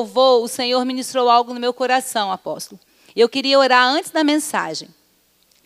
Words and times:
louvor, 0.00 0.42
o 0.42 0.48
Senhor 0.48 0.82
ministrou 0.84 1.28
algo 1.28 1.52
no 1.52 1.60
meu 1.60 1.74
coração, 1.74 2.32
apóstolo. 2.32 2.80
Eu 3.14 3.28
queria 3.28 3.58
orar 3.58 3.86
antes 3.86 4.10
da 4.10 4.24
mensagem. 4.24 4.88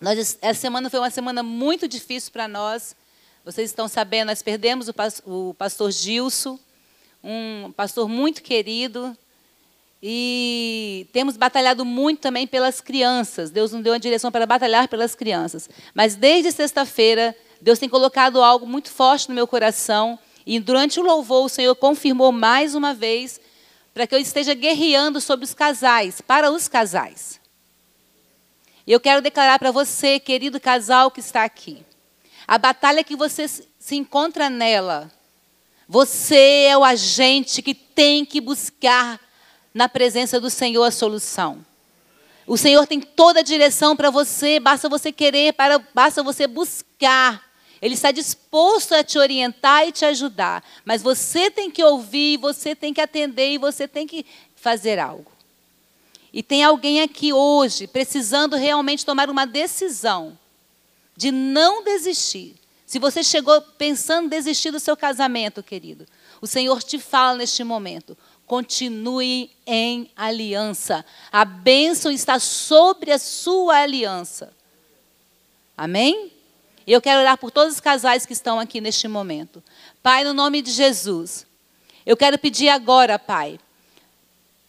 Nós, 0.01 0.39
essa 0.43 0.61
semana 0.61 0.91
foi 0.91 0.99
uma 0.99 1.11
semana 1.11 1.43
muito 1.43 1.87
difícil 1.87 2.33
para 2.33 2.49
nós. 2.49 2.97
Vocês 3.45 3.71
estão 3.71 3.87
sabendo, 3.87 4.29
nós 4.29 4.43
perdemos 4.43 4.89
o, 4.89 4.95
o 5.27 5.55
pastor 5.55 5.93
Gilson, 5.93 6.59
um 7.23 7.73
pastor 7.77 8.09
muito 8.09 8.43
querido. 8.43 9.17
E 10.03 11.07
temos 11.13 11.37
batalhado 11.37 11.85
muito 11.85 12.21
também 12.21 12.47
pelas 12.47 12.81
crianças. 12.81 13.51
Deus 13.51 13.73
nos 13.73 13.83
deu 13.83 13.93
uma 13.93 14.01
direção 14.01 14.33
para 14.33 14.45
batalhar 14.47 14.89
pelas 14.89 15.15
crianças. 15.15 15.69
Mas 15.95 16.17
desde 16.17 16.51
sexta-feira, 16.51 17.35
Deus 17.61 17.79
tem 17.79 17.89
colocado 17.89 18.43
algo 18.43 18.67
muito 18.67 18.91
forte 18.91 19.29
no 19.29 19.35
meu 19.35 19.47
coração. 19.47 20.19
E 20.45 20.59
durante 20.59 20.99
o 20.99 21.05
louvor, 21.05 21.45
o 21.45 21.49
Senhor 21.49 21.75
confirmou 21.77 22.33
mais 22.33 22.75
uma 22.75 22.93
vez 22.93 23.41
para 23.95 24.09
que 24.09 24.15
eu 24.15 24.19
esteja 24.19 24.53
guerreando 24.53 25.21
sobre 25.21 25.45
os 25.45 25.55
casais, 25.55 26.21
para 26.21 26.51
os 26.51 26.67
casais. 26.67 27.41
E 28.85 28.93
eu 28.93 28.99
quero 28.99 29.23
declarar 29.23 29.59
para 29.59 29.71
você, 29.71 30.19
querido 30.19 30.61
casal 30.61 31.13
que 31.13 31.21
está 31.21 31.45
aqui, 31.45 31.87
a 32.47 32.59
batalha 32.59 33.05
que 33.05 33.15
você 33.15 33.47
se 33.49 33.95
encontra 33.95 34.51
nela, 34.51 35.11
você 35.89 36.67
é 36.69 36.77
o 36.77 36.85
agente 36.85 37.63
que 37.63 37.75
tem 37.75 38.25
que 38.25 38.41
buscar 38.41 39.21
na 39.73 39.89
presença 39.89 40.41
do 40.41 40.51
Senhor 40.51 40.83
a 40.83 40.91
solução. 40.91 41.65
O 42.47 42.57
Senhor 42.57 42.87
tem 42.87 43.01
toda 43.01 43.41
a 43.41 43.45
direção 43.45 43.97
para 43.97 44.11
você, 44.11 44.59
basta 44.61 44.89
você 44.89 45.13
querer, 45.13 45.55
para, 45.55 45.79
basta 45.95 46.23
você 46.23 46.47
buscar. 46.47 47.44
Ele 47.85 47.93
está 47.93 48.11
disposto 48.11 48.95
a 48.95 49.05
te 49.05 49.19
orientar 49.19 49.87
e 49.87 49.93
te 49.93 50.07
ajudar. 50.07 50.65
Mas 50.87 51.03
você 51.03 51.51
tem 51.51 51.71
que 51.71 51.85
ouvir, 51.85 52.39
você 52.39 52.75
tem 52.75 52.95
que 52.95 53.01
atender 53.01 53.53
e 53.53 53.59
você 53.59 53.87
tem 53.87 54.07
que 54.07 54.25
fazer 54.57 54.99
algo. 54.99 55.31
E 56.33 56.43
tem 56.43 56.65
alguém 56.65 57.03
aqui 57.03 57.31
hoje 57.31 57.87
precisando 57.87 58.57
realmente 58.57 59.05
tomar 59.05 59.29
uma 59.29 59.47
decisão 59.47 60.39
de 61.15 61.31
não 61.31 61.85
desistir. 61.85 62.57
Se 62.87 62.99
você 62.99 63.23
chegou 63.23 63.61
pensando 63.61 64.25
em 64.25 64.31
desistir 64.31 64.71
do 64.71 64.81
seu 64.81 64.97
casamento, 64.97 65.63
querido, 65.63 66.07
o 66.41 66.47
Senhor 66.47 66.83
te 66.83 66.99
fala 66.99 67.37
neste 67.37 67.63
momento: 67.63 68.17
continue 68.47 69.51
em 69.67 70.11
aliança. 70.17 71.05
A 71.31 71.45
bênção 71.45 72.11
está 72.11 72.39
sobre 72.39 73.13
a 73.13 73.19
sua 73.19 73.81
aliança. 73.81 74.55
Amém? 75.77 76.34
E 76.87 76.93
eu 76.93 77.01
quero 77.01 77.21
orar 77.21 77.39
por 77.39 77.51
todos 77.51 77.75
os 77.75 77.81
casais 77.81 78.27
que 78.27 78.33
estão 78.33 78.61
aqui 78.61 78.81
neste 78.81 79.09
momento. 79.09 79.63
Pai, 80.03 80.25
no 80.25 80.35
nome 80.35 80.61
de 80.61 80.71
Jesus, 80.71 81.47
eu 82.05 82.17
quero 82.17 82.39
pedir 82.39 82.69
agora, 82.69 83.19
Pai, 83.19 83.59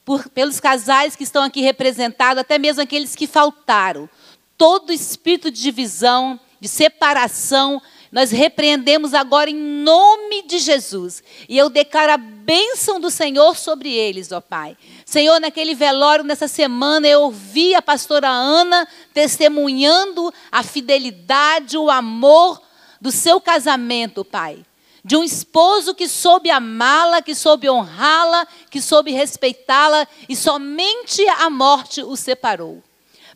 por, 0.06 0.30
pelos 0.30 0.60
casais 0.60 1.16
que 1.16 1.24
estão 1.24 1.44
aqui 1.44 1.62
representados, 1.62 2.40
até 2.40 2.58
mesmo 2.58 2.82
aqueles 2.82 3.16
que 3.16 3.28
faltaram. 3.28 4.10
Todo 4.58 4.94
espírito 4.94 5.52
de 5.52 5.62
divisão, 5.62 6.40
de 6.60 6.68
separação, 6.68 7.82
nós 8.16 8.32
repreendemos 8.32 9.14
agora 9.14 9.50
em 9.50 9.58
nome 9.58 10.44
de 10.44 10.58
Jesus. 10.58 11.22
E 11.50 11.58
eu 11.58 11.70
declaro 11.70 12.14
a 12.14 12.18
bênção 12.18 12.98
do 12.98 13.12
Senhor 13.12 13.58
sobre 13.58 13.92
eles, 13.92 14.32
ó 14.32 14.40
Pai. 14.40 14.78
Senhor, 15.06 15.38
naquele 15.42 15.76
velório, 15.76 16.24
nessa 16.24 16.48
semana, 16.48 17.06
eu 17.06 17.24
ouvi 17.24 17.76
a 17.76 17.82
pastora 17.82 18.30
Ana 18.30 18.88
testemunhando 19.14 20.34
a 20.50 20.64
fidelidade, 20.64 21.78
o 21.78 21.92
amor 21.92 22.62
do 23.02 23.12
seu 23.12 23.42
casamento, 23.42 24.24
Pai 24.24 24.66
de 25.04 25.16
um 25.16 25.24
esposo 25.24 25.94
que 25.94 26.08
soube 26.08 26.50
amá-la, 26.50 27.22
que 27.22 27.36
soube 27.36 27.70
honrá-la, 27.70 28.48
que 28.72 28.82
soube 28.82 29.12
respeitá-la 29.12 30.08
e 30.28 30.36
somente 30.36 31.22
a 31.28 31.48
morte 31.48 32.02
o 32.02 32.16
separou. 32.16 32.82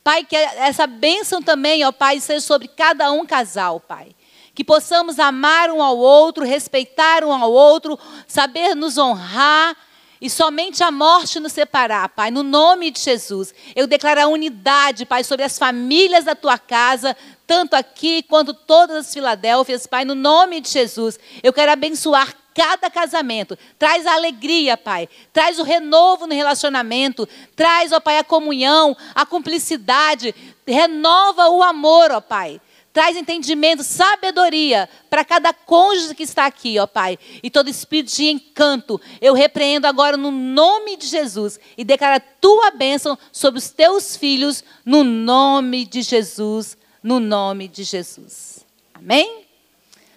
Pai, 0.03 0.23
que 0.23 0.35
essa 0.35 0.87
bênção 0.87 1.43
também, 1.43 1.85
ó 1.85 1.91
Pai, 1.91 2.19
seja 2.19 2.41
sobre 2.41 2.67
cada 2.67 3.11
um 3.11 3.23
casal, 3.23 3.79
Pai. 3.79 4.15
Que 4.59 4.63
possamos 4.65 5.19
amar 5.19 5.71
um 5.71 5.81
ao 5.81 5.97
outro, 5.97 6.43
respeitar 6.43 7.23
um 7.23 7.31
ao 7.31 7.49
outro, 7.49 7.97
saber 8.27 8.75
nos 8.75 8.97
honrar 8.97 9.73
e 10.19 10.29
somente 10.29 10.83
a 10.83 10.91
morte 10.91 11.39
nos 11.39 11.53
separar, 11.53 12.09
Pai, 12.09 12.29
no 12.29 12.43
nome 12.43 12.91
de 12.91 12.99
Jesus. 12.99 13.53
Eu 13.73 13.87
declaro 13.87 14.19
a 14.19 14.27
unidade, 14.27 15.05
Pai, 15.05 15.23
sobre 15.23 15.45
as 15.45 15.57
famílias 15.57 16.25
da 16.25 16.35
tua 16.35 16.57
casa, 16.57 17.15
tanto 17.47 17.73
aqui 17.73 18.21
quanto 18.23 18.53
todas 18.53 18.97
as 18.97 19.13
Filadélfias, 19.13 19.87
Pai, 19.87 20.03
no 20.03 20.13
nome 20.13 20.59
de 20.59 20.67
Jesus. 20.67 21.17
Eu 21.41 21.53
quero 21.53 21.71
abençoar 21.71 22.35
cada 22.53 22.89
casamento. 22.89 23.57
Traz 23.77 24.05
a 24.05 24.15
alegria, 24.15 24.75
Pai. 24.75 25.07
Traz 25.31 25.57
o 25.57 25.63
renovo 25.63 26.27
no 26.27 26.33
relacionamento. 26.33 27.25
Traz, 27.55 27.93
ó 27.93 28.01
Pai, 28.01 28.17
a 28.17 28.25
comunhão, 28.25 28.97
a 29.15 29.25
cumplicidade. 29.25 30.35
Renova 30.67 31.47
o 31.47 31.63
amor, 31.63 32.11
ó 32.11 32.19
Pai. 32.19 32.59
Traz 32.99 33.15
entendimento, 33.15 33.81
sabedoria 33.81 34.89
para 35.09 35.23
cada 35.23 35.53
cônjuge 35.53 36.13
que 36.13 36.23
está 36.23 36.45
aqui, 36.45 36.77
ó 36.79 36.85
Pai. 36.85 37.17
E 37.41 37.49
todo 37.49 37.69
espírito 37.69 38.13
de 38.13 38.27
encanto, 38.27 38.99
eu 39.21 39.33
repreendo 39.33 39.87
agora 39.87 40.17
no 40.17 40.29
nome 40.31 40.97
de 40.97 41.07
Jesus 41.07 41.57
e 41.77 41.85
declaro 41.85 42.17
a 42.17 42.19
tua 42.19 42.71
bênção 42.71 43.17
sobre 43.31 43.57
os 43.57 43.69
teus 43.69 44.17
filhos, 44.17 44.65
no 44.83 45.05
nome 45.05 45.85
de 45.85 46.01
Jesus, 46.01 46.77
no 47.01 47.21
nome 47.21 47.69
de 47.69 47.85
Jesus. 47.85 48.65
Amém? 48.93 49.45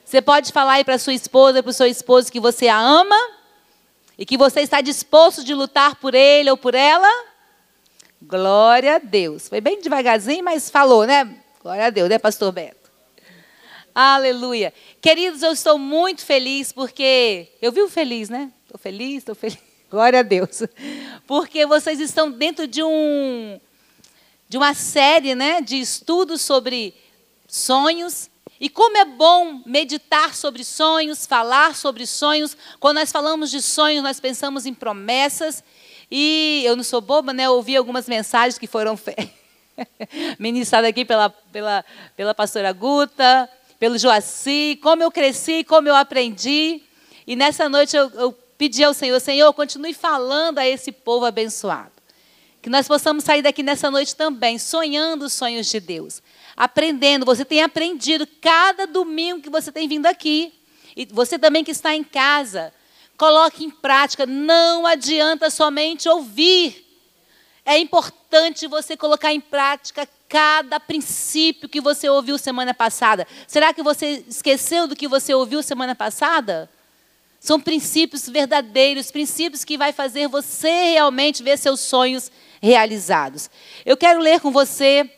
Você 0.05 0.21
pode 0.21 0.51
falar 0.51 0.73
aí 0.73 0.85
para 0.85 0.99
sua 0.99 1.15
esposa, 1.15 1.63
para 1.63 1.71
o 1.71 1.73
seu 1.73 1.87
esposo 1.87 2.33
que 2.33 2.41
você 2.41 2.67
a 2.67 2.81
ama 2.81 3.31
e 4.19 4.27
que 4.27 4.37
você 4.37 4.61
está 4.61 4.81
disposto 4.81 5.45
de 5.45 5.55
lutar 5.55 5.95
por 6.01 6.17
ele 6.17 6.51
ou 6.51 6.57
por 6.57 6.75
ela? 6.75 7.09
Glória 8.21 8.97
a 8.97 8.99
Deus. 8.99 9.49
Foi 9.49 9.61
bem 9.61 9.81
devagarzinho, 9.81 10.43
mas 10.43 10.69
falou, 10.69 11.07
né? 11.07 11.42
Glória 11.63 11.87
a 11.87 11.91
Deus, 11.91 12.09
né, 12.09 12.19
pastor 12.19 12.51
Beto? 12.51 12.91
Aleluia. 13.95 14.75
Queridos, 15.01 15.43
eu 15.43 15.53
estou 15.53 15.79
muito 15.79 16.25
feliz 16.25 16.73
porque. 16.73 17.49
Eu 17.63 17.71
vivo 17.71 17.89
feliz, 17.89 18.29
né? 18.29 18.51
Estou 18.65 18.81
feliz, 18.81 19.19
estou 19.19 19.35
feliz. 19.37 19.59
Glória 19.89 20.19
a 20.19 20.23
Deus. 20.23 20.65
Porque 21.25 21.65
vocês 21.65 22.01
estão 22.01 22.33
dentro 22.33 22.67
de 22.67 22.83
um 22.83 23.61
de 24.49 24.59
uma 24.59 24.75
série, 24.75 25.35
né, 25.35 25.61
de 25.61 25.81
estudos 25.81 26.43
sobre 26.43 26.95
sonhos. 27.47 28.29
E 28.61 28.69
como 28.69 28.97
é 28.97 29.05
bom 29.05 29.63
meditar 29.65 30.35
sobre 30.35 30.65
sonhos, 30.65 31.27
falar 31.27 31.77
sobre 31.77 32.07
sonhos. 32.07 32.57
Quando 32.81 32.97
nós 32.97 33.13
falamos 33.13 33.51
de 33.51 33.63
sonhos, 33.63 34.03
nós 34.03 34.19
pensamos 34.19 34.67
em 34.67 34.75
promessas. 34.75 35.63
E 36.11 36.63
eu 36.65 36.75
não 36.75 36.83
sou 36.83 37.01
boba, 37.01 37.33
né? 37.33 37.45
Eu 37.45 37.53
ouvi 37.53 37.77
algumas 37.77 38.09
mensagens 38.09 38.59
que 38.59 38.67
foram 38.67 38.97
feitas 38.97 39.31
ministrada 40.39 40.89
aqui 40.89 41.05
pela, 41.05 41.31
pela, 41.31 41.85
pela 42.17 42.35
pastora 42.35 42.73
Guta, 42.73 43.49
pelo 43.79 43.99
Joaci, 43.99 44.79
como 44.83 45.03
eu 45.03 45.11
cresci, 45.11 45.65
como 45.65 45.89
eu 45.89 45.95
aprendi. 45.95 46.83
E 47.27 47.35
nessa 47.35 47.69
noite 47.69 47.97
eu, 47.97 48.11
eu 48.11 48.33
pedi 48.57 48.85
ao 48.85 48.95
Senhor, 48.95 49.19
Senhor, 49.21 49.53
continue 49.53 49.93
falando 49.93 50.59
a 50.59 50.67
esse 50.67 50.93
povo 50.93 51.25
abençoado. 51.25 51.91
Que 52.63 52.71
nós 52.71 52.87
possamos 52.87 53.25
sair 53.25 53.43
daqui 53.43 53.61
nessa 53.61 53.91
noite 53.91 54.15
também, 54.15 54.57
sonhando 54.57 55.25
os 55.25 55.33
sonhos 55.33 55.67
de 55.67 55.81
Deus. 55.81 56.23
Aprendendo, 56.57 57.27
você 57.27 57.45
tem 57.45 57.61
aprendido 57.61 58.25
cada 58.41 58.87
domingo 58.87 59.43
que 59.43 59.51
você 59.51 59.73
tem 59.73 59.89
vindo 59.89 60.07
aqui. 60.07 60.53
E 60.97 61.05
você 61.07 61.39
também 61.39 61.65
que 61.65 61.73
está 61.73 61.93
em 61.93 62.05
casa, 62.05 62.73
coloque 63.17 63.65
em 63.65 63.71
prática. 63.71 64.27
Não 64.27 64.87
adianta 64.87 65.51
somente 65.51 66.09
ouvir. 66.09 66.92
É 67.65 67.79
importante 67.79 68.67
você 68.67 68.97
colocar 68.97 69.33
em 69.33 69.41
prática 69.41 70.09
cada 70.29 70.81
princípio 70.81 71.69
que 71.69 71.81
você 71.81 72.09
ouviu 72.09 72.37
semana 72.39 72.75
passada. 72.75 73.27
Será 73.47 73.73
que 73.73 73.83
você 73.83 74.25
esqueceu 74.29 74.89
do 74.89 74.97
que 74.97 75.07
você 75.07 75.33
ouviu 75.33 75.63
semana 75.63 75.95
passada? 75.95 76.69
São 77.39 77.61
princípios 77.61 78.29
verdadeiros, 78.29 79.11
princípios 79.11 79.65
que 79.65 79.77
vai 79.77 79.93
fazer 79.93 80.29
você 80.29 80.93
realmente 80.93 81.43
ver 81.43 81.59
seus 81.59 81.81
sonhos 81.81 82.31
realizados. 82.61 83.51
Eu 83.85 83.97
quero 83.97 84.21
ler 84.21 84.41
com 84.41 84.51
você 84.51 85.11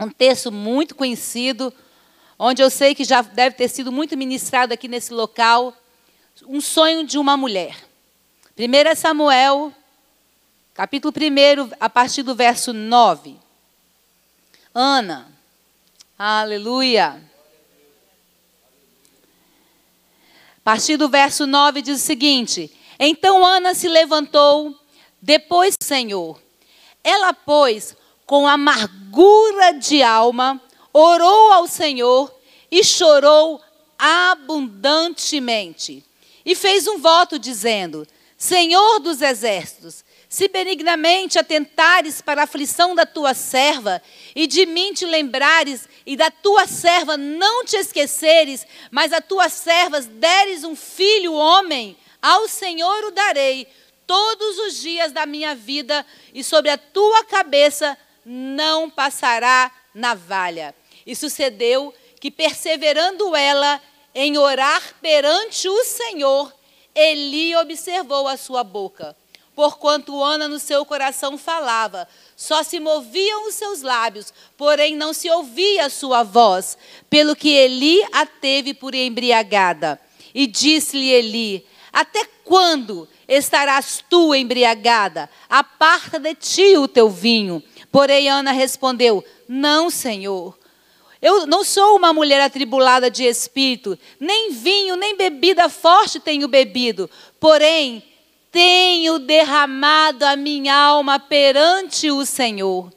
um 0.00 0.10
texto 0.10 0.50
muito 0.50 0.94
conhecido, 0.94 1.72
onde 2.38 2.62
eu 2.62 2.70
sei 2.70 2.94
que 2.94 3.04
já 3.04 3.22
deve 3.22 3.56
ter 3.56 3.68
sido 3.68 3.92
muito 3.92 4.16
ministrado 4.16 4.74
aqui 4.74 4.88
nesse 4.88 5.12
local, 5.12 5.76
um 6.46 6.60
sonho 6.60 7.04
de 7.04 7.18
uma 7.18 7.36
mulher. 7.36 7.76
1 8.58 8.96
Samuel 8.96 9.72
capítulo 10.80 11.12
1, 11.14 11.72
a 11.78 11.90
partir 11.90 12.22
do 12.22 12.34
verso 12.34 12.72
9. 12.72 13.36
Ana, 14.74 15.30
aleluia. 16.18 17.22
A 20.56 20.60
partir 20.64 20.96
do 20.96 21.06
verso 21.06 21.46
9 21.46 21.82
diz 21.82 22.00
o 22.00 22.02
seguinte: 22.02 22.74
Então 22.98 23.44
Ana 23.44 23.74
se 23.74 23.88
levantou 23.88 24.74
depois 25.20 25.76
Senhor. 25.78 26.40
Ela, 27.04 27.34
pois, 27.34 27.94
com 28.24 28.48
amargura 28.48 29.74
de 29.74 30.02
alma, 30.02 30.58
orou 30.94 31.52
ao 31.52 31.66
Senhor 31.66 32.34
e 32.70 32.82
chorou 32.82 33.60
abundantemente. 33.98 36.02
E 36.42 36.54
fez 36.54 36.86
um 36.86 36.98
voto 36.98 37.38
dizendo: 37.38 38.08
Senhor 38.38 38.98
dos 39.00 39.20
exércitos, 39.20 40.02
se 40.30 40.46
benignamente 40.46 41.40
atentares 41.40 42.22
para 42.22 42.42
a 42.42 42.44
aflição 42.44 42.94
da 42.94 43.04
tua 43.04 43.34
serva, 43.34 44.00
e 44.32 44.46
de 44.46 44.64
mim 44.64 44.94
te 44.94 45.04
lembrares, 45.04 45.88
e 46.06 46.16
da 46.16 46.30
tua 46.30 46.68
serva 46.68 47.16
não 47.16 47.64
te 47.64 47.74
esqueceres, 47.74 48.64
mas 48.92 49.12
a 49.12 49.20
tuas 49.20 49.52
servas 49.52 50.06
deres 50.06 50.62
um 50.62 50.76
filho 50.76 51.34
homem, 51.34 51.96
ao 52.22 52.46
Senhor 52.46 53.06
o 53.06 53.10
darei 53.10 53.66
todos 54.06 54.58
os 54.58 54.80
dias 54.80 55.10
da 55.10 55.26
minha 55.26 55.52
vida, 55.52 56.06
e 56.32 56.44
sobre 56.44 56.70
a 56.70 56.78
tua 56.78 57.24
cabeça 57.24 57.98
não 58.24 58.88
passará 58.88 59.68
navalha. 59.92 60.72
E 61.04 61.16
sucedeu 61.16 61.92
que, 62.20 62.30
perseverando 62.30 63.34
ela 63.34 63.82
em 64.14 64.38
orar 64.38 64.94
perante 65.02 65.68
o 65.68 65.84
Senhor, 65.84 66.54
Eli 66.94 67.56
observou 67.56 68.28
a 68.28 68.36
sua 68.36 68.62
boca. 68.62 69.16
Porquanto 69.54 70.22
Ana 70.22 70.48
no 70.48 70.58
seu 70.58 70.86
coração 70.86 71.36
falava, 71.36 72.08
só 72.36 72.62
se 72.62 72.80
moviam 72.80 73.48
os 73.48 73.54
seus 73.54 73.82
lábios, 73.82 74.32
porém 74.56 74.96
não 74.96 75.12
se 75.12 75.28
ouvia 75.28 75.86
a 75.86 75.90
sua 75.90 76.22
voz, 76.22 76.78
pelo 77.10 77.36
que 77.36 77.50
Eli 77.50 78.00
a 78.12 78.24
teve 78.24 78.72
por 78.72 78.94
embriagada. 78.94 80.00
E 80.34 80.46
disse-lhe 80.46 81.10
Eli: 81.10 81.66
Até 81.92 82.24
quando 82.44 83.08
estarás 83.28 84.02
tu 84.08 84.34
embriagada? 84.34 85.28
Aparta 85.48 86.18
de 86.18 86.34
ti 86.34 86.76
o 86.76 86.88
teu 86.88 87.10
vinho. 87.10 87.62
Porém 87.90 88.28
Ana 88.28 88.52
respondeu: 88.52 89.24
Não, 89.48 89.90
Senhor. 89.90 90.58
Eu 91.20 91.46
não 91.46 91.62
sou 91.62 91.96
uma 91.96 92.14
mulher 92.14 92.40
atribulada 92.40 93.10
de 93.10 93.24
espírito, 93.24 93.98
nem 94.18 94.52
vinho, 94.52 94.96
nem 94.96 95.14
bebida 95.14 95.68
forte 95.68 96.18
tenho 96.18 96.48
bebido. 96.48 97.10
Porém, 97.38 98.02
tenho 98.50 99.18
derramado 99.18 100.24
a 100.24 100.36
minha 100.36 100.74
alma 100.74 101.18
perante 101.18 102.10
o 102.10 102.24
Senhor. 102.24 102.92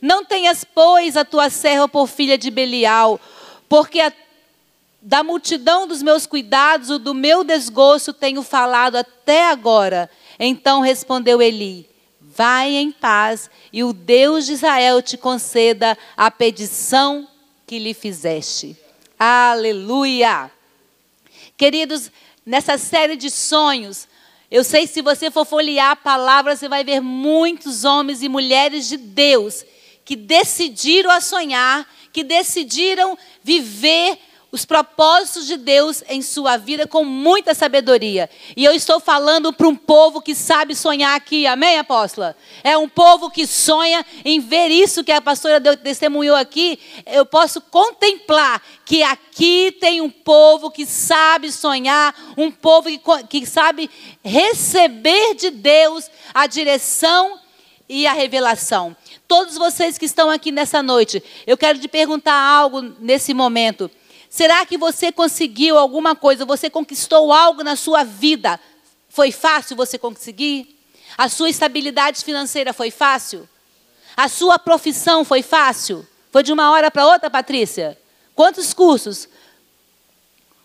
Não 0.00 0.24
tenhas, 0.24 0.64
pois, 0.64 1.16
a 1.16 1.24
tua 1.24 1.48
serva 1.48 1.88
por 1.88 2.06
filha 2.06 2.36
de 2.36 2.50
Belial, 2.50 3.20
porque 3.68 4.00
a, 4.00 4.12
da 5.00 5.22
multidão 5.22 5.86
dos 5.86 6.02
meus 6.02 6.26
cuidados, 6.26 6.90
o 6.90 6.98
do 6.98 7.14
meu 7.14 7.44
desgosto 7.44 8.12
tenho 8.12 8.42
falado 8.42 8.96
até 8.96 9.48
agora. 9.48 10.10
Então 10.38 10.80
respondeu 10.80 11.40
Eli: 11.40 11.88
Vai 12.20 12.74
em 12.74 12.90
paz, 12.90 13.50
e 13.72 13.82
o 13.82 13.92
Deus 13.92 14.46
de 14.46 14.52
Israel 14.52 15.00
te 15.00 15.16
conceda 15.16 15.96
a 16.16 16.30
petição 16.30 17.26
que 17.66 17.78
lhe 17.78 17.94
fizeste. 17.94 18.76
Aleluia! 19.18 20.50
Queridos, 21.56 22.10
nessa 22.44 22.76
série 22.76 23.16
de 23.16 23.30
sonhos, 23.30 24.06
eu 24.50 24.62
sei 24.62 24.86
se 24.86 25.02
você 25.02 25.30
for 25.30 25.44
folhear 25.44 25.90
a 25.90 25.96
palavra, 25.96 26.54
você 26.54 26.68
vai 26.68 26.84
ver 26.84 27.00
muitos 27.00 27.84
homens 27.84 28.22
e 28.22 28.28
mulheres 28.28 28.88
de 28.88 28.96
Deus 28.96 29.64
que 30.04 30.14
decidiram 30.14 31.10
a 31.10 31.20
sonhar, 31.20 31.86
que 32.12 32.22
decidiram 32.22 33.18
viver 33.42 34.16
os 34.56 34.64
propósitos 34.64 35.46
de 35.46 35.58
Deus 35.58 36.02
em 36.08 36.22
sua 36.22 36.56
vida 36.56 36.86
com 36.86 37.04
muita 37.04 37.54
sabedoria. 37.54 38.28
E 38.56 38.64
eu 38.64 38.72
estou 38.72 38.98
falando 38.98 39.52
para 39.52 39.68
um 39.68 39.76
povo 39.76 40.22
que 40.22 40.34
sabe 40.34 40.74
sonhar 40.74 41.14
aqui, 41.14 41.46
amém, 41.46 41.78
apóstola? 41.78 42.34
É 42.64 42.76
um 42.76 42.88
povo 42.88 43.30
que 43.30 43.46
sonha 43.46 44.04
em 44.24 44.40
ver 44.40 44.68
isso 44.68 45.04
que 45.04 45.12
a 45.12 45.20
pastora 45.20 45.60
testemunhou 45.76 46.34
aqui. 46.34 46.78
Eu 47.04 47.26
posso 47.26 47.60
contemplar 47.60 48.62
que 48.86 49.02
aqui 49.02 49.76
tem 49.78 50.00
um 50.00 50.08
povo 50.08 50.70
que 50.70 50.86
sabe 50.86 51.52
sonhar, 51.52 52.14
um 52.34 52.50
povo 52.50 52.88
que, 52.88 53.00
que 53.28 53.44
sabe 53.44 53.90
receber 54.24 55.34
de 55.34 55.50
Deus 55.50 56.10
a 56.32 56.46
direção 56.46 57.38
e 57.86 58.06
a 58.06 58.14
revelação. 58.14 58.96
Todos 59.28 59.58
vocês 59.58 59.98
que 59.98 60.06
estão 60.06 60.30
aqui 60.30 60.50
nessa 60.50 60.82
noite, 60.82 61.22
eu 61.46 61.58
quero 61.58 61.78
te 61.78 61.88
perguntar 61.88 62.40
algo 62.40 62.80
nesse 62.98 63.34
momento. 63.34 63.90
Será 64.28 64.66
que 64.66 64.76
você 64.76 65.12
conseguiu 65.12 65.78
alguma 65.78 66.14
coisa? 66.14 66.44
Você 66.44 66.68
conquistou 66.68 67.32
algo 67.32 67.62
na 67.62 67.76
sua 67.76 68.04
vida? 68.04 68.60
Foi 69.08 69.32
fácil 69.32 69.76
você 69.76 69.98
conseguir? 69.98 70.76
A 71.16 71.28
sua 71.28 71.48
estabilidade 71.48 72.22
financeira 72.24 72.72
foi 72.72 72.90
fácil? 72.90 73.48
A 74.16 74.28
sua 74.28 74.58
profissão 74.58 75.24
foi 75.24 75.42
fácil? 75.42 76.06
Foi 76.30 76.42
de 76.42 76.52
uma 76.52 76.70
hora 76.70 76.90
para 76.90 77.06
outra, 77.06 77.30
Patrícia? 77.30 77.98
Quantos 78.34 78.74
cursos? 78.74 79.28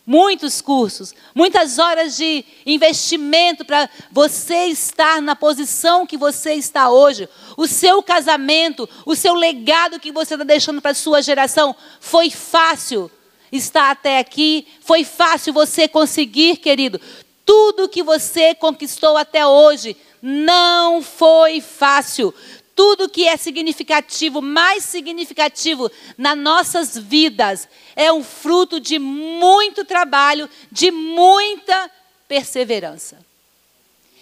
Muitos 0.06 0.62
cursos, 0.62 1.14
muitas 1.34 1.78
horas 1.78 2.18
de 2.18 2.44
investimento 2.66 3.64
para 3.64 3.88
você 4.12 4.66
estar 4.66 5.22
na 5.22 5.36
posição 5.36 6.08
que 6.08 6.18
você 6.18 6.56
está 6.56 6.90
hoje. 6.90 7.30
O 7.56 7.68
seu 7.68 8.02
casamento, 8.02 8.90
o 9.06 9.16
seu 9.16 9.34
legado 9.34 10.00
que 10.00 10.12
você 10.12 10.34
está 10.34 10.44
deixando 10.44 10.82
para 10.82 10.92
a 10.92 10.96
sua 10.96 11.22
geração 11.22 11.76
foi 12.00 12.32
fácil 12.32 13.12
está 13.52 13.92
até 13.92 14.20
aqui. 14.20 14.68
Foi 14.82 15.04
fácil 15.04 15.54
você 15.54 15.88
conseguir, 15.88 16.58
querido. 16.58 17.00
Tudo 17.46 17.90
que 17.90 18.04
você 18.04 18.56
conquistou 18.56 19.18
até 19.18 19.46
hoje 19.46 19.98
não 20.22 21.02
foi 21.02 21.60
fácil. 21.60 22.34
Tudo 22.76 23.10
que 23.10 23.28
é 23.28 23.36
significativo, 23.36 24.42
mais 24.42 24.84
significativo 24.84 25.92
nas 26.18 26.38
nossas 26.38 26.98
vidas, 26.98 27.68
é 27.96 28.12
um 28.12 28.24
fruto 28.24 28.80
de 28.80 28.98
muito 28.98 29.84
trabalho, 29.84 30.50
de 30.72 30.90
muita 30.90 31.92
perseverança. 32.28 33.20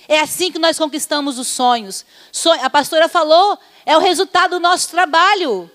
É 0.08 0.20
assim 0.20 0.52
que 0.52 0.58
nós 0.58 0.80
conquistamos 0.80 1.38
os 1.38 1.48
sonhos. 1.48 2.04
A 2.64 2.70
pastora 2.70 3.08
falou, 3.08 3.60
é 3.86 3.96
o 3.96 4.02
resultado 4.02 4.52
do 4.52 4.60
nosso 4.60 4.90
trabalho. 4.90 5.70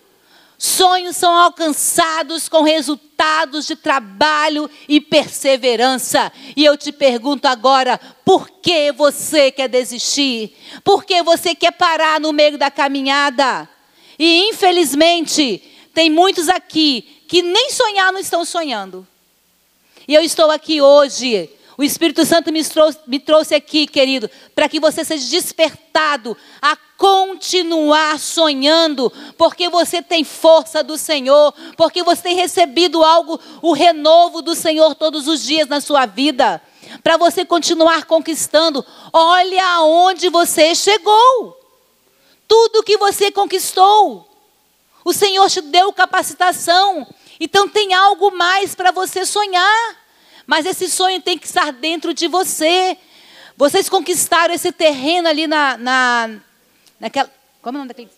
Sonhos 0.56 1.16
são 1.16 1.34
alcançados 1.34 2.48
com 2.48 2.62
resultados 2.62 3.66
de 3.66 3.76
trabalho 3.76 4.70
e 4.88 5.00
perseverança. 5.00 6.32
E 6.56 6.64
eu 6.64 6.76
te 6.76 6.92
pergunto 6.92 7.46
agora: 7.46 7.98
por 8.24 8.48
que 8.48 8.92
você 8.92 9.50
quer 9.50 9.68
desistir? 9.68 10.56
Por 10.82 11.04
que 11.04 11.22
você 11.22 11.54
quer 11.54 11.72
parar 11.72 12.20
no 12.20 12.32
meio 12.32 12.56
da 12.56 12.70
caminhada? 12.70 13.68
E 14.18 14.48
infelizmente, 14.48 15.62
tem 15.92 16.08
muitos 16.08 16.48
aqui 16.48 17.22
que 17.26 17.42
nem 17.42 17.70
sonhar 17.70 18.12
não 18.12 18.20
estão 18.20 18.44
sonhando. 18.44 19.06
E 20.06 20.14
eu 20.14 20.22
estou 20.22 20.50
aqui 20.50 20.80
hoje 20.80 21.50
o 21.76 21.82
Espírito 21.82 22.24
Santo 22.24 22.52
me 22.52 22.64
trouxe, 22.64 22.98
me 23.06 23.18
trouxe 23.18 23.54
aqui, 23.54 23.86
querido, 23.86 24.30
para 24.54 24.68
que 24.68 24.78
você 24.78 25.04
seja 25.04 25.28
despertado 25.28 26.36
a 26.62 26.76
continuar 26.96 28.18
sonhando, 28.18 29.12
porque 29.36 29.68
você 29.68 30.00
tem 30.00 30.22
força 30.24 30.82
do 30.82 30.96
Senhor, 30.96 31.52
porque 31.76 32.02
você 32.02 32.22
tem 32.22 32.36
recebido 32.36 33.02
algo, 33.02 33.40
o 33.60 33.72
renovo 33.72 34.40
do 34.42 34.54
Senhor 34.54 34.94
todos 34.94 35.26
os 35.26 35.42
dias 35.42 35.68
na 35.68 35.80
sua 35.80 36.06
vida, 36.06 36.62
para 37.02 37.16
você 37.16 37.44
continuar 37.44 38.04
conquistando. 38.04 38.84
Olha 39.12 39.64
aonde 39.74 40.28
você 40.28 40.74
chegou, 40.74 41.58
tudo 42.46 42.82
que 42.82 42.96
você 42.96 43.30
conquistou. 43.30 44.30
O 45.04 45.12
Senhor 45.12 45.50
te 45.50 45.60
deu 45.60 45.92
capacitação, 45.92 47.06
então 47.38 47.68
tem 47.68 47.92
algo 47.92 48.30
mais 48.30 48.74
para 48.74 48.90
você 48.90 49.26
sonhar. 49.26 50.04
Mas 50.46 50.66
esse 50.66 50.88
sonho 50.88 51.20
tem 51.20 51.38
que 51.38 51.46
estar 51.46 51.72
dentro 51.72 52.14
de 52.14 52.28
você. 52.28 52.96
Vocês 53.56 53.88
conquistaram 53.88 54.54
esse 54.54 54.72
terreno 54.72 55.28
ali 55.28 55.46
na, 55.46 55.76
na 55.76 56.40
naquela, 57.04 57.30
como 57.60 57.76
é 57.76 57.80
o 57.80 57.82
nome 57.82 57.88
daquele? 57.88 58.10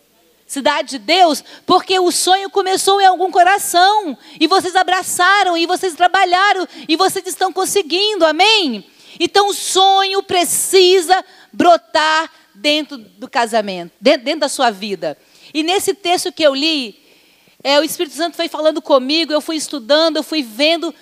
Cidade 0.46 0.90
de 0.90 0.98
Deus, 1.00 1.42
porque 1.66 1.98
o 1.98 2.12
sonho 2.12 2.48
começou 2.48 3.00
em 3.00 3.04
algum 3.04 3.32
coração, 3.32 4.16
e 4.38 4.46
vocês 4.46 4.76
abraçaram, 4.76 5.56
e 5.58 5.66
vocês 5.66 5.94
trabalharam, 5.94 6.68
e 6.88 6.94
vocês 6.94 7.26
estão 7.26 7.52
conseguindo, 7.52 8.24
amém? 8.24 8.86
Então 9.18 9.48
o 9.48 9.54
sonho 9.54 10.22
precisa 10.22 11.24
brotar 11.52 12.30
dentro 12.54 12.96
do 12.96 13.28
casamento, 13.28 13.92
dentro, 14.00 14.38
da 14.38 14.48
sua 14.48 14.70
vida. 14.70 15.18
E 15.52 15.64
nesse 15.64 15.92
texto 15.92 16.30
que 16.30 16.44
eu 16.44 16.54
li, 16.54 16.96
é, 17.64 17.80
o 17.80 17.82
Espírito 17.82 18.14
Santo 18.14 18.36
foi 18.36 18.46
falando 18.46 18.80
comigo, 18.80 19.32
eu 19.32 19.40
fui 19.40 19.56
estudando, 19.56 20.18
eu 20.18 20.22
fui 20.22 20.44
vendo 20.44 20.94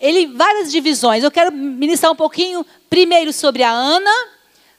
ele 0.00 0.26
várias 0.28 0.72
divisões. 0.72 1.22
Eu 1.22 1.30
quero 1.30 1.52
ministrar 1.52 2.10
um 2.10 2.16
pouquinho 2.16 2.64
primeiro 2.88 3.30
sobre 3.30 3.62
a 3.62 3.70
Ana, 3.70 4.10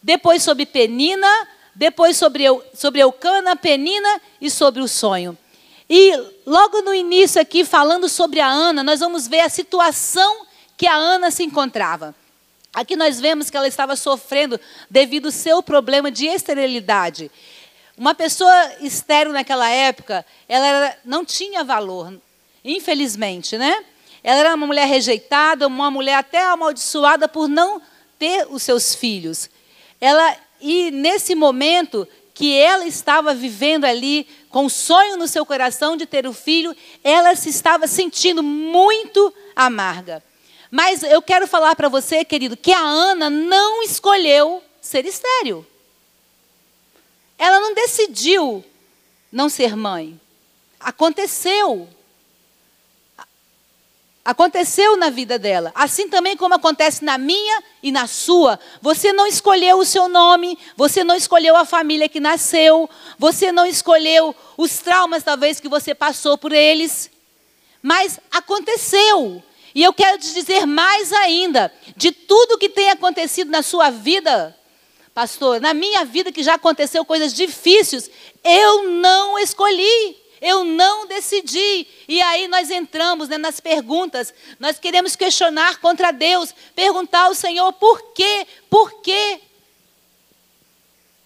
depois 0.01 0.41
sobre 0.41 0.65
Penina, 0.65 1.27
depois 1.75 2.17
sobre, 2.17 2.43
Eu, 2.43 2.63
sobre 2.73 3.01
Eucana, 3.01 3.55
Penina 3.55 4.21
e 4.39 4.49
sobre 4.49 4.81
o 4.81 4.87
sonho. 4.87 5.37
E 5.89 6.13
logo 6.45 6.81
no 6.81 6.93
início 6.93 7.41
aqui, 7.41 7.65
falando 7.65 8.07
sobre 8.07 8.39
a 8.39 8.47
Ana, 8.47 8.83
nós 8.83 8.99
vamos 9.01 9.27
ver 9.27 9.41
a 9.41 9.49
situação 9.49 10.45
que 10.77 10.87
a 10.87 10.95
Ana 10.95 11.29
se 11.29 11.43
encontrava. 11.43 12.15
Aqui 12.73 12.95
nós 12.95 13.19
vemos 13.19 13.49
que 13.49 13.57
ela 13.57 13.67
estava 13.67 13.95
sofrendo 13.97 14.59
devido 14.89 15.25
ao 15.25 15.31
seu 15.31 15.61
problema 15.61 16.09
de 16.09 16.25
esterilidade. 16.27 17.29
Uma 17.97 18.15
pessoa 18.15 18.53
estéril 18.79 19.33
naquela 19.33 19.69
época, 19.69 20.25
ela 20.47 20.65
era, 20.65 20.97
não 21.03 21.25
tinha 21.25 21.63
valor, 21.63 22.13
infelizmente, 22.63 23.57
né? 23.57 23.83
Ela 24.23 24.39
era 24.39 24.55
uma 24.55 24.67
mulher 24.67 24.87
rejeitada, 24.87 25.67
uma 25.67 25.91
mulher 25.91 26.15
até 26.15 26.45
amaldiçoada 26.45 27.27
por 27.27 27.49
não 27.49 27.81
ter 28.17 28.47
os 28.49 28.63
seus 28.63 28.95
filhos. 28.95 29.49
ela 29.99 30.37
e 30.61 30.91
nesse 30.91 31.35
momento 31.35 32.07
que 32.33 32.57
ela 32.57 32.85
estava 32.85 33.33
vivendo 33.33 33.85
ali 33.85 34.27
com 34.49 34.65
o 34.65 34.69
sonho 34.69 35.17
no 35.17 35.27
seu 35.27 35.45
coração 35.45 35.97
de 35.97 36.05
ter 36.05 36.25
o 36.25 36.29
um 36.29 36.33
filho, 36.33 36.75
ela 37.03 37.35
se 37.35 37.49
estava 37.49 37.87
sentindo 37.87 38.41
muito 38.41 39.33
amarga. 39.55 40.23
Mas 40.69 41.03
eu 41.03 41.21
quero 41.21 41.47
falar 41.47 41.75
para 41.75 41.89
você, 41.89 42.23
querido, 42.23 42.55
que 42.55 42.71
a 42.71 42.79
Ana 42.79 43.29
não 43.29 43.83
escolheu 43.83 44.63
ser 44.81 45.05
estéril. 45.05 45.65
Ela 47.37 47.59
não 47.59 47.73
decidiu 47.73 48.63
não 49.31 49.49
ser 49.49 49.75
mãe. 49.75 50.19
Aconteceu. 50.79 51.89
Aconteceu 54.31 54.95
na 54.95 55.09
vida 55.09 55.37
dela. 55.37 55.73
Assim 55.75 56.07
também 56.07 56.37
como 56.37 56.53
acontece 56.53 57.03
na 57.03 57.17
minha 57.17 57.61
e 57.83 57.91
na 57.91 58.07
sua. 58.07 58.57
Você 58.81 59.11
não 59.11 59.27
escolheu 59.27 59.77
o 59.77 59.83
seu 59.83 60.07
nome, 60.07 60.57
você 60.77 61.03
não 61.03 61.15
escolheu 61.15 61.53
a 61.57 61.65
família 61.65 62.07
que 62.07 62.21
nasceu, 62.21 62.89
você 63.19 63.51
não 63.51 63.65
escolheu 63.65 64.33
os 64.55 64.77
traumas, 64.77 65.21
talvez, 65.21 65.59
que 65.59 65.67
você 65.67 65.93
passou 65.93 66.37
por 66.37 66.53
eles. 66.53 67.11
Mas 67.81 68.21
aconteceu. 68.31 69.43
E 69.75 69.83
eu 69.83 69.91
quero 69.91 70.17
te 70.17 70.33
dizer 70.33 70.65
mais 70.65 71.11
ainda: 71.11 71.69
de 71.97 72.13
tudo 72.13 72.57
que 72.57 72.69
tem 72.69 72.89
acontecido 72.89 73.51
na 73.51 73.61
sua 73.61 73.89
vida, 73.89 74.57
pastor, 75.13 75.59
na 75.59 75.73
minha 75.73 76.05
vida 76.05 76.31
que 76.31 76.41
já 76.41 76.53
aconteceu 76.53 77.03
coisas 77.03 77.33
difíceis, 77.33 78.09
eu 78.45 78.91
não 78.91 79.37
escolhi. 79.37 80.20
Eu 80.41 80.63
não 80.63 81.05
decidi. 81.05 81.87
E 82.07 82.19
aí 82.19 82.47
nós 82.47 82.71
entramos 82.71 83.29
né, 83.29 83.37
nas 83.37 83.59
perguntas. 83.59 84.33
Nós 84.59 84.79
queremos 84.79 85.15
questionar 85.15 85.79
contra 85.79 86.11
Deus, 86.11 86.53
perguntar 86.75 87.25
ao 87.25 87.35
Senhor 87.35 87.71
por 87.73 88.13
quê? 88.13 88.47
Por 88.67 89.01
quê? 89.01 89.39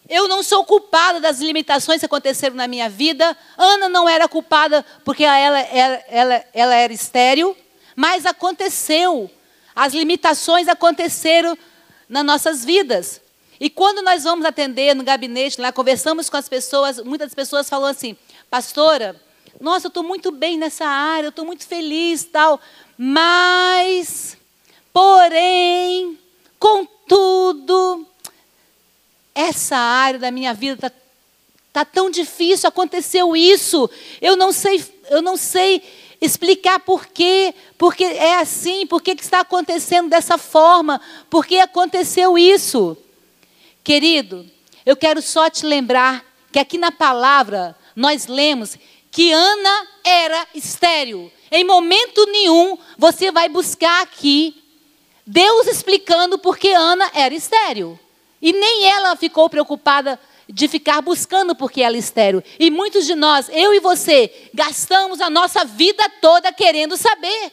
Eu 0.10 0.28
não 0.28 0.44
sou 0.44 0.66
culpada 0.66 1.20
das 1.20 1.40
limitações 1.40 2.00
que 2.00 2.06
aconteceram 2.06 2.56
na 2.56 2.68
minha 2.68 2.90
vida. 2.90 3.36
Ana 3.58 3.88
não 3.88 4.08
era 4.08 4.28
culpada 4.28 4.86
porque 5.06 5.24
ela, 5.24 5.60
ela, 5.62 6.46
ela, 6.54 6.76
era 6.76 6.94
estéril, 6.94 7.58
mas 7.96 8.26
aconteceu. 8.26 9.32
As 9.74 9.94
limitações 9.94 10.68
aconteceram 10.68 11.58
nas 12.08 12.24
nossas 12.24 12.66
vidas. 12.66 13.22
E 13.60 13.70
quando 13.70 14.02
nós 14.02 14.26
vamos 14.26 14.46
atender 14.46 14.94
no 14.94 15.04
gabinete, 15.04 15.62
lá 15.62 15.72
conversamos 15.72 16.30
com 16.30 16.38
as 16.38 16.50
pessoas, 16.50 17.00
muitas 17.00 17.34
pessoas 17.34 17.70
falam 17.70 17.90
assim: 17.90 18.16
pastora, 18.50 19.20
nossa, 19.60 19.88
eu 19.88 19.90
estou 19.90 20.04
muito 20.04 20.32
bem 20.32 20.58
nessa 20.58 20.86
área, 20.86 21.28
eu 21.28 21.30
estou 21.30 21.46
muito 21.46 21.66
feliz 21.66 22.24
tal, 22.26 22.60
mas, 22.98 24.38
porém, 24.92 26.18
contudo, 26.60 28.06
essa 29.34 29.78
área 29.78 30.20
da 30.20 30.32
minha 30.32 30.54
vida 30.54 30.88
está 30.88 30.92
tá 31.72 31.86
tão 31.86 32.10
difícil, 32.10 32.70
aconteceu 32.70 33.36
isso, 33.36 33.90
eu 34.22 34.36
não 34.36 34.52
sei, 34.52 34.84
eu 35.10 35.22
não 35.22 35.36
sei 35.36 35.84
explicar 36.22 36.80
por 36.80 37.06
quê, 37.06 37.54
porque 37.78 38.04
é 38.04 38.40
assim, 38.40 38.86
por 38.88 39.02
que 39.02 39.12
está 39.12 39.42
acontecendo 39.42 40.10
dessa 40.10 40.38
forma, 40.38 41.02
por 41.30 41.46
que 41.46 41.60
aconteceu 41.60 42.38
isso. 42.38 42.98
Querido, 43.84 44.50
eu 44.86 44.96
quero 44.96 45.22
só 45.22 45.50
te 45.50 45.66
lembrar 45.66 46.26
que 46.52 46.60
aqui 46.60 46.78
na 46.78 46.92
palavra 46.92 47.76
nós 47.96 48.28
lemos 48.28 48.78
que 49.10 49.32
Ana 49.32 49.88
era 50.04 50.48
estéril. 50.54 51.32
Em 51.52 51.64
momento 51.64 52.26
nenhum 52.28 52.78
você 52.98 53.32
vai 53.32 53.48
buscar 53.48 54.02
aqui 54.02 54.62
Deus 55.26 55.66
explicando 55.66 56.38
por 56.38 56.58
que 56.58 56.72
Ana 56.72 57.10
era 57.14 57.34
estéril. 57.34 58.00
E 58.42 58.54
nem 58.54 58.86
ela 58.86 59.16
ficou 59.16 59.50
preocupada 59.50 60.20
de 60.48 60.68
ficar 60.68 61.02
buscando 61.02 61.56
porque 61.56 61.82
ela 61.82 61.96
é 61.96 62.00
estéril. 62.00 62.44
E 62.60 62.70
muitos 62.70 63.08
de 63.08 63.16
nós, 63.16 63.50
eu 63.50 63.74
e 63.74 63.80
você, 63.80 64.50
gastamos 64.54 65.20
a 65.20 65.30
nossa 65.30 65.66
vida 65.66 66.08
toda 66.22 66.54
querendo 66.54 66.96
saber. 66.96 67.52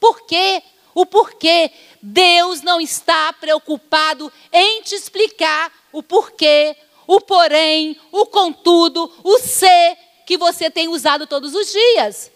Por 0.00 0.26
quê? 0.26 0.62
O 0.92 1.06
porquê. 1.06 1.70
Deus 2.02 2.62
não 2.62 2.80
está 2.80 3.32
preocupado 3.34 4.32
em 4.52 4.82
te 4.82 4.96
explicar 4.96 5.70
o 5.92 6.02
porquê, 6.02 6.74
o 7.06 7.20
porém, 7.20 7.98
o 8.10 8.26
contudo, 8.26 9.10
o 9.22 9.38
ser 9.38 9.96
que 10.26 10.36
você 10.36 10.70
tem 10.70 10.88
usado 10.88 11.26
todos 11.26 11.54
os 11.54 11.70
dias. 11.70 12.30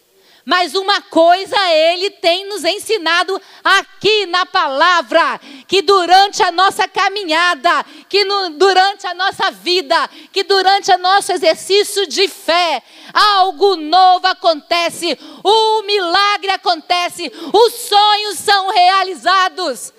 Mas 0.49 0.77
uma 0.77 1.03
coisa 1.03 1.57
ele 1.73 2.09
tem 2.09 2.47
nos 2.47 2.63
ensinado 2.63 3.41
aqui 3.65 4.27
na 4.27 4.47
palavra, 4.47 5.41
que 5.67 5.83
durante 5.83 6.41
a 6.41 6.53
nossa 6.53 6.87
caminhada, 6.87 7.85
que 8.09 8.25
no, 8.25 8.51
durante 8.51 9.09
a 9.09 9.15
nossa 9.15 9.51
vida, 9.51 10.09
que 10.33 10.45
durante 10.45 10.93
o 10.93 10.99
nosso 10.99 11.33
exercício 11.33 12.07
de 12.07 12.29
fé, 12.29 12.81
algo 13.13 13.75
novo 13.75 14.29
acontece, 14.29 15.19
o 15.43 15.83
milagre 15.83 16.51
acontece, 16.51 17.33
os 17.53 17.73
sonhos 17.73 18.39
são 18.39 18.71
realizados. 18.71 19.93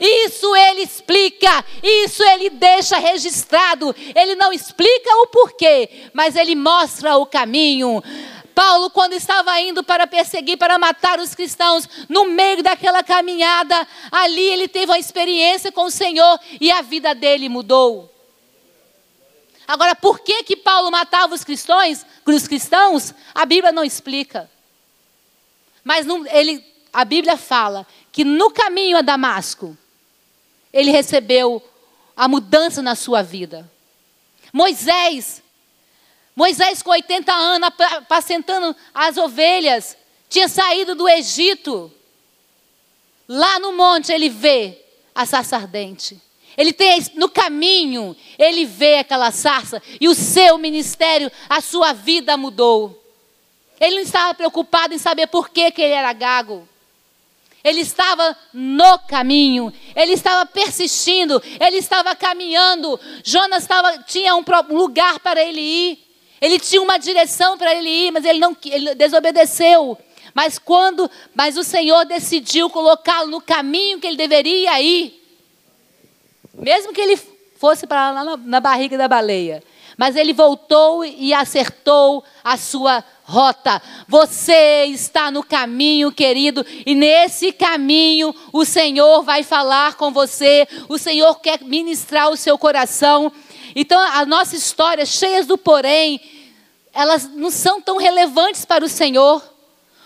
Isso 0.00 0.54
ele 0.54 0.82
explica, 0.82 1.64
isso 1.82 2.22
ele 2.22 2.50
deixa 2.50 2.98
registrado. 2.98 3.94
Ele 4.14 4.34
não 4.34 4.52
explica 4.52 5.10
o 5.22 5.26
porquê, 5.28 6.10
mas 6.12 6.36
ele 6.36 6.54
mostra 6.54 7.16
o 7.16 7.26
caminho. 7.26 8.02
Paulo, 8.54 8.90
quando 8.90 9.12
estava 9.12 9.60
indo 9.60 9.84
para 9.84 10.04
perseguir, 10.04 10.58
para 10.58 10.78
matar 10.78 11.20
os 11.20 11.32
cristãos, 11.32 11.88
no 12.08 12.24
meio 12.24 12.60
daquela 12.60 13.04
caminhada, 13.04 13.86
ali 14.10 14.42
ele 14.42 14.66
teve 14.66 14.90
uma 14.90 14.98
experiência 14.98 15.70
com 15.70 15.84
o 15.84 15.90
Senhor 15.90 16.40
e 16.60 16.70
a 16.72 16.82
vida 16.82 17.14
dele 17.14 17.48
mudou. 17.48 18.12
Agora, 19.64 19.94
por 19.94 20.20
que 20.20 20.42
que 20.42 20.56
Paulo 20.56 20.90
matava 20.90 21.34
os 21.34 21.44
cristãos? 21.44 22.04
Os 22.26 22.48
cristãos, 22.48 23.14
a 23.34 23.46
Bíblia 23.46 23.70
não 23.70 23.84
explica. 23.84 24.50
Mas 25.84 26.04
não, 26.04 26.26
ele, 26.26 26.64
a 26.92 27.04
Bíblia 27.04 27.36
fala 27.36 27.86
que 28.10 28.24
no 28.24 28.50
caminho 28.50 28.96
a 28.96 29.02
Damasco, 29.02 29.76
ele 30.72 30.90
recebeu 30.90 31.62
a 32.16 32.28
mudança 32.28 32.82
na 32.82 32.94
sua 32.94 33.22
vida. 33.22 33.70
Moisés, 34.52 35.42
Moisés 36.34 36.82
com 36.82 36.90
80 36.90 37.32
anos, 37.32 37.70
apacentando 37.96 38.74
as 38.94 39.16
ovelhas, 39.16 39.96
tinha 40.28 40.48
saído 40.48 40.94
do 40.94 41.08
Egito. 41.08 41.92
Lá 43.28 43.58
no 43.58 43.72
monte 43.72 44.12
ele 44.12 44.28
vê 44.28 44.84
a 45.14 45.26
sarça 45.26 45.56
ardente. 45.56 46.20
Ele 46.56 46.72
tem 46.72 46.98
no 47.14 47.28
caminho, 47.28 48.16
ele 48.38 48.64
vê 48.64 48.98
aquela 48.98 49.30
sarça 49.30 49.80
e 50.00 50.08
o 50.08 50.14
seu 50.14 50.58
ministério, 50.58 51.30
a 51.48 51.60
sua 51.60 51.92
vida 51.92 52.36
mudou. 52.36 53.04
Ele 53.80 53.96
não 53.96 54.02
estava 54.02 54.34
preocupado 54.34 54.92
em 54.92 54.98
saber 54.98 55.28
por 55.28 55.50
que, 55.50 55.70
que 55.70 55.80
ele 55.80 55.94
era 55.94 56.12
gago. 56.12 56.68
Ele 57.68 57.80
estava 57.80 58.34
no 58.52 58.98
caminho, 59.00 59.70
ele 59.94 60.12
estava 60.12 60.46
persistindo, 60.46 61.42
ele 61.60 61.76
estava 61.76 62.16
caminhando. 62.16 62.98
Jonas 63.22 63.62
estava, 63.62 63.98
tinha 63.98 64.34
um 64.34 64.42
lugar 64.70 65.18
para 65.20 65.42
ele 65.44 65.60
ir, 65.60 65.98
ele 66.40 66.58
tinha 66.58 66.80
uma 66.80 66.96
direção 66.96 67.58
para 67.58 67.74
ele 67.74 67.90
ir, 67.90 68.10
mas 68.10 68.24
ele 68.24 68.38
não 68.38 68.56
ele 68.64 68.94
desobedeceu. 68.94 69.98
Mas 70.32 70.58
quando, 70.58 71.10
mas 71.34 71.58
o 71.58 71.64
Senhor 71.64 72.06
decidiu 72.06 72.70
colocá-lo 72.70 73.28
no 73.28 73.40
caminho 73.40 74.00
que 74.00 74.06
ele 74.06 74.16
deveria 74.16 74.80
ir, 74.80 75.22
mesmo 76.54 76.94
que 76.94 77.00
ele 77.02 77.20
fosse 77.58 77.86
para 77.86 78.10
lá 78.10 78.24
na, 78.24 78.36
na 78.36 78.60
barriga 78.60 78.96
da 78.96 79.08
baleia, 79.08 79.62
mas 79.96 80.16
ele 80.16 80.32
voltou 80.32 81.04
e 81.04 81.34
acertou 81.34 82.24
a 82.42 82.56
sua 82.56 83.04
rota. 83.28 83.82
Você 84.08 84.86
está 84.86 85.30
no 85.30 85.44
caminho, 85.44 86.10
querido, 86.10 86.64
e 86.86 86.94
nesse 86.94 87.52
caminho 87.52 88.34
o 88.50 88.64
Senhor 88.64 89.22
vai 89.22 89.42
falar 89.42 89.96
com 89.96 90.10
você, 90.10 90.66
o 90.88 90.96
Senhor 90.96 91.38
quer 91.40 91.62
ministrar 91.62 92.30
o 92.30 92.36
seu 92.36 92.56
coração. 92.56 93.30
Então, 93.76 94.00
a 94.00 94.24
nossa 94.24 94.56
história, 94.56 95.04
cheias 95.04 95.46
do 95.46 95.58
porém, 95.58 96.18
elas 96.90 97.28
não 97.28 97.50
são 97.50 97.82
tão 97.82 97.98
relevantes 97.98 98.64
para 98.64 98.82
o 98.82 98.88
Senhor. 98.88 99.44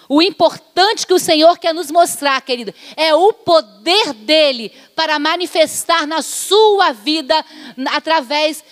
O 0.08 0.20
importante 0.20 1.06
que 1.06 1.14
o 1.14 1.18
Senhor 1.18 1.56
quer 1.58 1.72
nos 1.72 1.92
mostrar, 1.92 2.42
querido, 2.42 2.74
é 2.96 3.14
o 3.14 3.32
poder 3.32 4.12
dele 4.12 4.72
para 4.96 5.18
manifestar 5.20 6.08
na 6.08 6.22
sua 6.22 6.90
vida 6.90 7.42
através 7.86 8.64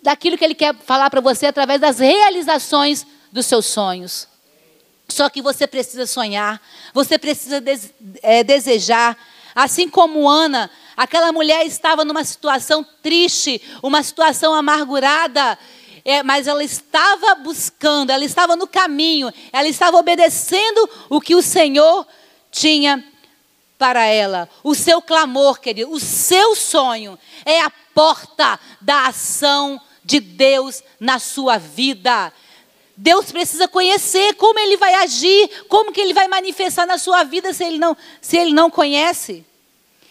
daquilo 0.00 0.38
que 0.38 0.44
ele 0.44 0.54
quer 0.54 0.76
falar 0.76 1.10
para 1.10 1.20
você, 1.20 1.46
através 1.46 1.80
das 1.80 1.98
realizações 1.98 3.04
dos 3.32 3.46
seus 3.46 3.66
sonhos. 3.66 4.28
Só 5.08 5.28
que 5.30 5.40
você 5.40 5.66
precisa 5.66 6.06
sonhar, 6.06 6.60
você 6.92 7.18
precisa 7.18 7.60
des 7.60 7.92
é, 8.22 8.44
desejar. 8.44 9.16
Assim 9.54 9.88
como 9.88 10.28
Ana, 10.28 10.70
aquela 10.96 11.32
mulher 11.32 11.66
estava 11.66 12.04
numa 12.04 12.22
situação 12.22 12.86
triste, 13.02 13.60
uma 13.82 14.02
situação 14.02 14.54
amargurada, 14.54 15.58
é, 16.04 16.22
mas 16.22 16.46
ela 16.46 16.62
estava 16.62 17.34
buscando, 17.36 18.10
ela 18.10 18.24
estava 18.24 18.54
no 18.54 18.66
caminho, 18.66 19.32
ela 19.52 19.66
estava 19.66 19.96
obedecendo 19.96 20.88
o 21.08 21.20
que 21.20 21.34
o 21.34 21.42
Senhor 21.42 22.06
tinha 22.52 23.02
para 23.78 24.04
ela. 24.04 24.48
O 24.62 24.74
seu 24.74 25.00
clamor, 25.00 25.60
querido, 25.60 25.90
o 25.90 26.00
seu 26.00 26.54
sonho 26.54 27.18
é 27.44 27.60
a 27.60 27.70
porta 27.70 28.60
da 28.80 29.06
ação 29.06 29.80
de 30.04 30.20
Deus 30.20 30.82
na 30.98 31.18
sua 31.18 31.58
vida. 31.58 32.32
Deus 33.00 33.30
precisa 33.30 33.68
conhecer 33.68 34.34
como 34.34 34.58
ele 34.58 34.76
vai 34.76 34.92
agir, 34.94 35.48
como 35.68 35.92
que 35.92 36.00
ele 36.00 36.12
vai 36.12 36.26
manifestar 36.26 36.84
na 36.84 36.98
sua 36.98 37.22
vida 37.22 37.54
se 37.54 37.62
ele 37.62 37.78
não, 37.78 37.96
se 38.20 38.36
ele 38.36 38.52
não 38.52 38.68
conhece. 38.68 39.46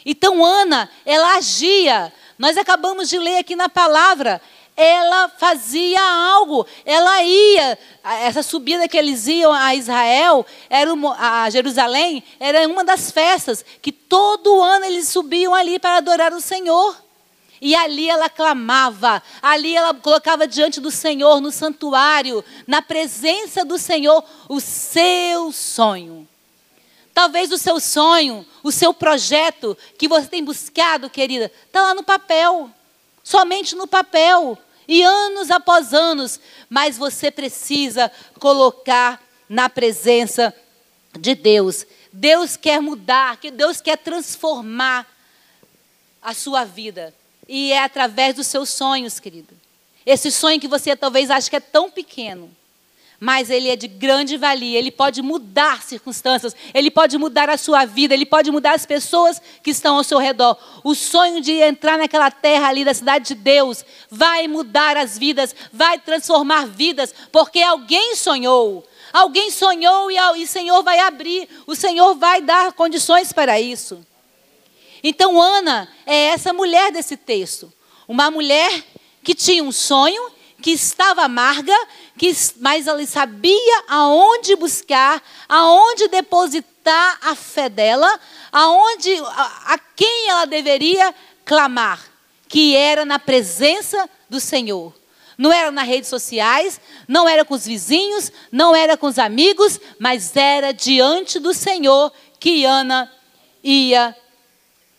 Então 0.06 0.44
Ana, 0.44 0.90
ela 1.06 1.36
agia. 1.36 2.14
Nós 2.40 2.56
acabamos 2.56 3.10
de 3.10 3.20
ler 3.20 3.40
aqui 3.40 3.58
na 3.58 3.68
palavra, 3.68 4.42
ela 4.74 5.28
fazia 5.28 6.00
algo, 6.02 6.66
ela 6.86 7.22
ia, 7.24 7.78
essa 8.22 8.42
subida 8.42 8.88
que 8.88 8.98
eles 8.98 9.28
iam 9.28 9.52
a 9.52 9.76
Israel, 9.76 10.46
era 10.70 10.94
uma, 10.94 11.44
a 11.44 11.50
Jerusalém, 11.50 12.24
era 12.40 12.66
uma 12.70 12.86
das 12.86 13.12
festas 13.12 13.66
que 13.82 13.92
todo 13.92 14.62
ano 14.64 14.86
eles 14.86 15.10
subiam 15.10 15.54
ali 15.54 15.78
para 15.78 15.98
adorar 15.98 16.32
o 16.32 16.40
Senhor. 16.40 16.96
E 17.62 17.76
ali 17.76 18.10
ela 18.10 18.30
clamava, 18.30 19.22
ali 19.42 19.76
ela 19.76 19.94
colocava 19.94 20.48
diante 20.48 20.80
do 20.80 20.92
Senhor, 20.92 21.42
no 21.42 21.52
santuário, 21.52 22.44
na 22.68 22.82
presença 22.82 23.66
do 23.66 23.78
Senhor, 23.78 24.24
o 24.48 24.60
seu 24.60 25.52
sonho. 25.52 26.28
Talvez 27.14 27.52
o 27.52 27.58
seu 27.58 27.80
sonho, 27.80 28.46
o 28.62 28.72
seu 28.72 28.94
projeto 28.94 29.76
que 29.98 30.08
você 30.08 30.28
tem 30.28 30.44
buscado, 30.44 31.10
querida, 31.10 31.52
está 31.66 31.82
lá 31.82 31.94
no 31.96 32.04
papel, 32.04 32.70
somente 33.24 33.76
no 33.76 33.88
papel, 33.88 34.56
e 34.88 35.02
anos 35.02 35.52
após 35.52 35.94
anos, 35.94 36.40
mas 36.70 36.98
você 36.98 37.30
precisa 37.30 38.12
colocar 38.40 39.22
na 39.50 39.68
presença 39.68 40.54
de 41.20 41.36
Deus. 41.36 41.86
Deus 42.14 42.56
quer 42.56 42.80
mudar, 42.82 43.38
que 43.38 43.52
Deus 43.52 43.82
quer 43.82 43.98
transformar 43.98 45.06
a 46.22 46.34
sua 46.34 46.64
vida. 46.64 47.14
E 47.48 47.72
é 47.72 47.84
através 47.84 48.36
dos 48.36 48.48
seus 48.48 48.70
sonhos, 48.70 49.20
querido. 49.20 49.56
Esse 50.06 50.32
sonho 50.32 50.60
que 50.60 50.68
você 50.68 50.96
talvez 50.96 51.30
ache 51.30 51.50
que 51.50 51.56
é 51.56 51.60
tão 51.60 51.90
pequeno, 51.92 52.50
mas 53.20 53.50
ele 53.50 53.68
é 53.68 53.76
de 53.76 53.88
grande 53.88 54.38
valia, 54.38 54.78
ele 54.78 54.92
pode 54.92 55.22
mudar 55.22 55.82
circunstâncias, 55.82 56.56
ele 56.74 56.92
pode 56.92 57.18
mudar 57.18 57.50
a 57.50 57.58
sua 57.58 57.84
vida, 57.84 58.14
ele 58.14 58.26
pode 58.26 58.52
mudar 58.52 58.74
as 58.74 58.86
pessoas 58.86 59.42
que 59.64 59.72
estão 59.72 59.98
ao 59.98 60.04
seu 60.04 60.20
redor. 60.20 60.58
O 60.84 60.94
sonho 60.94 61.42
de 61.42 61.54
entrar 61.54 61.98
naquela 61.98 62.30
terra 62.30 62.68
ali 62.68 62.86
da 62.86 62.94
cidade 62.94 63.30
de 63.30 63.36
Deus 63.36 63.84
vai 64.10 64.48
mudar 64.48 64.96
as 64.96 65.18
vidas, 65.18 65.56
vai 65.74 66.00
transformar 66.00 66.68
vidas, 66.68 67.14
porque 67.32 67.62
alguém 67.62 68.16
sonhou. 68.16 68.86
Alguém 69.12 69.50
sonhou 69.50 70.12
e 70.12 70.44
o 70.44 70.48
Senhor 70.48 70.84
vai 70.84 71.00
abrir, 71.00 71.50
o 71.66 71.76
Senhor 71.76 72.14
vai 72.16 72.42
dar 72.42 72.72
condições 72.74 73.34
para 73.34 73.60
isso. 73.60 74.06
Então, 75.08 75.42
Ana 75.42 75.88
é 76.06 76.26
essa 76.26 76.52
mulher 76.52 76.92
desse 76.92 77.16
texto. 77.16 77.72
Uma 78.06 78.30
mulher 78.30 78.84
que 79.24 79.34
tinha 79.34 79.64
um 79.64 79.72
sonho, 79.72 80.30
que 80.62 80.72
estava 80.72 81.24
amarga, 81.24 81.74
que, 82.18 82.30
mas 82.60 82.88
ela 82.88 83.06
sabia 83.06 83.84
aonde 83.88 84.54
buscar, 84.58 85.24
aonde 85.48 86.10
depositar 86.10 87.20
a 87.22 87.36
fé 87.36 87.70
dela, 87.70 88.20
aonde, 88.52 89.16
a, 89.18 89.76
a 89.76 89.80
quem 89.96 90.30
ela 90.30 90.44
deveria 90.44 91.16
clamar, 91.46 92.06
que 92.50 92.76
era 92.76 93.06
na 93.06 93.18
presença 93.18 94.10
do 94.30 94.42
Senhor. 94.42 94.94
Não 95.38 95.54
era 95.54 95.72
nas 95.72 95.88
redes 95.88 96.10
sociais, 96.10 96.82
não 97.08 97.30
era 97.30 97.46
com 97.46 97.54
os 97.54 97.66
vizinhos, 97.66 98.30
não 98.52 98.76
era 98.76 98.98
com 98.98 99.08
os 99.08 99.18
amigos, 99.18 99.80
mas 100.00 100.36
era 100.36 100.74
diante 100.74 101.40
do 101.40 101.54
Senhor 101.54 102.12
que 102.42 102.66
Ana 102.66 103.10
ia 103.64 104.14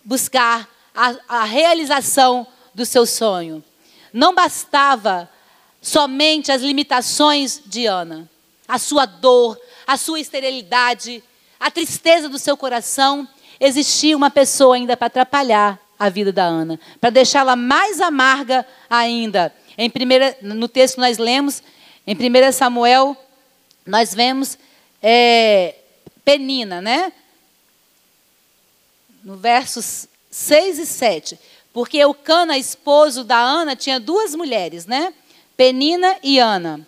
buscar 0.08 0.66
a, 0.94 1.14
a 1.28 1.44
realização 1.44 2.46
do 2.74 2.86
seu 2.86 3.04
sonho. 3.04 3.62
Não 4.10 4.34
bastava 4.34 5.28
somente 5.82 6.50
as 6.50 6.62
limitações 6.62 7.60
de 7.66 7.84
Ana, 7.84 8.26
a 8.66 8.78
sua 8.78 9.04
dor, 9.04 9.60
a 9.86 9.98
sua 9.98 10.18
esterilidade, 10.18 11.22
a 11.60 11.70
tristeza 11.70 12.26
do 12.26 12.38
seu 12.38 12.56
coração. 12.56 13.28
Existia 13.60 14.16
uma 14.16 14.30
pessoa 14.30 14.76
ainda 14.76 14.96
para 14.96 15.08
atrapalhar 15.08 15.78
a 15.98 16.08
vida 16.08 16.32
da 16.32 16.44
Ana, 16.44 16.80
para 16.98 17.10
deixá-la 17.10 17.54
mais 17.54 18.00
amarga 18.00 18.64
ainda. 18.88 19.54
Em 19.76 19.90
primeira, 19.90 20.38
no 20.40 20.68
texto 20.68 20.98
nós 20.98 21.18
lemos, 21.18 21.62
em 22.06 22.14
1 22.14 22.52
Samuel, 22.52 23.14
nós 23.84 24.14
vemos 24.14 24.58
é, 25.02 25.74
Penina, 26.24 26.80
né? 26.80 27.12
No 29.28 29.36
versos 29.36 30.08
6 30.30 30.78
e 30.78 30.86
7. 30.86 31.38
Porque 31.70 31.98
Eucana, 31.98 32.56
esposo 32.56 33.22
da 33.22 33.38
Ana, 33.38 33.76
tinha 33.76 34.00
duas 34.00 34.34
mulheres, 34.34 34.86
né? 34.86 35.12
Penina 35.54 36.16
e 36.22 36.38
Ana. 36.38 36.80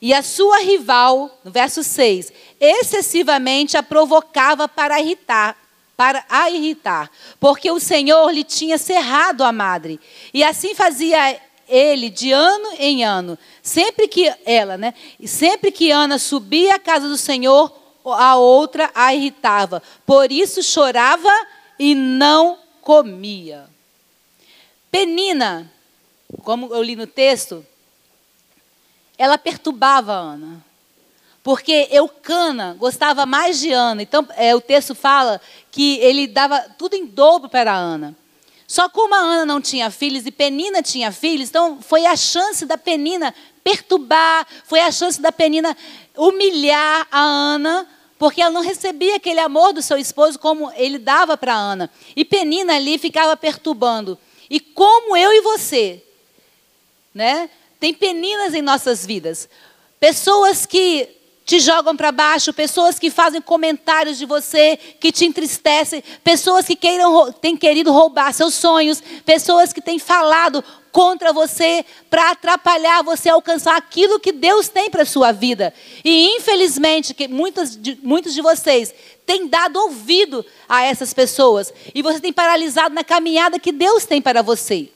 E 0.00 0.14
a 0.14 0.22
sua 0.22 0.60
rival, 0.60 1.38
no 1.44 1.50
verso 1.50 1.82
6, 1.82 2.32
excessivamente 2.58 3.76
a 3.76 3.82
provocava 3.82 4.66
para 4.66 4.98
irritar, 4.98 5.58
para 5.94 6.24
a 6.26 6.50
irritar, 6.50 7.10
porque 7.38 7.70
o 7.70 7.80
Senhor 7.80 8.30
lhe 8.30 8.44
tinha 8.44 8.78
cerrado 8.78 9.44
a 9.44 9.52
madre. 9.52 10.00
E 10.32 10.42
assim 10.42 10.74
fazia 10.74 11.38
ele 11.68 12.08
de 12.08 12.32
ano 12.32 12.70
em 12.78 13.04
ano. 13.04 13.38
Sempre 13.62 14.08
que 14.08 14.32
ela, 14.46 14.78
né? 14.78 14.94
E 15.20 15.28
sempre 15.28 15.70
que 15.70 15.90
Ana 15.90 16.18
subia 16.18 16.76
à 16.76 16.78
casa 16.78 17.08
do 17.08 17.16
Senhor, 17.16 17.70
a 18.12 18.36
outra 18.36 18.90
a 18.94 19.14
irritava. 19.14 19.82
Por 20.04 20.30
isso 20.30 20.62
chorava 20.62 21.30
e 21.78 21.94
não 21.94 22.58
comia. 22.80 23.68
Penina, 24.90 25.70
como 26.42 26.74
eu 26.74 26.82
li 26.82 26.96
no 26.96 27.06
texto, 27.06 27.64
ela 29.18 29.36
perturbava 29.36 30.12
Ana. 30.12 30.64
Porque 31.42 31.88
Eucana 31.90 32.74
gostava 32.78 33.24
mais 33.24 33.60
de 33.60 33.72
Ana. 33.72 34.02
Então, 34.02 34.26
é, 34.36 34.54
o 34.54 34.60
texto 34.60 34.94
fala 34.94 35.40
que 35.70 35.98
ele 35.98 36.26
dava 36.26 36.60
tudo 36.76 36.94
em 36.94 37.06
dobro 37.06 37.48
para 37.48 37.74
Ana. 37.74 38.16
Só 38.66 38.88
como 38.88 39.14
a 39.14 39.18
Ana 39.18 39.46
não 39.46 39.60
tinha 39.60 39.90
filhos 39.90 40.26
e 40.26 40.32
Penina 40.32 40.82
tinha 40.82 41.12
filhos, 41.12 41.48
então 41.48 41.80
foi 41.80 42.04
a 42.04 42.16
chance 42.16 42.66
da 42.66 42.76
Penina 42.76 43.32
perturbar, 43.62 44.44
foi 44.64 44.80
a 44.80 44.90
chance 44.90 45.20
da 45.20 45.30
Penina 45.30 45.76
humilhar 46.16 47.06
a 47.12 47.20
Ana 47.20 47.86
porque 48.18 48.40
ela 48.40 48.50
não 48.50 48.62
recebia 48.62 49.16
aquele 49.16 49.40
amor 49.40 49.72
do 49.72 49.82
seu 49.82 49.98
esposo 49.98 50.38
como 50.38 50.72
ele 50.72 50.98
dava 50.98 51.36
para 51.36 51.54
Ana. 51.54 51.90
E 52.14 52.24
Penina 52.24 52.74
ali 52.74 52.98
ficava 52.98 53.36
perturbando. 53.36 54.18
E 54.48 54.58
como 54.58 55.16
eu 55.16 55.32
e 55.32 55.40
você, 55.40 56.02
né? 57.14 57.50
Tem 57.78 57.92
peninas 57.92 58.54
em 58.54 58.62
nossas 58.62 59.04
vidas. 59.04 59.48
Pessoas 60.00 60.64
que 60.64 61.08
te 61.44 61.60
jogam 61.60 61.96
para 61.96 62.10
baixo, 62.10 62.52
pessoas 62.52 62.98
que 62.98 63.08
fazem 63.08 63.40
comentários 63.40 64.18
de 64.18 64.26
você 64.26 64.76
que 64.98 65.12
te 65.12 65.24
entristecem, 65.24 66.02
pessoas 66.24 66.66
que 66.66 66.74
queiram, 66.74 67.32
têm 67.32 67.56
querido 67.56 67.92
roubar 67.92 68.32
seus 68.34 68.54
sonhos, 68.54 69.00
pessoas 69.24 69.72
que 69.72 69.80
têm 69.80 69.98
falado 69.98 70.64
contra 70.96 71.30
você 71.30 71.84
para 72.08 72.30
atrapalhar 72.30 73.02
você 73.02 73.28
alcançar 73.28 73.76
aquilo 73.76 74.18
que 74.18 74.32
Deus 74.32 74.66
tem 74.66 74.88
para 74.88 75.02
a 75.02 75.04
sua 75.04 75.30
vida. 75.30 75.74
E 76.02 76.34
infelizmente, 76.36 77.12
que 77.12 77.28
muitos 77.28 77.76
de, 77.76 77.98
muitos 78.02 78.32
de 78.32 78.40
vocês 78.40 78.94
têm 79.26 79.46
dado 79.46 79.76
ouvido 79.78 80.42
a 80.66 80.84
essas 80.84 81.12
pessoas 81.12 81.70
e 81.94 82.00
você 82.00 82.18
tem 82.18 82.32
paralisado 82.32 82.94
na 82.94 83.04
caminhada 83.04 83.58
que 83.58 83.72
Deus 83.72 84.06
tem 84.06 84.22
para 84.22 84.40
você. 84.40 84.88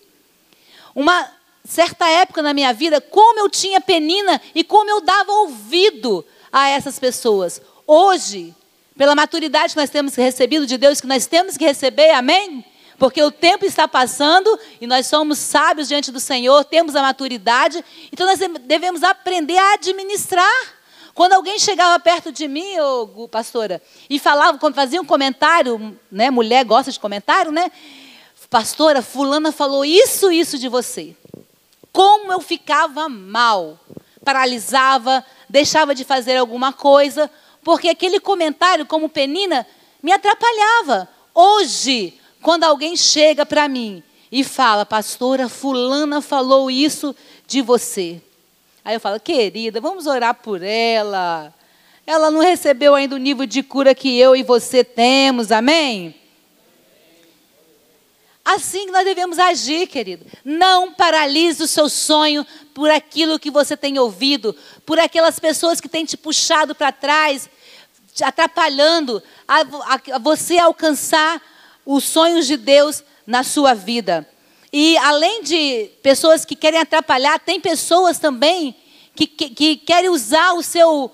Uma 0.94 1.30
certa 1.66 2.08
época 2.08 2.40
na 2.40 2.54
minha 2.54 2.72
vida, 2.72 2.98
como 2.98 3.38
eu 3.38 3.50
tinha 3.50 3.78
penina 3.78 4.40
e 4.54 4.64
como 4.64 4.88
eu 4.88 5.02
dava 5.02 5.30
ouvido 5.30 6.24
a 6.50 6.66
essas 6.70 6.98
pessoas. 6.98 7.60
Hoje, 7.86 8.54
pela 8.96 9.14
maturidade 9.14 9.74
que 9.74 9.80
nós 9.80 9.90
temos 9.90 10.14
recebido 10.14 10.66
de 10.66 10.78
Deus, 10.78 10.98
que 10.98 11.06
nós 11.06 11.26
temos 11.26 11.58
que 11.58 11.64
receber, 11.66 12.12
amém? 12.12 12.64
Porque 13.00 13.22
o 13.22 13.30
tempo 13.30 13.64
está 13.64 13.88
passando 13.88 14.60
e 14.78 14.86
nós 14.86 15.06
somos 15.06 15.38
sábios 15.38 15.88
diante 15.88 16.12
do 16.12 16.20
Senhor, 16.20 16.62
temos 16.66 16.94
a 16.94 17.00
maturidade, 17.00 17.82
então 18.12 18.26
nós 18.26 18.38
devemos 18.66 19.02
aprender 19.02 19.56
a 19.56 19.72
administrar. 19.72 20.74
Quando 21.14 21.32
alguém 21.32 21.58
chegava 21.58 21.98
perto 21.98 22.30
de 22.30 22.46
mim, 22.46 22.78
oh, 22.78 23.26
pastora, 23.26 23.80
e 24.08 24.18
falava, 24.18 24.58
fazia 24.74 25.00
um 25.00 25.04
comentário, 25.06 25.98
né, 26.12 26.30
mulher 26.30 26.62
gosta 26.62 26.92
de 26.92 27.00
comentário, 27.00 27.50
né? 27.50 27.72
Pastora, 28.50 29.00
fulana 29.00 29.50
falou 29.50 29.82
isso, 29.82 30.30
isso 30.30 30.58
de 30.58 30.68
você. 30.68 31.16
Como 31.90 32.30
eu 32.30 32.40
ficava 32.40 33.08
mal, 33.08 33.80
paralisava, 34.22 35.24
deixava 35.48 35.94
de 35.94 36.04
fazer 36.04 36.36
alguma 36.36 36.70
coisa, 36.70 37.30
porque 37.64 37.88
aquele 37.88 38.20
comentário, 38.20 38.84
como 38.84 39.08
penina, 39.08 39.66
me 40.02 40.12
atrapalhava. 40.12 41.08
Hoje, 41.34 42.19
quando 42.42 42.64
alguém 42.64 42.96
chega 42.96 43.44
para 43.44 43.68
mim 43.68 44.03
e 44.31 44.44
fala, 44.44 44.87
pastora, 44.87 45.48
fulana 45.48 46.20
falou 46.20 46.70
isso 46.70 47.14
de 47.46 47.61
você. 47.61 48.20
Aí 48.85 48.94
eu 48.94 49.00
falo, 49.00 49.20
querida, 49.20 49.81
vamos 49.81 50.07
orar 50.07 50.35
por 50.35 50.62
ela. 50.62 51.53
ela 52.07 52.31
não 52.31 52.40
recebeu 52.40 52.94
ainda 52.94 53.14
o 53.14 53.18
nível 53.18 53.46
de 53.46 53.62
cura 53.62 53.94
que 53.94 54.18
eu 54.18 54.35
e 54.35 54.42
você 54.42 54.83
temos, 54.83 55.53
amém? 55.53 56.14
Assim 58.44 58.87
que 58.87 58.92
nós 58.92 59.05
devemos 59.05 59.38
agir, 59.38 59.87
querido. 59.87 60.24
Não 60.44 60.92
paralise 60.92 61.62
o 61.62 61.68
seu 61.68 61.88
sonho 61.88 62.46
por 62.72 62.90
aquilo 62.90 63.38
que 63.38 63.50
você 63.50 63.76
tem 63.76 63.98
ouvido, 63.98 64.57
por 64.87 64.98
aquelas 64.98 65.38
pessoas 65.38 65.81
que 65.81 65.88
têm 65.88 66.05
te 66.05 66.16
puxado 66.16 66.74
para 66.74 66.90
trás, 66.90 67.50
te 68.14 68.24
atrapalhando 68.24 69.22
a, 69.46 69.61
a, 69.61 70.16
a 70.16 70.18
você 70.18 70.59
alcançar 70.59 71.40
os 71.92 72.05
sonhos 72.05 72.46
de 72.46 72.57
Deus 72.57 73.03
na 73.26 73.42
sua 73.42 73.74
vida. 73.74 74.29
E 74.72 74.96
além 74.98 75.42
de 75.42 75.90
pessoas 76.03 76.44
que 76.44 76.55
querem 76.55 76.79
atrapalhar, 76.79 77.40
tem 77.40 77.59
pessoas 77.59 78.16
também 78.16 78.76
que, 79.14 79.26
que, 79.26 79.50
que 79.50 79.76
querem 79.76 80.09
usar 80.09 80.53
o 80.53 80.62
seu. 80.62 81.11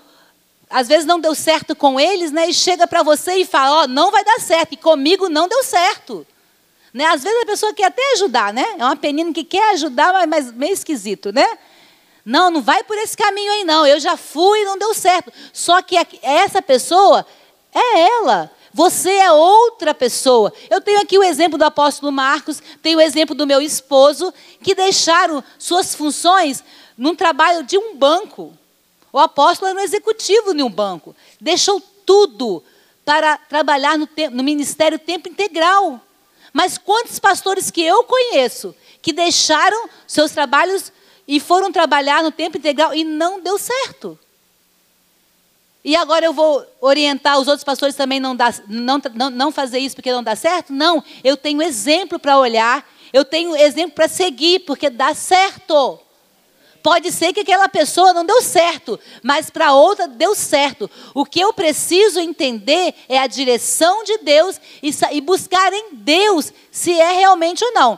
Às 0.68 0.86
vezes 0.86 1.06
não 1.06 1.18
deu 1.18 1.34
certo 1.34 1.74
com 1.74 1.98
eles, 1.98 2.30
né? 2.30 2.50
E 2.50 2.52
chega 2.52 2.86
para 2.86 3.02
você 3.02 3.36
e 3.36 3.46
fala: 3.46 3.80
Ó, 3.80 3.84
oh, 3.84 3.86
não 3.88 4.10
vai 4.10 4.22
dar 4.22 4.38
certo, 4.38 4.74
e 4.74 4.76
comigo 4.76 5.30
não 5.30 5.48
deu 5.48 5.64
certo. 5.64 6.26
Né? 6.92 7.06
Às 7.06 7.22
vezes 7.22 7.42
a 7.42 7.46
pessoa 7.46 7.72
quer 7.72 7.86
até 7.86 8.12
ajudar, 8.12 8.52
né? 8.52 8.66
É 8.78 8.84
uma 8.84 8.96
penina 8.96 9.32
que 9.32 9.44
quer 9.44 9.72
ajudar, 9.72 10.12
mas, 10.12 10.26
mas 10.28 10.52
meio 10.52 10.74
esquisito, 10.74 11.32
né? 11.32 11.46
Não, 12.22 12.50
não 12.50 12.60
vai 12.60 12.84
por 12.84 12.98
esse 12.98 13.16
caminho 13.16 13.50
aí, 13.52 13.64
não. 13.64 13.86
Eu 13.86 13.98
já 13.98 14.16
fui 14.16 14.60
e 14.60 14.64
não 14.66 14.76
deu 14.76 14.92
certo. 14.92 15.32
Só 15.54 15.80
que 15.80 15.96
essa 16.22 16.60
pessoa 16.60 17.24
é 17.72 18.00
ela. 18.18 18.50
Você 18.76 19.08
é 19.08 19.32
outra 19.32 19.94
pessoa. 19.94 20.52
Eu 20.68 20.82
tenho 20.82 21.00
aqui 21.00 21.16
o 21.16 21.22
exemplo 21.22 21.56
do 21.56 21.64
apóstolo 21.64 22.12
Marcos, 22.12 22.62
tenho 22.82 22.98
o 22.98 23.00
exemplo 23.00 23.34
do 23.34 23.46
meu 23.46 23.62
esposo, 23.62 24.34
que 24.62 24.74
deixaram 24.74 25.42
suas 25.58 25.94
funções 25.94 26.62
num 26.94 27.14
trabalho 27.14 27.62
de 27.62 27.78
um 27.78 27.96
banco. 27.96 28.52
O 29.10 29.18
apóstolo 29.18 29.70
era 29.70 29.80
um 29.80 29.82
executivo 29.82 30.52
de 30.52 30.62
um 30.62 30.68
banco. 30.68 31.16
Deixou 31.40 31.82
tudo 32.04 32.62
para 33.02 33.38
trabalhar 33.38 33.96
no, 33.96 34.06
no 34.30 34.44
ministério 34.44 34.98
tempo 34.98 35.26
integral. 35.26 35.98
Mas 36.52 36.76
quantos 36.76 37.18
pastores 37.18 37.70
que 37.70 37.80
eu 37.80 38.04
conheço 38.04 38.74
que 39.00 39.10
deixaram 39.10 39.88
seus 40.06 40.32
trabalhos 40.32 40.92
e 41.26 41.40
foram 41.40 41.72
trabalhar 41.72 42.22
no 42.22 42.30
tempo 42.30 42.58
integral 42.58 42.92
e 42.92 43.04
não 43.04 43.40
deu 43.40 43.56
certo? 43.56 44.18
E 45.86 45.94
agora 45.94 46.24
eu 46.24 46.32
vou 46.32 46.66
orientar 46.80 47.38
os 47.38 47.46
outros 47.46 47.62
pastores 47.62 47.94
também 47.94 48.18
não, 48.18 48.34
dá, 48.34 48.52
não, 48.66 49.00
não, 49.14 49.30
não 49.30 49.52
fazer 49.52 49.78
isso 49.78 49.94
porque 49.94 50.10
não 50.10 50.20
dá 50.20 50.34
certo? 50.34 50.72
Não, 50.72 51.00
eu 51.22 51.36
tenho 51.36 51.62
exemplo 51.62 52.18
para 52.18 52.36
olhar, 52.36 52.84
eu 53.12 53.24
tenho 53.24 53.54
exemplo 53.54 53.92
para 53.92 54.08
seguir, 54.08 54.64
porque 54.66 54.90
dá 54.90 55.14
certo. 55.14 56.00
Pode 56.82 57.12
ser 57.12 57.32
que 57.32 57.38
aquela 57.38 57.68
pessoa 57.68 58.12
não 58.12 58.24
deu 58.24 58.42
certo, 58.42 58.98
mas 59.22 59.48
para 59.48 59.74
outra 59.74 60.08
deu 60.08 60.34
certo. 60.34 60.90
O 61.14 61.24
que 61.24 61.38
eu 61.38 61.52
preciso 61.52 62.18
entender 62.18 62.92
é 63.08 63.18
a 63.18 63.28
direção 63.28 64.02
de 64.02 64.18
Deus 64.18 64.60
e, 64.82 64.90
e 65.12 65.20
buscar 65.20 65.72
em 65.72 65.90
Deus 65.92 66.52
se 66.68 66.98
é 66.98 67.12
realmente 67.12 67.64
ou 67.64 67.72
não. 67.72 67.96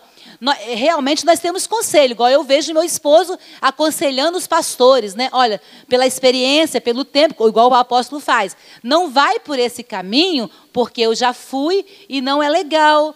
Realmente 0.77 1.27
nós 1.27 1.41
temos 1.41 1.67
conselho, 1.67 2.13
igual 2.13 2.31
eu 2.31 2.45
vejo 2.45 2.73
meu 2.73 2.85
esposo 2.85 3.39
aconselhando 3.61 4.39
os 4.39 4.47
pastores, 4.47 5.15
né? 5.15 5.29
Olha, 5.33 5.61
pela 5.89 6.07
experiência, 6.07 6.81
pelo 6.81 7.05
tempo, 7.05 7.49
igual 7.49 7.71
o 7.71 7.75
apóstolo 7.75 8.21
faz. 8.21 8.57
Não 8.83 9.11
vai 9.11 9.41
por 9.41 9.59
esse 9.59 9.83
caminho, 9.83 10.49
porque 10.73 11.01
eu 11.01 11.15
já 11.15 11.33
fui 11.33 11.85
e 12.09 12.21
não 12.21 12.43
é 12.43 12.49
legal 12.49 13.15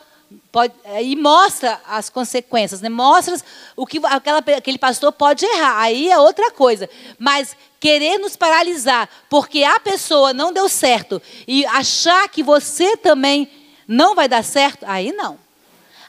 Pode, 0.50 0.74
é, 0.85 1.02
e 1.02 1.16
mostra 1.16 1.80
as 1.87 2.11
consequências, 2.11 2.80
né? 2.80 2.88
mostra 2.88 3.35
o 3.74 3.87
que 3.87 3.98
aquela, 4.04 4.38
aquele 4.38 4.78
pastor 4.78 5.11
pode 5.12 5.44
errar. 5.46 5.80
Aí 5.80 6.11
é 6.11 6.18
outra 6.18 6.50
coisa. 6.50 6.88
Mas 7.18 7.56
querer 7.80 8.18
nos 8.18 8.37
paralisar 8.37 9.08
porque 9.28 9.64
a 9.64 9.80
pessoa 9.80 10.32
não 10.32 10.52
deu 10.52 10.68
certo 10.68 11.20
e 11.48 11.64
achar 11.66 12.28
que 12.28 12.42
você 12.42 12.96
também 12.96 13.50
não 13.88 14.14
vai 14.14 14.28
dar 14.28 14.44
certo, 14.44 14.85
aí 14.87 15.12
não. 15.12 15.38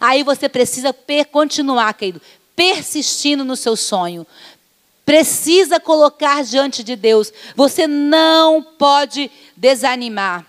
Aí 0.04 0.22
você 0.22 0.50
precisa 0.50 0.94
continuar, 1.32 1.94
querido, 1.94 2.22
persistindo 2.54 3.46
no 3.46 3.56
seu 3.56 3.74
sonho. 3.78 4.28
Precisa 5.06 5.80
colocar 5.80 6.44
diante 6.44 6.84
de 6.84 6.98
Deus. 6.98 7.32
Você 7.56 7.88
não 7.88 8.62
pode 8.62 9.32
desanimar. 9.56 10.46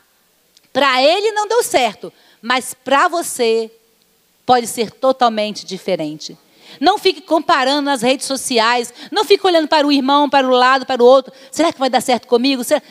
Para 0.72 1.00
ele 1.00 1.30
não 1.30 1.46
deu 1.46 1.62
certo, 1.62 2.12
mas 2.42 2.74
para 2.74 3.06
você 3.06 3.70
pode 4.44 4.66
ser 4.66 4.90
totalmente 4.90 5.64
diferente. 5.64 6.36
Não 6.80 6.98
fique 6.98 7.20
comparando 7.20 7.82
nas 7.82 8.02
redes 8.02 8.26
sociais, 8.26 8.92
não 9.12 9.24
fique 9.24 9.46
olhando 9.46 9.68
para 9.68 9.86
o 9.86 9.92
irmão, 9.92 10.28
para 10.28 10.48
o 10.48 10.50
lado, 10.50 10.84
para 10.84 11.00
o 11.00 11.06
outro. 11.06 11.32
Será 11.52 11.72
que 11.72 11.78
vai 11.78 11.88
dar 11.88 12.00
certo 12.00 12.26
comigo? 12.26 12.64
Será... 12.64 12.82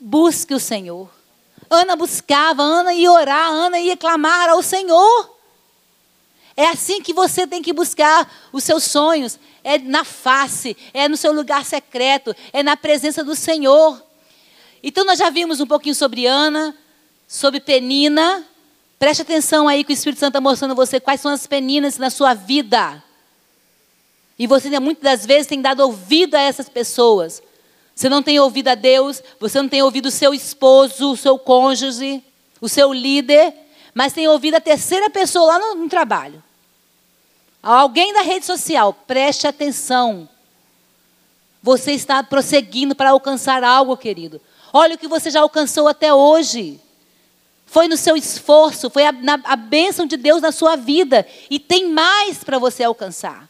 Busque 0.00 0.52
o 0.52 0.58
Senhor. 0.58 1.08
Ana 1.70 1.94
buscava, 1.94 2.60
Ana 2.60 2.92
ia 2.92 3.12
orar, 3.12 3.52
Ana 3.52 3.78
ia 3.78 3.96
clamar 3.96 4.48
ao 4.48 4.64
Senhor. 4.64 5.37
É 6.58 6.66
assim 6.66 7.00
que 7.00 7.14
você 7.14 7.46
tem 7.46 7.62
que 7.62 7.72
buscar 7.72 8.50
os 8.52 8.64
seus 8.64 8.82
sonhos. 8.82 9.38
É 9.62 9.78
na 9.78 10.02
face, 10.04 10.76
é 10.92 11.08
no 11.08 11.16
seu 11.16 11.32
lugar 11.32 11.64
secreto, 11.64 12.34
é 12.52 12.62
na 12.62 12.76
presença 12.76 13.22
do 13.22 13.36
Senhor. 13.36 14.02
Então 14.82 15.04
nós 15.04 15.18
já 15.18 15.30
vimos 15.30 15.60
um 15.60 15.66
pouquinho 15.66 15.94
sobre 15.94 16.26
Ana, 16.26 16.76
sobre 17.26 17.60
Penina, 17.60 18.44
Preste 18.98 19.22
atenção 19.22 19.68
aí 19.68 19.84
que 19.84 19.92
o 19.92 19.94
Espírito 19.94 20.18
Santo 20.18 20.30
está 20.30 20.40
mostrando 20.40 20.72
a 20.72 20.74
você 20.74 20.98
quais 20.98 21.20
são 21.20 21.30
as 21.30 21.46
peninas 21.46 21.98
na 21.98 22.10
sua 22.10 22.34
vida. 22.34 23.02
E 24.36 24.46
você 24.46 24.76
muitas 24.80 25.04
das 25.04 25.26
vezes 25.26 25.46
tem 25.46 25.62
dado 25.62 25.80
ouvido 25.80 26.34
a 26.34 26.40
essas 26.40 26.68
pessoas. 26.68 27.40
Você 27.94 28.08
não 28.08 28.22
tem 28.22 28.40
ouvido 28.40 28.68
a 28.68 28.74
Deus, 28.74 29.22
você 29.38 29.62
não 29.62 29.68
tem 29.68 29.82
ouvido 29.82 30.06
o 30.06 30.10
seu 30.10 30.34
esposo, 30.34 31.12
o 31.12 31.16
seu 31.16 31.38
cônjuge, 31.38 32.22
o 32.60 32.68
seu 32.68 32.92
líder, 32.92 33.54
mas 33.94 34.12
tem 34.12 34.26
ouvido 34.26 34.56
a 34.56 34.60
terceira 34.60 35.08
pessoa 35.08 35.46
lá 35.46 35.58
no, 35.58 35.74
no 35.76 35.88
trabalho. 35.88 36.42
Alguém 37.70 38.14
da 38.14 38.22
rede 38.22 38.46
social, 38.46 38.94
preste 38.94 39.46
atenção. 39.46 40.26
Você 41.62 41.92
está 41.92 42.22
prosseguindo 42.22 42.94
para 42.94 43.10
alcançar 43.10 43.62
algo, 43.62 43.94
querido. 43.94 44.40
Olha 44.72 44.94
o 44.94 44.98
que 44.98 45.06
você 45.06 45.30
já 45.30 45.42
alcançou 45.42 45.86
até 45.86 46.14
hoje. 46.14 46.80
Foi 47.66 47.86
no 47.86 47.98
seu 47.98 48.16
esforço, 48.16 48.88
foi 48.88 49.04
a, 49.04 49.12
na, 49.12 49.38
a 49.44 49.54
bênção 49.54 50.06
de 50.06 50.16
Deus 50.16 50.40
na 50.40 50.50
sua 50.50 50.76
vida. 50.76 51.26
E 51.50 51.58
tem 51.58 51.90
mais 51.90 52.42
para 52.42 52.58
você 52.58 52.84
alcançar. 52.84 53.46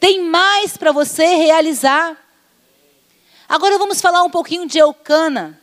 Tem 0.00 0.20
mais 0.20 0.76
para 0.76 0.90
você 0.90 1.36
realizar. 1.36 2.16
Agora 3.48 3.78
vamos 3.78 4.00
falar 4.00 4.24
um 4.24 4.30
pouquinho 4.30 4.66
de 4.66 4.78
Eucana. 4.78 5.60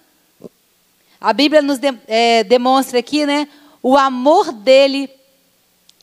A 1.20 1.34
Bíblia 1.34 1.62
nos 1.62 1.78
de, 1.78 1.94
é, 2.08 2.46
demonstra 2.46 3.00
aqui, 3.00 3.26
né, 3.26 3.50
o 3.84 3.98
amor 3.98 4.54
dele 4.54 5.10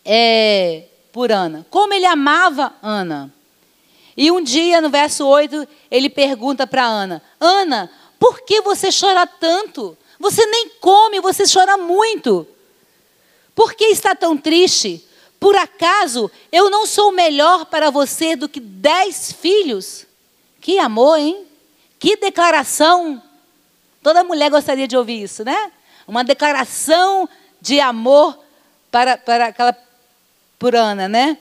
é, 0.05 0.85
por 1.14 1.31
Ana. 1.31 1.64
Como 1.70 1.94
ele 1.94 2.07
amava 2.07 2.74
Ana. 2.83 3.33
E 4.16 4.33
um 4.33 4.42
dia, 4.42 4.81
no 4.81 4.90
verso 4.90 5.24
8, 5.24 5.66
ele 5.88 6.11
pergunta 6.11 6.66
para 6.66 6.85
Ana: 6.85 7.22
Ana, 7.38 7.88
por 8.18 8.40
que 8.40 8.61
você 8.61 8.88
chora 8.90 9.24
tanto? 9.24 9.96
Você 10.18 10.44
nem 10.44 10.70
come, 10.81 11.20
você 11.20 11.44
chora 11.50 11.77
muito. 11.77 12.44
Por 13.55 13.74
que 13.74 13.85
está 13.85 14.16
tão 14.16 14.37
triste? 14.37 15.07
Por 15.38 15.55
acaso 15.55 16.29
eu 16.50 16.68
não 16.68 16.85
sou 16.85 17.12
melhor 17.12 17.66
para 17.66 17.90
você 17.90 18.35
do 18.35 18.48
que 18.48 18.59
dez 18.59 19.31
filhos? 19.31 20.07
Que 20.61 20.81
amor, 20.81 21.20
hein? 21.20 21.46
Que 22.00 22.16
declaração. 22.16 23.22
Toda 24.03 24.24
mulher 24.24 24.50
gostaria 24.50 24.88
de 24.88 24.96
ouvir 24.96 25.22
isso, 25.22 25.44
né? 25.44 25.70
Uma 26.09 26.24
declaração 26.24 27.29
de 27.61 27.79
amor 27.79 28.37
para, 28.90 29.16
para 29.16 29.46
aquela 29.46 29.72
por 30.59 30.75
Ana, 30.75 31.09
né? 31.09 31.38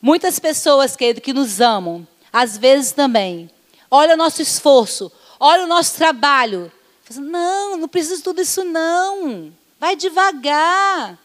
Muitas 0.00 0.38
pessoas, 0.38 0.96
querido, 0.96 1.20
que 1.20 1.32
nos 1.32 1.60
amam, 1.60 2.06
às 2.32 2.56
vezes 2.56 2.92
também. 2.92 3.50
Olha 3.90 4.14
o 4.14 4.16
nosso 4.16 4.40
esforço, 4.40 5.10
olha 5.38 5.64
o 5.64 5.68
nosso 5.68 5.96
trabalho, 5.96 6.72
não, 7.18 7.76
não 7.76 7.88
precisa 7.88 8.18
de 8.18 8.22
tudo 8.22 8.40
isso 8.40 8.62
não. 8.64 9.52
Vai 9.78 9.96
devagar. 9.96 11.18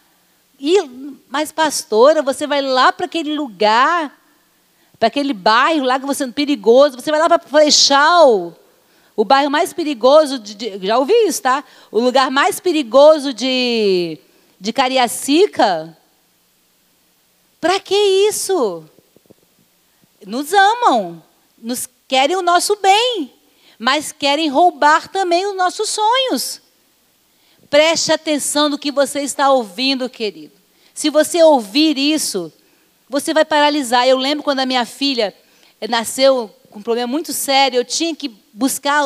E, 0.58 0.82
mas, 1.28 1.52
pastora, 1.52 2.22
você 2.22 2.46
vai 2.46 2.62
lá 2.62 2.92
para 2.92 3.06
aquele 3.06 3.34
lugar, 3.34 4.18
para 4.98 5.08
aquele 5.08 5.34
bairro 5.34 5.84
lá 5.84 6.00
que 6.00 6.06
você 6.06 6.24
é 6.24 6.28
perigoso, 6.28 6.96
você 6.96 7.10
vai 7.10 7.20
lá 7.20 7.28
para 7.28 7.38
Flechal, 7.38 8.56
o 9.14 9.24
bairro 9.24 9.50
mais 9.50 9.72
perigoso, 9.72 10.38
de, 10.38 10.54
de, 10.54 10.86
já 10.86 10.98
ouvi 10.98 11.12
isso, 11.26 11.42
tá? 11.42 11.62
O 11.90 12.00
lugar 12.00 12.30
mais 12.30 12.58
perigoso 12.58 13.32
de, 13.32 14.18
de 14.58 14.72
Cariacica. 14.72 15.96
Para 17.66 17.80
que 17.80 17.94
isso? 18.28 18.84
Nos 20.24 20.52
amam, 20.52 21.22
nos 21.58 21.88
querem 22.06 22.36
o 22.36 22.42
nosso 22.42 22.76
bem 22.76 23.36
mas 23.78 24.12
querem 24.12 24.48
roubar 24.48 25.08
também 25.08 25.46
os 25.46 25.56
nossos 25.56 25.90
sonhos. 25.90 26.60
Preste 27.68 28.12
atenção 28.12 28.68
no 28.68 28.78
que 28.78 28.90
você 28.90 29.20
está 29.20 29.50
ouvindo, 29.50 30.08
querido. 30.08 30.52
Se 30.94 31.10
você 31.10 31.42
ouvir 31.42 31.98
isso, 31.98 32.52
você 33.08 33.34
vai 33.34 33.44
paralisar. 33.44 34.06
Eu 34.06 34.16
lembro 34.16 34.42
quando 34.42 34.60
a 34.60 34.66
minha 34.66 34.86
filha 34.86 35.34
nasceu 35.88 36.54
com 36.70 36.78
um 36.78 36.82
problema 36.82 37.06
muito 37.06 37.32
sério, 37.32 37.78
eu 37.78 37.84
tinha 37.84 38.14
que 38.14 38.34
buscar 38.56 39.04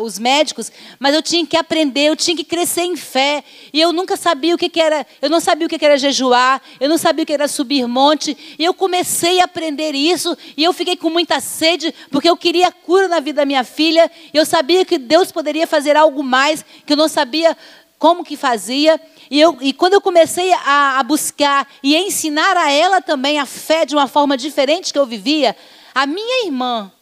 os 0.00 0.16
médicos, 0.16 0.70
mas 1.00 1.12
eu 1.12 1.20
tinha 1.20 1.44
que 1.44 1.56
aprender, 1.56 2.06
eu 2.06 2.14
tinha 2.14 2.36
que 2.36 2.44
crescer 2.44 2.82
em 2.82 2.94
fé. 2.94 3.42
E 3.72 3.80
eu 3.80 3.92
nunca 3.92 4.16
sabia 4.16 4.54
o 4.54 4.58
que, 4.58 4.68
que 4.68 4.80
era, 4.80 5.04
eu 5.20 5.28
não 5.28 5.40
sabia 5.40 5.66
o 5.66 5.68
que, 5.68 5.76
que 5.76 5.84
era 5.84 5.98
jejuar, 5.98 6.62
eu 6.78 6.88
não 6.88 6.96
sabia 6.96 7.24
o 7.24 7.26
que 7.26 7.32
era 7.32 7.48
subir 7.48 7.84
monte. 7.88 8.36
E 8.56 8.64
eu 8.64 8.72
comecei 8.72 9.40
a 9.40 9.44
aprender 9.44 9.92
isso, 9.92 10.38
e 10.56 10.62
eu 10.62 10.72
fiquei 10.72 10.96
com 10.96 11.10
muita 11.10 11.40
sede, 11.40 11.92
porque 12.12 12.30
eu 12.30 12.36
queria 12.36 12.70
cura 12.70 13.08
na 13.08 13.18
vida 13.18 13.42
da 13.42 13.44
minha 13.44 13.64
filha. 13.64 14.08
Eu 14.32 14.46
sabia 14.46 14.84
que 14.84 14.98
Deus 14.98 15.32
poderia 15.32 15.66
fazer 15.66 15.96
algo 15.96 16.22
mais, 16.22 16.64
que 16.86 16.92
eu 16.92 16.96
não 16.96 17.08
sabia 17.08 17.56
como 17.98 18.22
que 18.22 18.36
fazia. 18.36 19.00
E, 19.28 19.40
eu, 19.40 19.58
e 19.60 19.72
quando 19.72 19.94
eu 19.94 20.00
comecei 20.00 20.52
a, 20.52 21.00
a 21.00 21.02
buscar 21.02 21.66
e 21.82 21.96
ensinar 21.96 22.56
a 22.56 22.70
ela 22.70 23.00
também 23.00 23.40
a 23.40 23.46
fé 23.46 23.84
de 23.84 23.96
uma 23.96 24.06
forma 24.06 24.36
diferente 24.36 24.92
que 24.92 24.98
eu 24.98 25.06
vivia, 25.06 25.56
a 25.92 26.06
minha 26.06 26.46
irmã, 26.46 26.92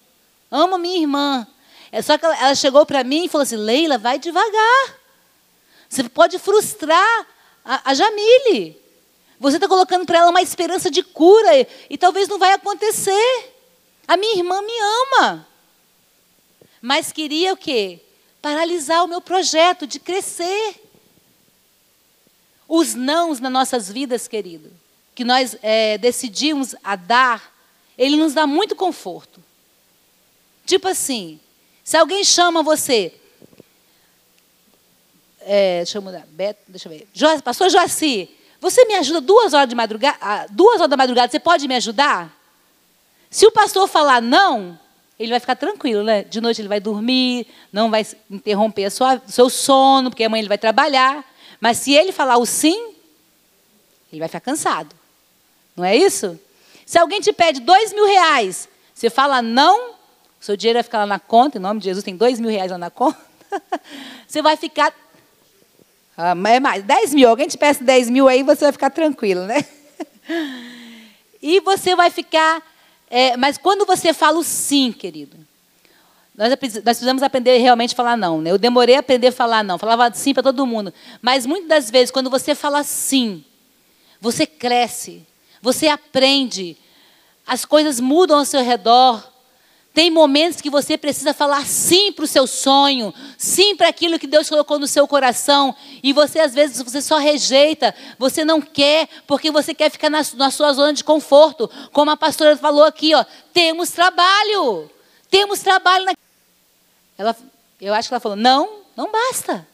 amo 0.51 0.79
minha 0.79 0.99
irmã, 0.99 1.47
é 1.95 2.03
só 2.03 2.19
que 2.19 2.27
ela, 2.27 2.55
chegou 2.57 2.85
para 2.85 3.05
mim 3.05 3.27
e 3.27 3.29
falou 3.29 3.45
assim: 3.45 3.55
Leila, 3.57 3.97
vai 3.97 4.19
devagar. 4.19 4.99
Você 5.89 6.03
pode 6.09 6.41
frustrar 6.41 7.27
a, 7.65 7.93
a 7.93 7.95
Jamile. 7.95 8.77
Você 9.39 9.59
está 9.59 9.69
colocando 9.69 10.05
para 10.05 10.19
ela 10.19 10.31
uma 10.31 10.43
esperança 10.43 10.91
de 10.91 11.05
cura 11.05 11.57
e, 11.57 11.69
e 11.91 11.97
talvez 11.97 12.27
não 12.27 12.37
vai 12.37 12.53
acontecer. 12.53 13.55
A 14.09 14.17
minha 14.17 14.35
irmã 14.35 14.61
me 14.61 14.73
ama. 15.13 15.47
Mas 16.83 17.13
queria 17.13 17.53
o 17.53 17.57
quê? 17.57 18.01
Paralisar 18.43 19.05
o 19.05 19.09
meu 19.09 19.21
projeto 19.21 19.87
de 19.87 20.01
crescer. 20.01 20.83
Os 22.67 22.97
nãos 22.97 23.39
nas 23.39 23.53
nossas 23.53 23.89
vidas, 23.89 24.27
querido, 24.27 24.73
que 25.15 25.23
nós 25.23 25.57
é, 25.63 25.97
decidimos 25.97 26.75
a 26.83 26.97
dar, 26.97 27.55
ele 27.97 28.17
nos 28.17 28.35
dá 28.35 28.49
muito 28.49 28.75
conforto. 28.75 29.41
Tipo 30.67 30.89
assim, 30.89 31.39
se 31.85 31.97
alguém 31.97 32.25
chama 32.25 32.63
você, 32.63 33.15
é, 35.41 35.77
deixa 35.79 35.99
eu 35.99 36.03
mudar, 36.03 36.25
Beto, 36.31 36.61
deixa 36.67 36.89
eu 36.89 36.93
ver, 36.93 37.07
jo, 37.13 37.27
pastor 37.43 37.69
Joaci, 37.69 38.31
você 38.61 38.87
me 38.87 38.95
ajuda 38.95 39.21
duas 39.21 39.53
horas 39.53 39.69
de 39.69 39.75
madrugada, 39.75 40.17
ah, 40.21 40.47
duas 40.51 40.77
horas 40.77 40.89
da 40.91 40.97
madrugada, 40.97 41.31
você 41.31 41.39
pode 41.39 41.69
me 41.69 41.77
ajudar? 41.77 42.35
Se 43.31 43.47
o 43.47 43.53
pastor 43.53 43.87
falar 43.87 44.23
não, 44.23 44.79
ele 45.19 45.31
vai 45.31 45.41
ficar 45.41 45.57
tranquilo, 45.57 46.03
né? 46.03 46.23
De 46.23 46.41
noite 46.41 46.61
ele 46.61 46.69
vai 46.69 46.81
dormir, 46.81 47.47
não 47.73 47.91
vai 47.91 48.07
interromper 48.31 48.87
o 48.87 49.31
seu 49.31 49.51
sono, 49.51 50.11
porque 50.11 50.25
amanhã 50.25 50.41
ele 50.41 50.49
vai 50.49 50.59
trabalhar. 50.59 51.25
Mas 51.61 51.79
se 51.79 51.93
ele 51.93 52.13
falar 52.13 52.37
o 52.37 52.47
sim, 52.47 52.95
ele 54.13 54.21
vai 54.21 54.29
ficar 54.29 54.41
cansado. 54.41 54.95
Não 55.77 55.85
é 55.85 55.97
isso? 55.97 56.39
Se 56.87 56.99
alguém 56.99 57.21
te 57.21 57.33
pede 57.33 57.61
dois 57.61 57.93
mil 57.93 58.07
reais, 58.07 58.69
você 58.95 59.09
fala 59.09 59.41
não, 59.41 59.94
seu 60.45 60.59
dinheiro 60.59 60.77
vai 60.77 60.83
ficar 60.83 60.99
lá 60.99 61.07
na 61.07 61.19
conta, 61.19 61.57
em 61.57 61.61
nome 61.61 61.81
de 61.81 61.87
Jesus, 61.87 62.05
tem 62.05 62.15
dois 62.15 62.39
mil 62.39 62.51
reais 62.51 62.71
lá 62.71 62.77
na 62.77 62.91
conta. 62.91 63.19
Você 64.29 64.43
vai 64.43 64.59
ficar. 64.59 64.93
Ah, 66.15 66.35
é 66.51 66.61
mais, 66.61 66.85
10 66.85 67.15
mil. 67.15 67.31
Alguém 67.31 67.49
te 67.49 67.57
peça 67.57 67.83
10 67.83 68.11
mil 68.11 68.29
aí, 68.29 68.43
você 68.43 68.67
vai 68.67 68.73
ficar 68.73 68.91
tranquilo, 68.91 69.47
né? 69.47 69.65
E 71.47 71.61
você 71.61 71.95
vai 71.95 72.11
ficar. 72.11 72.63
É, 73.11 73.37
mas 73.37 73.59
quando 73.59 73.85
você 73.85 74.15
fala 74.15 74.39
o 74.39 74.43
sim, 74.43 74.91
querido, 74.93 75.37
nós, 76.35 76.49
nós 76.49 76.83
precisamos 76.83 77.23
aprender 77.23 77.59
realmente 77.59 77.93
a 77.93 77.97
falar 77.97 78.17
não. 78.17 78.41
Né? 78.41 78.51
Eu 78.51 78.57
demorei 78.57 78.97
a 78.97 79.01
aprender 79.01 79.27
a 79.27 79.33
falar 79.33 79.63
não. 79.63 79.77
Falava 79.77 80.11
sim 80.15 80.33
para 80.33 80.43
todo 80.43 80.67
mundo. 80.67 80.93
Mas 81.21 81.45
muitas 81.45 81.69
das 81.69 81.91
vezes, 81.91 82.11
quando 82.11 82.31
você 82.31 82.55
fala 82.55 82.83
sim, 82.83 83.45
você 84.21 84.47
cresce, 84.47 85.27
você 85.61 85.87
aprende, 85.89 86.79
as 87.47 87.67
coisas 87.67 88.01
mudam 88.01 88.39
ao 88.39 88.45
seu 88.47 88.63
redor. 88.63 89.34
Tem 89.95 90.11
momentos 90.11 90.61
que 90.61 90.69
você 90.69 90.99
precisa 90.99 91.33
falar 91.33 91.65
sim 91.65 92.11
para 92.11 92.25
o 92.25 92.29
seu 92.29 92.49
sonho, 92.49 93.15
sim 93.39 93.77
para 93.77 93.89
aquilo 93.89 94.19
que 94.19 94.27
Deus 94.27 94.49
colocou 94.49 94.77
no 94.77 94.89
seu 94.89 95.07
coração. 95.07 95.73
E 96.03 96.13
você, 96.13 96.41
às 96.41 96.53
vezes, 96.53 96.83
você 96.83 97.01
só 97.01 97.17
rejeita, 97.17 97.95
você 98.19 98.45
não 98.45 98.61
quer, 98.61 99.09
porque 99.25 99.53
você 99.53 99.73
quer 99.73 99.93
ficar 99.93 100.11
na, 100.11 100.21
na 100.35 100.51
sua 100.51 100.73
zona 100.73 100.93
de 100.93 101.05
conforto. 101.05 101.71
Como 101.93 102.11
a 102.11 102.17
pastora 102.17 102.57
falou 102.57 102.83
aqui, 102.83 103.15
ó, 103.15 103.25
temos 103.53 103.91
trabalho. 103.91 104.91
Temos 105.31 105.61
trabalho. 105.61 106.07
Na... 106.07 106.13
Ela, 107.17 107.37
eu 107.81 107.95
acho 107.95 108.09
que 108.09 108.15
ela 108.15 108.21
falou: 108.21 108.37
não, 108.37 108.81
não 108.97 109.13
basta. 109.13 109.65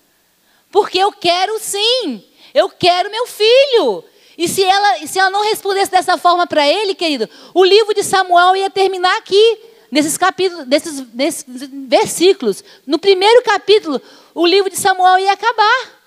Porque 0.71 0.99
eu 0.99 1.13
quero 1.13 1.59
sim. 1.59 2.23
Eu 2.53 2.69
quero 2.69 3.11
meu 3.11 3.27
filho. 3.27 4.05
E 4.37 4.47
se 4.47 4.63
ela, 4.63 5.07
se 5.07 5.19
ela 5.19 5.31
não 5.31 5.45
respondesse 5.45 5.91
dessa 5.91 6.19
forma 6.19 6.47
para 6.47 6.67
ele, 6.69 6.95
querido, 6.95 7.27
o 7.55 7.65
livro 7.65 7.95
de 7.95 8.03
Samuel 8.03 8.55
ia 8.55 8.69
terminar 8.69 9.17
aqui 9.17 9.70
nesses 9.91 10.17
capítulos, 10.17 10.67
nesses, 10.67 11.13
nesses 11.13 11.45
versículos. 11.89 12.63
No 12.87 12.99
primeiro 12.99 13.43
capítulo, 13.43 14.01
o 14.35 14.47
livro 14.47 14.71
de 14.71 14.77
Samuel 14.77 15.19
ia 15.19 15.33
acabar. 15.33 16.01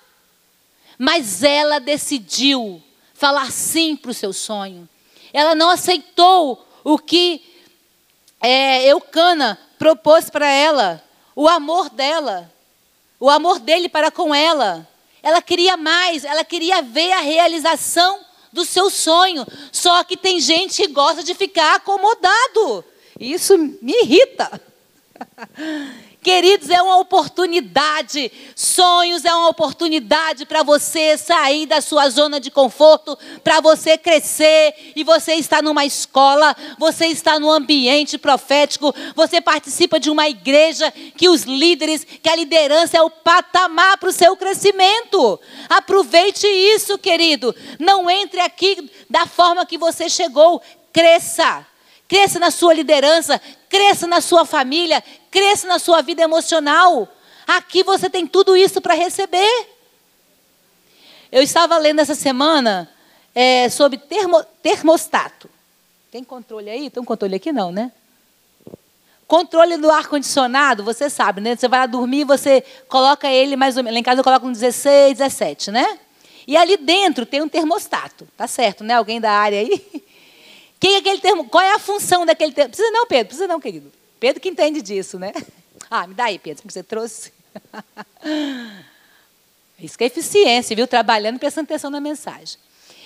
Mas 0.98 1.42
ela 1.42 1.78
decidiu 1.78 2.82
falar 3.12 3.50
sim 3.50 3.96
para 3.96 4.10
o 4.10 4.14
seu 4.14 4.32
sonho. 4.32 4.88
Ela 5.32 5.54
não 5.54 5.70
aceitou 5.70 6.66
o 6.82 6.98
que 6.98 7.42
é, 8.40 8.86
Eucana 8.86 9.58
propôs 9.78 10.30
para 10.30 10.48
ela, 10.48 11.02
o 11.34 11.48
amor 11.48 11.90
dela, 11.90 12.52
o 13.18 13.28
amor 13.28 13.58
dele 13.58 13.88
para 13.88 14.10
com 14.10 14.34
ela. 14.34 14.88
Ela 15.22 15.40
queria 15.40 15.76
mais, 15.76 16.24
ela 16.24 16.44
queria 16.44 16.82
ver 16.82 17.12
a 17.12 17.20
realização 17.20 18.20
do 18.52 18.64
seu 18.64 18.90
sonho. 18.90 19.46
Só 19.72 20.04
que 20.04 20.16
tem 20.16 20.38
gente 20.38 20.82
que 20.82 20.88
gosta 20.88 21.22
de 21.22 21.34
ficar 21.34 21.76
acomodado. 21.76 22.84
Isso 23.18 23.56
me 23.56 23.92
irrita. 24.02 24.60
Queridos, 26.24 26.70
é 26.70 26.80
uma 26.80 26.96
oportunidade. 26.96 28.32
Sonhos 28.56 29.26
é 29.26 29.34
uma 29.34 29.50
oportunidade 29.50 30.46
para 30.46 30.62
você 30.62 31.18
sair 31.18 31.66
da 31.66 31.82
sua 31.82 32.08
zona 32.08 32.40
de 32.40 32.50
conforto, 32.50 33.16
para 33.42 33.60
você 33.60 33.98
crescer. 33.98 34.92
E 34.96 35.04
você 35.04 35.34
está 35.34 35.60
numa 35.60 35.84
escola, 35.84 36.56
você 36.78 37.08
está 37.08 37.38
no 37.38 37.50
ambiente 37.50 38.16
profético, 38.16 38.94
você 39.14 39.38
participa 39.38 40.00
de 40.00 40.08
uma 40.08 40.26
igreja 40.26 40.90
que 41.14 41.28
os 41.28 41.42
líderes, 41.42 42.04
que 42.04 42.28
a 42.28 42.36
liderança 42.36 42.96
é 42.96 43.02
o 43.02 43.10
patamar 43.10 43.98
para 43.98 44.08
o 44.08 44.12
seu 44.12 44.34
crescimento. 44.34 45.38
Aproveite 45.68 46.46
isso, 46.46 46.96
querido. 46.96 47.54
Não 47.78 48.08
entre 48.08 48.40
aqui 48.40 48.90
da 49.10 49.26
forma 49.26 49.66
que 49.66 49.76
você 49.76 50.08
chegou. 50.08 50.62
Cresça 50.90 51.66
cresça 52.14 52.38
na 52.38 52.52
sua 52.52 52.72
liderança, 52.72 53.40
cresça 53.68 54.06
na 54.06 54.20
sua 54.20 54.46
família, 54.46 55.02
cresça 55.32 55.66
na 55.66 55.80
sua 55.80 56.00
vida 56.00 56.22
emocional. 56.22 57.08
Aqui 57.44 57.82
você 57.82 58.08
tem 58.08 58.24
tudo 58.24 58.56
isso 58.56 58.80
para 58.80 58.94
receber. 58.94 59.68
Eu 61.32 61.42
estava 61.42 61.76
lendo 61.76 61.98
essa 61.98 62.14
semana 62.14 62.88
é, 63.34 63.68
sobre 63.68 63.98
termo, 63.98 64.44
termostato. 64.62 65.50
Tem 66.08 66.22
controle 66.22 66.70
aí? 66.70 66.88
Tem 66.88 67.02
um 67.02 67.04
controle 67.04 67.34
aqui 67.34 67.50
não, 67.50 67.72
né? 67.72 67.90
Controle 69.26 69.76
do 69.76 69.90
ar-condicionado, 69.90 70.84
você 70.84 71.10
sabe, 71.10 71.40
né? 71.40 71.56
Você 71.56 71.66
vai 71.66 71.80
lá 71.80 71.86
dormir, 71.86 72.22
você 72.22 72.62
coloca 72.86 73.28
ele 73.28 73.56
mais 73.56 73.76
ou 73.76 73.82
menos. 73.82 73.96
Lá 73.96 73.98
em 73.98 74.04
casa 74.04 74.20
eu 74.20 74.24
coloco 74.24 74.46
um 74.46 74.52
16, 74.52 75.18
17, 75.18 75.72
né? 75.72 75.98
E 76.46 76.56
ali 76.56 76.76
dentro 76.76 77.26
tem 77.26 77.42
um 77.42 77.48
termostato. 77.48 78.28
Tá 78.36 78.46
certo, 78.46 78.84
né? 78.84 78.94
Alguém 78.94 79.20
da 79.20 79.32
área 79.32 79.58
aí? 79.58 80.04
Quem 80.84 80.96
é 80.96 80.98
aquele 80.98 81.18
termo? 81.18 81.48
Qual 81.48 81.64
é 81.64 81.72
a 81.72 81.78
função 81.78 82.26
daquele 82.26 82.52
termo? 82.52 82.68
Precisa 82.68 82.90
não, 82.90 83.06
Pedro, 83.06 83.28
precisa 83.28 83.48
não, 83.48 83.58
querido. 83.58 83.90
Pedro 84.20 84.38
que 84.38 84.50
entende 84.50 84.82
disso, 84.82 85.18
né? 85.18 85.32
Ah, 85.90 86.06
me 86.06 86.14
dá 86.14 86.24
aí, 86.24 86.38
Pedro, 86.38 86.62
que 86.66 86.72
você 86.72 86.82
trouxe. 86.82 87.32
Isso 89.78 89.96
que 89.96 90.04
é 90.04 90.06
eficiência, 90.08 90.74
viu? 90.74 90.86
Trabalhando, 90.86 91.38
prestando 91.38 91.66
atenção 91.66 91.90
na 91.90 92.00
mensagem. 92.00 92.58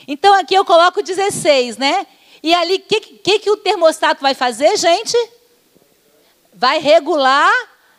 Então, 0.07 0.33
aqui 0.35 0.55
eu 0.55 0.65
coloco 0.65 1.03
16, 1.03 1.77
né? 1.77 2.07
E 2.43 2.55
ali, 2.55 2.77
o 2.77 2.81
que, 2.81 3.01
que, 3.01 3.39
que 3.41 3.51
o 3.51 3.57
termostato 3.59 4.23
vai 4.23 4.35
fazer, 4.35 4.77
gente? 4.77 5.17
Vai 6.55 6.79
regular 6.79 7.53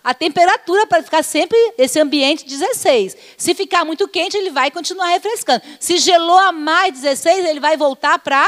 a 0.04 0.14
temperatura 0.14 0.88
para 0.88 1.04
ficar 1.04 1.24
sempre 1.24 1.58
esse 1.78 2.00
ambiente 2.00 2.46
16. 2.46 3.16
Se 3.38 3.54
ficar 3.54 3.86
muito 3.86 4.08
quente, 4.08 4.36
ele 4.36 4.50
vai 4.50 4.72
continuar 4.72 5.08
refrescando. 5.10 5.62
Se 5.80 5.98
gelou 5.98 6.38
a 6.38 6.52
mais 6.52 6.94
16, 6.94 7.46
ele 7.46 7.60
vai 7.60 7.78
voltar 7.78 8.18
para 8.20 8.48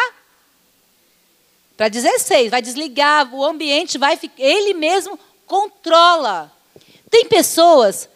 para 1.81 1.89
16, 1.89 2.51
vai 2.51 2.61
desligar, 2.61 3.33
o 3.33 3.43
ambiente 3.43 3.97
vai 3.97 4.15
ficar, 4.15 4.35
ele 4.43 4.71
mesmo 4.75 5.17
controla. 5.47 6.53
Tem 7.09 7.25
pessoas 7.25 8.07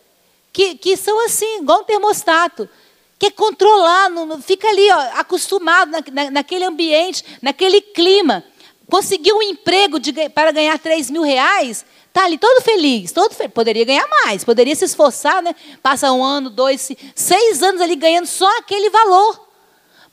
que, 0.53 0.75
que 0.75 0.95
são 0.95 1.25
assim, 1.25 1.61
igual 1.61 1.81
um 1.81 1.83
termostato, 1.83 2.69
quer 3.17 3.31
controlar, 3.31 4.11
no, 4.11 4.39
fica 4.39 4.67
ali, 4.67 4.87
ó, 4.91 5.19
acostumado 5.19 5.89
na, 5.89 6.03
na, 6.11 6.29
naquele 6.29 6.63
ambiente, 6.63 7.25
naquele 7.41 7.81
clima. 7.81 8.43
Conseguiu 8.87 9.37
um 9.37 9.41
emprego 9.41 9.99
de, 9.99 10.13
para 10.29 10.51
ganhar 10.51 10.77
3 10.77 11.09
mil 11.09 11.23
reais, 11.23 11.83
está 12.07 12.25
ali 12.25 12.37
todo 12.37 12.61
feliz, 12.61 13.11
todo 13.11 13.33
fe 13.33 13.49
poderia 13.49 13.83
ganhar 13.83 14.07
mais, 14.07 14.43
poderia 14.43 14.75
se 14.75 14.85
esforçar, 14.85 15.41
né? 15.41 15.55
Passa 15.81 16.11
um 16.11 16.23
ano, 16.23 16.51
dois, 16.51 16.91
seis 17.15 17.63
anos 17.63 17.81
ali 17.81 17.95
ganhando 17.95 18.27
só 18.27 18.59
aquele 18.59 18.91
valor 18.91 19.44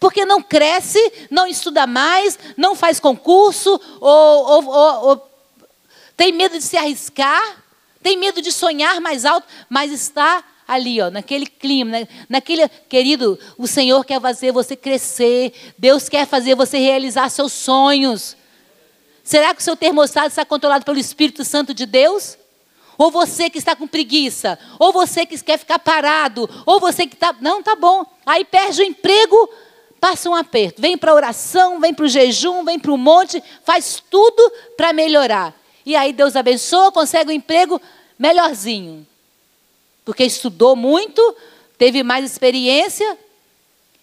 porque 0.03 0.25
não 0.25 0.43
cresce, 0.43 0.99
não 1.31 1.47
estuda 1.47 1.87
mais, 1.87 2.37
não 2.57 2.75
faz 2.75 2.99
concurso, 2.99 3.81
ou, 4.01 4.11
ou, 4.11 4.67
ou, 4.67 5.09
ou 5.11 5.31
tem 6.17 6.33
medo 6.33 6.59
de 6.59 6.65
se 6.65 6.77
arriscar, 6.77 7.63
tem 8.03 8.17
medo 8.17 8.43
de 8.43 8.51
sonhar 8.51 9.01
mais 9.01 9.25
alto, 9.25 9.47
mas 9.71 9.93
está 9.93 10.43
ali, 10.67 11.01
ó, 11.01 11.09
naquele 11.09 11.47
clima, 11.47 11.93
né? 11.93 12.09
naquele, 12.29 12.69
querido, 12.89 13.39
o 13.57 13.69
Senhor 13.69 14.05
quer 14.05 14.21
fazer 14.21 14.51
você 14.51 14.75
crescer, 14.75 15.53
Deus 15.79 16.09
quer 16.09 16.27
fazer 16.27 16.57
você 16.57 16.79
realizar 16.79 17.29
seus 17.29 17.53
sonhos. 17.53 18.37
Será 19.23 19.55
que 19.55 19.61
o 19.61 19.65
seu 19.65 19.77
termostato 19.77 20.27
está 20.27 20.45
controlado 20.45 20.85
pelo 20.85 20.99
Espírito 20.99 21.45
Santo 21.45 21.73
de 21.73 21.87
Deus? 21.87 22.37
Ou 22.99 23.13
você 23.13 23.49
que 23.49 23.59
está 23.59 23.77
com 23.77 23.87
preguiça, 23.87 24.59
ou 24.81 24.93
você 24.93 25.25
que 25.25 25.41
quer 25.41 25.61
ficar 25.61 25.79
parado, 25.79 26.51
ou 26.67 26.81
você 26.81 27.07
que 27.07 27.15
está. 27.15 27.33
Não, 27.41 27.63
tá 27.63 27.77
bom. 27.77 28.05
Aí 28.27 28.45
perde 28.45 28.83
o 28.83 28.85
emprego, 28.85 29.49
passa 30.03 30.29
um 30.29 30.35
aperto. 30.35 30.83
Vem 30.83 30.99
para 30.99 31.13
a 31.13 31.15
oração, 31.15 31.79
vem 31.79 31.95
para 31.95 32.05
o 32.05 32.09
jejum, 32.09 32.65
vem 32.65 32.77
para 32.77 32.91
o 32.91 32.99
monte, 32.99 33.41
faz 33.65 34.03
tudo 34.11 34.53
para 34.77 34.93
melhorar. 34.93 35.57
E 35.87 35.95
aí 35.95 36.13
Deus 36.13 36.35
abençoa, 36.35 36.91
consegue 36.91 37.31
um 37.31 37.33
emprego 37.33 37.81
melhorzinho. 38.19 39.07
Porque 40.05 40.25
estudou 40.25 40.75
muito, 40.75 41.37
teve 41.79 42.03
mais 42.03 42.25
experiência, 42.25 43.17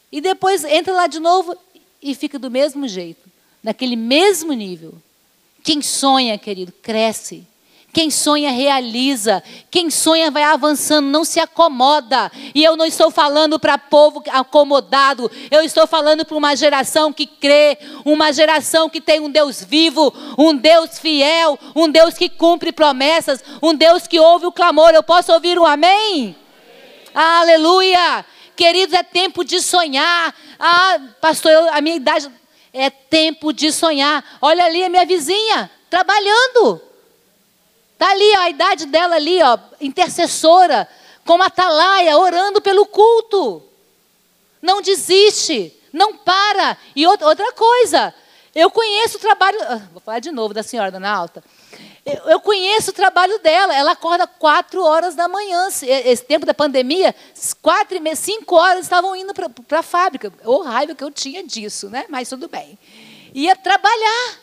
e 0.10 0.22
depois 0.22 0.64
entra 0.64 0.94
lá 0.94 1.06
de 1.06 1.20
novo 1.20 1.54
e 2.02 2.16
fica 2.16 2.40
do 2.40 2.50
mesmo 2.50 2.88
jeito, 2.88 3.30
naquele 3.62 3.98
mesmo 3.98 4.54
nível. 4.54 4.94
Quem 5.62 5.82
sonha, 5.82 6.38
querido, 6.38 6.72
cresce. 6.82 7.46
Quem 7.92 8.12
sonha, 8.12 8.52
realiza. 8.52 9.44
Quem 9.72 9.90
sonha, 9.90 10.30
vai 10.30 10.44
avançando, 10.44 11.08
não 11.08 11.26
se 11.26 11.40
acomoda. 11.40 12.32
E 12.54 12.64
eu 12.64 12.78
não 12.78 12.86
estou 12.86 13.10
falando 13.10 13.60
para 13.60 13.80
povo 13.80 14.24
acomodado. 14.30 15.30
Eu 15.50 15.64
estou 15.64 15.88
falando 15.88 16.24
para 16.24 16.38
uma 16.38 16.56
geração 16.56 17.12
que 17.12 17.26
crê. 17.26 17.78
Uma 18.06 18.32
geração 18.32 18.90
que 18.90 19.02
tem 19.02 19.20
um 19.20 19.30
Deus 19.30 19.64
vivo. 19.64 20.14
Um 20.38 20.56
Deus 20.56 21.00
fiel. 21.00 21.58
Um 21.76 21.90
Deus 21.90 22.14
que 22.14 22.30
cumpre 22.30 22.72
promessas. 22.72 23.44
Um 23.62 23.74
Deus 23.74 24.06
que 24.06 24.20
ouve 24.20 24.46
o 24.46 24.52
clamor. 24.52 24.92
Eu 24.92 25.04
posso 25.04 25.34
ouvir 25.34 25.58
um 25.58 25.66
amém? 25.66 25.90
amém. 25.90 26.36
Aleluia. 27.14 28.24
Queridos, 28.56 28.94
é 28.94 29.02
tempo 29.02 29.44
de 29.44 29.60
sonhar. 29.62 30.36
Ah, 30.60 31.00
pastor, 31.20 31.52
eu, 31.52 31.74
a 31.74 31.82
minha 31.82 31.96
idade. 31.96 32.30
É 32.72 32.92
tempo 32.92 33.52
de 33.52 33.72
sonhar. 33.72 34.24
Olha 34.40 34.64
ali 34.66 34.84
a 34.84 34.90
minha 34.90 35.06
vizinha, 35.06 35.72
trabalhando. 35.90 36.89
Está 38.00 38.12
ali 38.12 38.32
ó, 38.38 38.40
a 38.40 38.50
idade 38.50 38.86
dela 38.86 39.16
ali, 39.16 39.44
ó, 39.44 39.60
intercessora, 39.82 40.88
como 41.26 41.44
atalaia, 41.44 42.18
orando 42.18 42.62
pelo 42.62 42.86
culto. 42.86 43.62
Não 44.62 44.82
desiste, 44.82 45.78
não 45.92 46.16
para. 46.16 46.78
E 46.96 47.06
outra 47.06 47.52
coisa, 47.52 48.16
eu 48.56 48.72
conheço 48.72 49.18
o 49.18 49.20
trabalho. 49.20 49.58
Ah, 49.64 49.82
vou 49.92 50.00
falar 50.00 50.20
de 50.20 50.32
novo 50.32 50.54
da 50.54 50.64
senhora, 50.64 50.90
dona 50.90 51.12
Alta. 51.12 51.44
Eu 52.06 52.40
conheço 52.40 52.92
o 52.92 52.94
trabalho 52.94 53.38
dela. 53.40 53.76
Ela 53.76 53.92
acorda 53.92 54.26
quatro 54.26 54.82
horas 54.82 55.14
da 55.14 55.28
manhã. 55.28 55.68
Esse 55.68 56.24
tempo 56.24 56.46
da 56.46 56.54
pandemia, 56.54 57.14
quatro 57.62 57.98
e 57.98 58.00
meia, 58.00 58.16
cinco 58.16 58.56
horas 58.56 58.86
estavam 58.86 59.14
indo 59.14 59.34
para 59.34 59.80
a 59.80 59.84
fábrica. 59.84 60.32
O 60.46 60.62
raiva 60.62 60.96
que 60.96 61.04
eu 61.04 61.12
tinha 61.12 61.44
disso, 61.44 61.90
né? 61.90 62.06
Mas 62.08 62.30
tudo 62.30 62.48
bem. 62.48 62.80
Ia 63.34 63.58
trabalhar. 63.58 64.40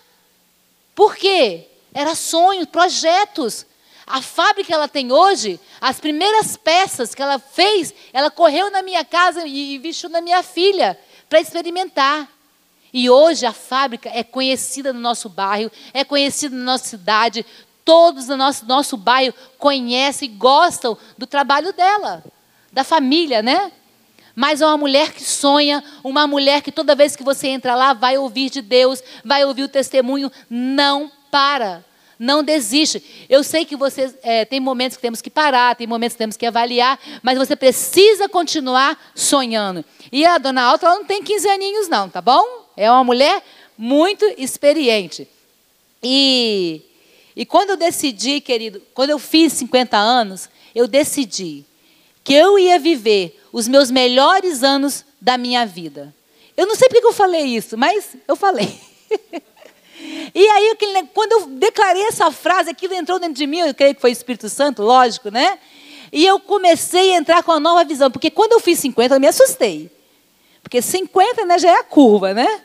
Por 0.95 1.16
quê? 1.16 1.71
Era 1.96 2.14
sonho, 2.14 2.66
projetos. 2.66 3.64
A 4.06 4.20
fábrica 4.20 4.66
que 4.66 4.72
ela 4.74 4.87
tem 4.87 5.11
hoje, 5.11 5.59
as 5.80 5.98
primeiras 5.98 6.54
peças 6.54 7.14
que 7.14 7.22
ela 7.22 7.38
fez, 7.38 7.94
ela 8.12 8.30
correu 8.30 8.70
na 8.70 8.82
minha 8.82 9.02
casa 9.02 9.46
e 9.46 9.78
vestiu 9.78 10.11
na 10.11 10.20
minha 10.20 10.42
filha 10.42 11.00
para 11.26 11.40
experimentar. 11.40 12.28
E 12.92 13.09
hoje 13.09 13.46
a 13.46 13.52
fábrica 13.52 14.11
é 14.12 14.22
conhecida 14.22 14.92
no 14.92 15.00
nosso 15.00 15.30
bairro, 15.30 15.72
é 15.94 16.04
conhecida 16.04 16.54
na 16.54 16.64
nossa 16.64 16.85
cidade. 16.85 17.46
Todos 17.82 18.28
no 18.28 18.37
nosso, 18.37 18.66
nosso 18.66 18.98
bairro 18.98 19.35
conhecem 19.56 20.28
e 20.28 20.32
gostam 20.32 20.98
do 21.16 21.26
trabalho 21.26 21.72
dela, 21.72 22.22
da 22.70 22.85
família, 22.85 23.40
né? 23.40 23.72
Mas 24.35 24.61
é 24.61 24.66
uma 24.66 24.76
mulher 24.76 25.14
que 25.14 25.24
sonha, 25.24 25.82
uma 26.04 26.26
mulher 26.26 26.61
que 26.61 26.70
toda 26.70 26.94
vez 26.94 27.16
que 27.16 27.24
você 27.24 27.48
entra 27.48 27.74
lá 27.74 27.94
vai 27.94 28.18
ouvir 28.18 28.50
de 28.50 28.61
Deus, 28.61 29.02
vai 29.24 29.46
ouvir 29.46 29.62
o 29.62 29.68
testemunho, 29.68 30.30
não 30.50 31.11
para. 31.37 31.85
Não 32.18 32.42
desiste. 32.42 33.27
Eu 33.29 33.44
sei 33.44 33.66
que 33.66 33.77
você 33.77 34.14
é, 34.22 34.46
tem 34.46 34.59
momentos 34.59 34.96
que 34.96 35.03
temos 35.03 35.20
que 35.20 35.29
parar, 35.29 35.77
tem 35.77 35.87
momentos 35.87 36.14
que 36.14 36.18
temos 36.18 36.35
que 36.35 36.46
avaliar, 36.46 36.99
mas 37.22 37.37
você 37.37 37.55
precisa 37.55 38.27
continuar 38.27 39.12
sonhando. 39.14 39.85
E 40.11 40.25
a 40.25 40.38
dona 40.38 40.62
Alta, 40.62 40.87
ela 40.87 40.94
não 40.96 41.05
tem 41.05 41.22
15 41.22 41.46
aninhos, 41.46 41.88
não, 41.88 42.09
tá 42.09 42.22
bom? 42.22 42.42
É 42.75 42.90
uma 42.90 43.05
mulher 43.05 43.44
muito 43.77 44.25
experiente. 44.38 45.29
E, 46.03 46.81
e 47.37 47.44
quando 47.44 47.70
eu 47.70 47.77
decidi, 47.77 48.40
querido, 48.40 48.81
quando 48.94 49.11
eu 49.11 49.18
fiz 49.18 49.53
50 49.53 49.94
anos, 49.94 50.49
eu 50.75 50.88
decidi 50.88 51.66
que 52.25 52.33
eu 52.33 52.59
ia 52.59 52.79
viver 52.79 53.38
os 53.53 53.68
meus 53.68 53.90
melhores 53.90 54.62
anos 54.62 55.05
da 55.20 55.37
minha 55.37 55.66
vida. 55.66 56.14
Eu 56.57 56.66
não 56.66 56.75
sei 56.75 56.88
porque 56.88 57.05
eu 57.05 57.12
falei 57.12 57.44
isso, 57.44 57.77
mas 57.77 58.16
eu 58.27 58.37
falei. 58.37 58.81
E 60.35 60.49
aí, 60.49 60.77
quando 61.14 61.33
eu 61.33 61.47
declarei 61.47 62.03
essa 62.05 62.31
frase, 62.31 62.71
aquilo 62.71 62.95
entrou 62.95 63.19
dentro 63.19 63.35
de 63.35 63.47
mim, 63.47 63.59
eu 63.59 63.75
creio 63.75 63.95
que 63.95 64.01
foi 64.01 64.11
o 64.11 64.12
Espírito 64.12 64.49
Santo, 64.49 64.83
lógico, 64.83 65.31
né? 65.31 65.59
E 66.12 66.25
eu 66.25 66.38
comecei 66.38 67.12
a 67.12 67.16
entrar 67.16 67.42
com 67.42 67.53
uma 67.53 67.61
nova 67.61 67.85
visão, 67.85 68.11
porque 68.11 68.31
quando 68.31 68.53
eu 68.53 68.61
fiz 68.61 68.79
50, 68.79 69.16
eu 69.16 69.21
me 69.21 69.27
assustei. 69.27 69.90
Porque 70.62 70.81
50 70.81 71.45
né, 71.45 71.59
já 71.59 71.71
é 71.71 71.81
a 71.81 71.85
curva, 71.85 72.33
né? 72.35 72.61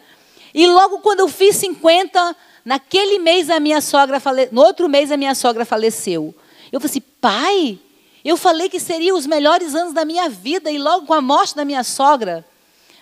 E 0.53 0.67
logo 0.67 0.99
quando 0.99 1.21
eu 1.21 1.27
fiz 1.27 1.55
50, 1.57 2.35
naquele 2.65 3.19
mês 3.19 3.49
a 3.49 3.59
minha 3.59 3.81
sogra 3.81 4.19
fale... 4.19 4.49
no 4.51 4.61
outro 4.61 4.89
mês 4.89 5.11
a 5.11 5.17
minha 5.17 5.35
sogra 5.35 5.65
faleceu. 5.65 6.33
Eu 6.71 6.79
falei 6.79 6.91
assim, 6.91 7.03
pai, 7.19 7.79
eu 8.23 8.37
falei 8.37 8.69
que 8.69 8.79
seriam 8.79 9.17
os 9.17 9.25
melhores 9.25 9.75
anos 9.75 9.93
da 9.93 10.05
minha 10.05 10.29
vida, 10.29 10.71
e 10.71 10.77
logo 10.77 11.05
com 11.05 11.13
a 11.13 11.21
morte 11.21 11.55
da 11.55 11.65
minha 11.65 11.83
sogra, 11.83 12.45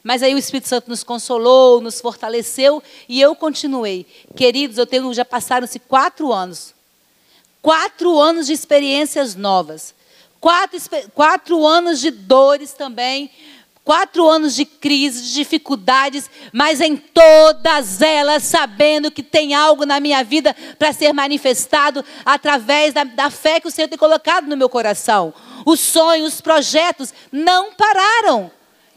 mas 0.04 0.24
aí 0.24 0.34
o 0.34 0.38
Espírito 0.38 0.68
Santo 0.68 0.90
nos 0.90 1.04
consolou, 1.04 1.82
nos 1.82 2.00
fortaleceu 2.00 2.82
e 3.08 3.20
eu 3.20 3.36
continuei. 3.36 4.06
Queridos, 4.36 4.78
eu 4.78 4.86
tenho 4.86 5.14
já 5.14 5.26
passaram-se 5.26 5.80
quatro 5.80 6.32
anos. 6.32 6.74
Quatro 7.62 8.18
anos 8.20 8.48
de 8.48 8.54
experiências 8.54 9.36
novas. 9.36 9.94
Quatro, 10.40 10.80
quatro 11.14 11.66
anos 11.66 12.00
de 12.00 12.12
dores 12.12 12.74
também. 12.74 13.30
Quatro 13.84 14.28
anos 14.30 14.56
de 14.56 14.66
crise, 14.66 15.24
de 15.24 15.34
dificuldades, 15.34 16.30
mas 16.54 16.80
em 16.80 16.96
todas 16.96 18.04
elas 18.04 18.44
sabendo 18.44 19.10
que 19.10 19.24
tem 19.24 19.56
algo 19.56 19.84
na 19.84 20.00
minha 20.00 20.24
vida 20.24 20.56
para 20.78 20.94
ser 20.94 21.12
manifestado 21.12 22.06
através 22.24 22.94
da, 22.94 23.04
da 23.04 23.32
fé 23.32 23.60
que 23.60 23.68
o 23.68 23.72
Senhor 23.72 23.88
tem 23.88 23.98
colocado 23.98 24.46
no 24.46 24.56
meu 24.56 24.70
coração. 24.70 25.34
Os 25.66 25.80
sonhos, 25.80 26.36
os 26.36 26.42
projetos 26.42 27.12
não 27.32 27.74
pararam 27.74 28.52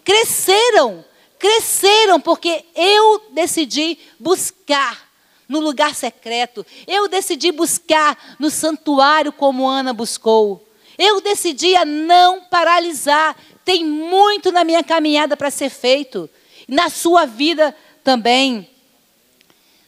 cresceram, 0.04 1.04
cresceram, 1.38 2.20
porque 2.20 2.64
eu 2.74 3.22
decidi 3.30 3.98
buscar 4.18 5.10
no 5.48 5.60
lugar 5.60 5.94
secreto, 5.94 6.64
eu 6.86 7.08
decidi 7.08 7.52
buscar 7.52 8.36
no 8.38 8.50
santuário 8.50 9.32
como 9.32 9.68
Ana 9.68 9.92
buscou. 9.92 10.66
Eu 10.96 11.20
decidi 11.20 11.74
a 11.74 11.84
não 11.84 12.42
paralisar. 12.44 13.36
Tem 13.64 13.84
muito 13.84 14.50
na 14.50 14.64
minha 14.64 14.82
caminhada 14.82 15.36
para 15.36 15.50
ser 15.50 15.70
feito, 15.70 16.28
na 16.66 16.88
sua 16.88 17.26
vida 17.26 17.76
também. 18.02 18.68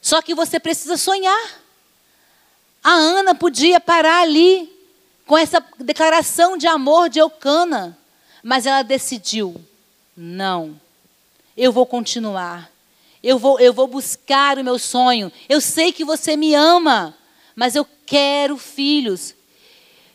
Só 0.00 0.20
que 0.20 0.34
você 0.34 0.60
precisa 0.60 0.96
sonhar. 0.96 1.62
A 2.82 2.92
Ana 2.92 3.34
podia 3.34 3.80
parar 3.80 4.20
ali 4.22 4.70
com 5.26 5.38
essa 5.38 5.64
declaração 5.78 6.58
de 6.58 6.66
amor 6.66 7.08
de 7.08 7.18
Eucana, 7.18 7.96
mas 8.42 8.66
ela 8.66 8.82
decidiu 8.82 9.58
não. 10.16 10.80
Eu 11.56 11.72
vou 11.72 11.86
continuar. 11.86 12.70
Eu 13.22 13.38
vou, 13.38 13.58
eu 13.58 13.72
vou 13.72 13.86
buscar 13.86 14.58
o 14.58 14.64
meu 14.64 14.78
sonho. 14.78 15.32
Eu 15.48 15.60
sei 15.60 15.92
que 15.92 16.04
você 16.04 16.36
me 16.36 16.54
ama, 16.54 17.14
mas 17.56 17.74
eu 17.74 17.86
quero 18.04 18.56
filhos. 18.56 19.34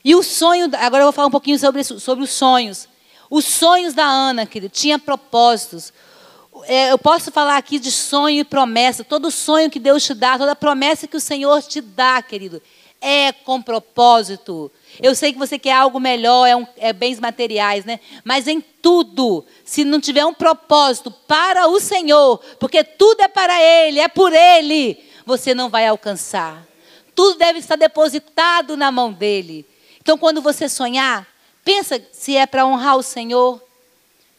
E 0.03 0.15
o 0.15 0.23
sonho, 0.23 0.69
agora 0.77 1.01
eu 1.01 1.07
vou 1.07 1.13
falar 1.13 1.27
um 1.27 1.31
pouquinho 1.31 1.57
sobre, 1.57 1.83
sobre 1.83 2.23
os 2.23 2.29
sonhos. 2.29 2.88
Os 3.29 3.45
sonhos 3.45 3.93
da 3.93 4.05
Ana, 4.05 4.45
querido, 4.45 4.73
tinha 4.73 4.97
propósitos. 4.97 5.93
É, 6.63 6.91
eu 6.91 6.97
posso 6.97 7.31
falar 7.31 7.58
aqui 7.58 7.79
de 7.79 7.91
sonho 7.91 8.39
e 8.39 8.43
promessa. 8.43 9.04
Todo 9.04 9.31
sonho 9.31 9.69
que 9.69 9.79
Deus 9.79 10.04
te 10.04 10.13
dá, 10.13 10.37
toda 10.37 10.56
promessa 10.56 11.08
que 11.08 11.17
o 11.17 11.21
Senhor 11.21 11.62
te 11.62 11.81
dá, 11.81 12.21
querido, 12.21 12.62
é 13.00 13.31
com 13.31 13.62
propósito. 13.62 14.71
Eu 15.02 15.15
sei 15.15 15.31
que 15.31 15.39
você 15.39 15.58
quer 15.58 15.73
algo 15.73 16.00
melhor, 16.00 16.45
é, 16.45 16.56
um, 16.56 16.67
é, 16.77 16.91
bens 16.91 17.19
materiais, 17.19 17.85
né? 17.85 18.00
Mas 18.23 18.47
em 18.47 18.60
tudo, 18.60 19.45
se 19.63 19.85
não 19.85 20.00
tiver 20.00 20.25
um 20.25 20.33
propósito 20.33 21.10
para 21.10 21.67
o 21.67 21.79
Senhor, 21.79 22.37
porque 22.60 22.83
tudo 22.83 23.21
é 23.21 23.27
para 23.27 23.62
Ele, 23.62 24.00
é 24.00 24.10
por 24.10 24.33
Ele, 24.33 25.02
você 25.25 25.54
não 25.54 25.69
vai 25.69 25.87
alcançar. 25.87 26.67
Tudo 27.15 27.37
deve 27.37 27.60
estar 27.60 27.77
depositado 27.77 28.75
na 28.75 28.91
mão 28.91 29.12
dele. 29.12 29.65
Então, 30.02 30.17
quando 30.17 30.41
você 30.41 30.67
sonhar, 30.67 31.27
pensa 31.63 32.02
se 32.12 32.35
é 32.35 32.45
para 32.45 32.65
honrar 32.65 32.97
o 32.97 33.04
Senhor. 33.04 33.62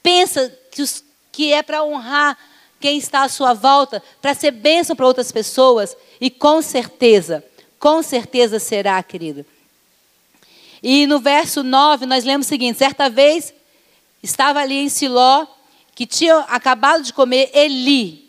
Pensa 0.02 0.52
que, 0.70 0.82
os, 0.82 1.04
que 1.30 1.52
é 1.52 1.62
para 1.62 1.84
honrar 1.84 2.36
quem 2.78 2.98
está 2.98 3.22
à 3.22 3.28
sua 3.28 3.52
volta, 3.52 4.02
para 4.20 4.34
ser 4.34 4.50
bênção 4.50 4.96
para 4.96 5.06
outras 5.06 5.30
pessoas. 5.30 5.96
E 6.20 6.30
com 6.30 6.60
certeza, 6.60 7.44
com 7.78 8.02
certeza 8.02 8.58
será, 8.58 9.02
querido. 9.02 9.44
E 10.82 11.06
no 11.06 11.18
verso 11.18 11.62
9 11.62 12.06
nós 12.06 12.24
lemos 12.24 12.46
o 12.46 12.48
seguinte: 12.48 12.78
certa 12.78 13.08
vez 13.08 13.52
estava 14.22 14.60
ali 14.60 14.78
em 14.78 14.88
Siló, 14.88 15.46
que 15.94 16.06
tinha 16.06 16.38
acabado 16.40 17.02
de 17.02 17.12
comer 17.12 17.50
Eli. 17.54 18.28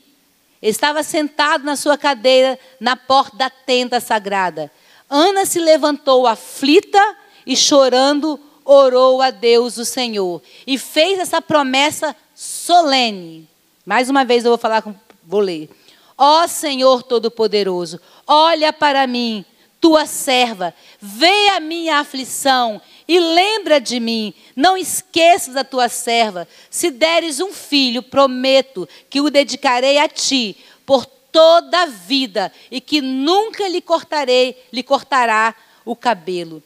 Estava 0.62 1.02
sentado 1.02 1.64
na 1.64 1.76
sua 1.76 1.98
cadeira 1.98 2.60
na 2.80 2.96
porta 2.96 3.36
da 3.36 3.50
tenda 3.50 4.00
sagrada. 4.00 4.72
Ana 5.10 5.46
se 5.46 5.60
levantou 5.60 6.28
aflita 6.28 7.18
e 7.46 7.56
chorando 7.56 8.40
orou 8.64 9.22
a 9.22 9.32
Deus 9.32 9.78
o 9.78 9.86
Senhor 9.86 10.42
e 10.66 10.78
fez 10.78 11.20
essa 11.20 11.42
promessa 11.42 12.16
solene. 12.36 13.50
Mais 13.86 14.10
uma 14.10 14.24
vez 14.24 14.46
eu 14.46 14.52
vou 14.52 14.58
falar 14.58 14.82
com, 14.82 14.96
vou 15.24 15.40
ler. 15.40 15.70
Ó 16.18 16.48
Senhor 16.48 17.02
Todo-Poderoso, 17.04 18.00
olha 18.28 18.72
para 18.72 19.08
mim, 19.08 19.44
tua 19.82 20.06
serva, 20.06 20.74
vê 21.00 21.50
a 21.50 21.60
minha 21.60 21.98
aflição 21.98 22.80
e 23.08 23.20
lembra 23.20 23.82
de 23.82 24.00
mim. 24.00 24.32
Não 24.56 24.78
esqueças 24.78 25.56
a 25.58 25.64
tua 25.64 25.90
serva. 25.90 26.48
Se 26.70 26.92
deres 26.92 27.40
um 27.40 27.52
filho, 27.52 28.04
prometo 28.04 28.88
que 29.10 29.20
o 29.20 29.32
dedicarei 29.32 29.98
a 29.98 30.08
ti 30.08 30.56
por 30.86 31.06
toda 31.06 31.82
a 31.82 31.86
vida 31.88 32.54
e 32.70 32.80
que 32.80 33.02
nunca 33.02 33.68
lhe 33.68 33.82
cortarei, 33.82 34.64
lhe 34.72 34.84
cortará 34.84 35.56
o 35.84 35.96
cabelo. 35.96 36.62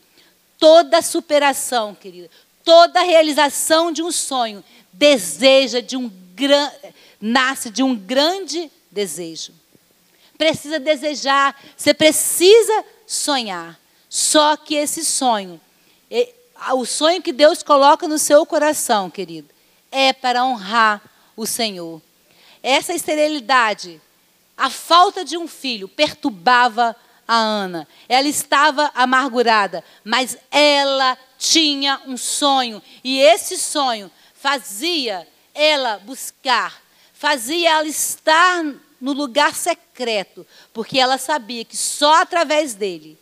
Toda 0.60 1.02
superação, 1.02 1.96
querida, 1.96 2.30
toda 2.66 3.02
realização 3.02 3.94
de 3.94 4.04
um 4.04 4.12
sonho 4.12 4.64
deseja 4.92 5.80
de 5.80 5.96
um 5.96 6.12
gran... 6.36 6.70
nasce 7.22 7.70
de 7.70 7.82
um 7.82 7.96
grande 7.96 8.70
desejo. 8.92 9.54
Precisa 10.38 10.80
desejar, 10.80 11.58
você 11.78 11.94
precisa 11.94 12.84
sonhar. 13.06 13.80
Só 14.10 14.56
que 14.56 14.76
esse 14.76 15.04
sonho, 15.04 15.60
o 16.74 16.86
sonho 16.86 17.22
que 17.22 17.34
Deus 17.34 17.62
coloca 17.62 18.08
no 18.08 18.18
seu 18.18 18.46
coração, 18.46 19.10
querido, 19.10 19.50
é 19.92 20.14
para 20.14 20.46
honrar 20.46 21.02
o 21.36 21.46
Senhor. 21.46 22.02
Essa 22.64 22.94
esterilidade, 22.94 24.02
a 24.58 24.70
falta 24.70 25.24
de 25.26 25.38
um 25.38 25.48
filho, 25.48 25.88
perturbava 25.88 26.96
a 27.28 27.36
Ana. 27.36 27.88
Ela 28.08 28.28
estava 28.28 28.92
amargurada, 28.96 29.84
mas 30.04 30.38
ela 30.50 31.18
tinha 31.38 32.02
um 32.06 32.16
sonho, 32.18 32.82
e 33.04 33.20
esse 33.20 33.58
sonho 33.58 34.10
fazia 34.34 35.28
ela 35.54 36.00
buscar, 36.00 36.82
fazia 37.14 37.72
ela 37.72 37.88
estar 37.88 38.64
no 39.00 39.14
lugar 39.14 39.54
secreto, 39.54 40.46
porque 40.74 41.00
ela 41.00 41.18
sabia 41.18 41.66
que 41.66 41.76
só 41.76 42.22
através 42.22 42.74
dele, 42.74 43.18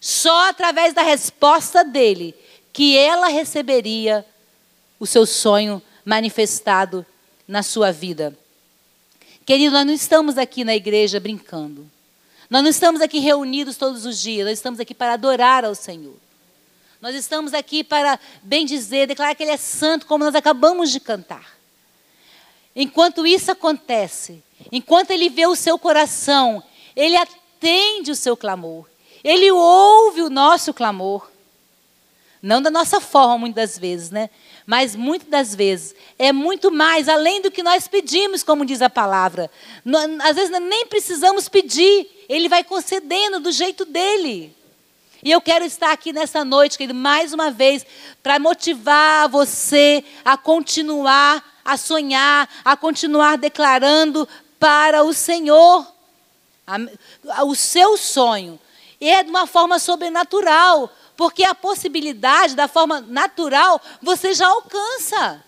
só 0.00 0.48
através 0.48 0.94
da 0.94 1.02
resposta 1.02 1.84
dele, 1.84 2.34
que 2.72 2.96
ela 2.96 3.28
receberia 3.28 4.24
o 4.98 5.06
seu 5.06 5.26
sonho 5.26 5.82
manifestado 6.04 7.04
na 7.46 7.62
sua 7.62 7.92
vida. 7.92 8.36
Querido, 9.44 9.72
nós 9.72 9.86
não 9.86 9.94
estamos 9.94 10.36
aqui 10.38 10.64
na 10.64 10.74
igreja 10.74 11.20
brincando. 11.20 11.90
Nós 12.48 12.62
não 12.62 12.70
estamos 12.70 13.00
aqui 13.00 13.18
reunidos 13.18 13.76
todos 13.76 14.06
os 14.06 14.20
dias, 14.20 14.46
nós 14.46 14.58
estamos 14.58 14.78
aqui 14.78 14.94
para 14.94 15.14
adorar 15.14 15.64
ao 15.64 15.74
Senhor. 15.74 16.16
Nós 17.00 17.14
estamos 17.14 17.52
aqui 17.52 17.84
para 17.84 18.18
bem 18.42 18.64
dizer, 18.64 19.06
declarar 19.06 19.34
que 19.34 19.42
Ele 19.42 19.52
é 19.52 19.56
santo, 19.56 20.06
como 20.06 20.24
nós 20.24 20.34
acabamos 20.34 20.90
de 20.90 21.00
cantar. 21.00 21.55
Enquanto 22.78 23.26
isso 23.26 23.50
acontece, 23.50 24.44
enquanto 24.70 25.10
Ele 25.10 25.30
vê 25.30 25.46
o 25.46 25.56
seu 25.56 25.78
coração, 25.78 26.62
Ele 26.94 27.16
atende 27.16 28.10
o 28.10 28.14
seu 28.14 28.36
clamor, 28.36 28.84
Ele 29.24 29.50
ouve 29.50 30.20
o 30.20 30.28
nosso 30.28 30.74
clamor. 30.74 31.26
Não 32.42 32.60
da 32.60 32.70
nossa 32.70 33.00
forma, 33.00 33.38
muitas 33.38 33.78
vezes, 33.78 34.10
né? 34.10 34.28
Mas 34.66 34.94
muitas 34.94 35.28
das 35.28 35.54
vezes 35.54 35.94
é 36.18 36.32
muito 36.32 36.70
mais 36.70 37.08
além 37.08 37.40
do 37.40 37.50
que 37.50 37.62
nós 37.62 37.88
pedimos, 37.88 38.42
como 38.42 38.66
diz 38.66 38.82
a 38.82 38.90
palavra. 38.90 39.50
Às 40.22 40.36
vezes 40.36 40.60
nem 40.60 40.86
precisamos 40.86 41.48
pedir, 41.48 42.06
ele 42.28 42.48
vai 42.48 42.62
concedendo 42.62 43.40
do 43.40 43.50
jeito 43.50 43.86
dele. 43.86 44.54
E 45.22 45.32
eu 45.32 45.40
quero 45.40 45.64
estar 45.64 45.90
aqui 45.90 46.12
nessa 46.12 46.44
noite, 46.44 46.76
querido, 46.76 46.96
mais 46.96 47.32
uma 47.32 47.50
vez, 47.50 47.86
para 48.22 48.38
motivar 48.38 49.28
você 49.28 50.04
a 50.24 50.36
continuar 50.36 51.55
a 51.66 51.76
sonhar, 51.76 52.48
a 52.64 52.76
continuar 52.76 53.36
declarando 53.36 54.26
para 54.58 55.02
o 55.02 55.12
Senhor 55.12 55.86
o 57.44 57.54
seu 57.54 57.96
sonho. 57.96 58.58
E 59.00 59.10
é 59.10 59.22
de 59.22 59.30
uma 59.30 59.46
forma 59.46 59.78
sobrenatural, 59.78 60.90
porque 61.16 61.44
a 61.44 61.54
possibilidade 61.54 62.54
da 62.54 62.66
forma 62.68 63.00
natural 63.00 63.80
você 64.00 64.32
já 64.32 64.46
alcança. 64.46 65.44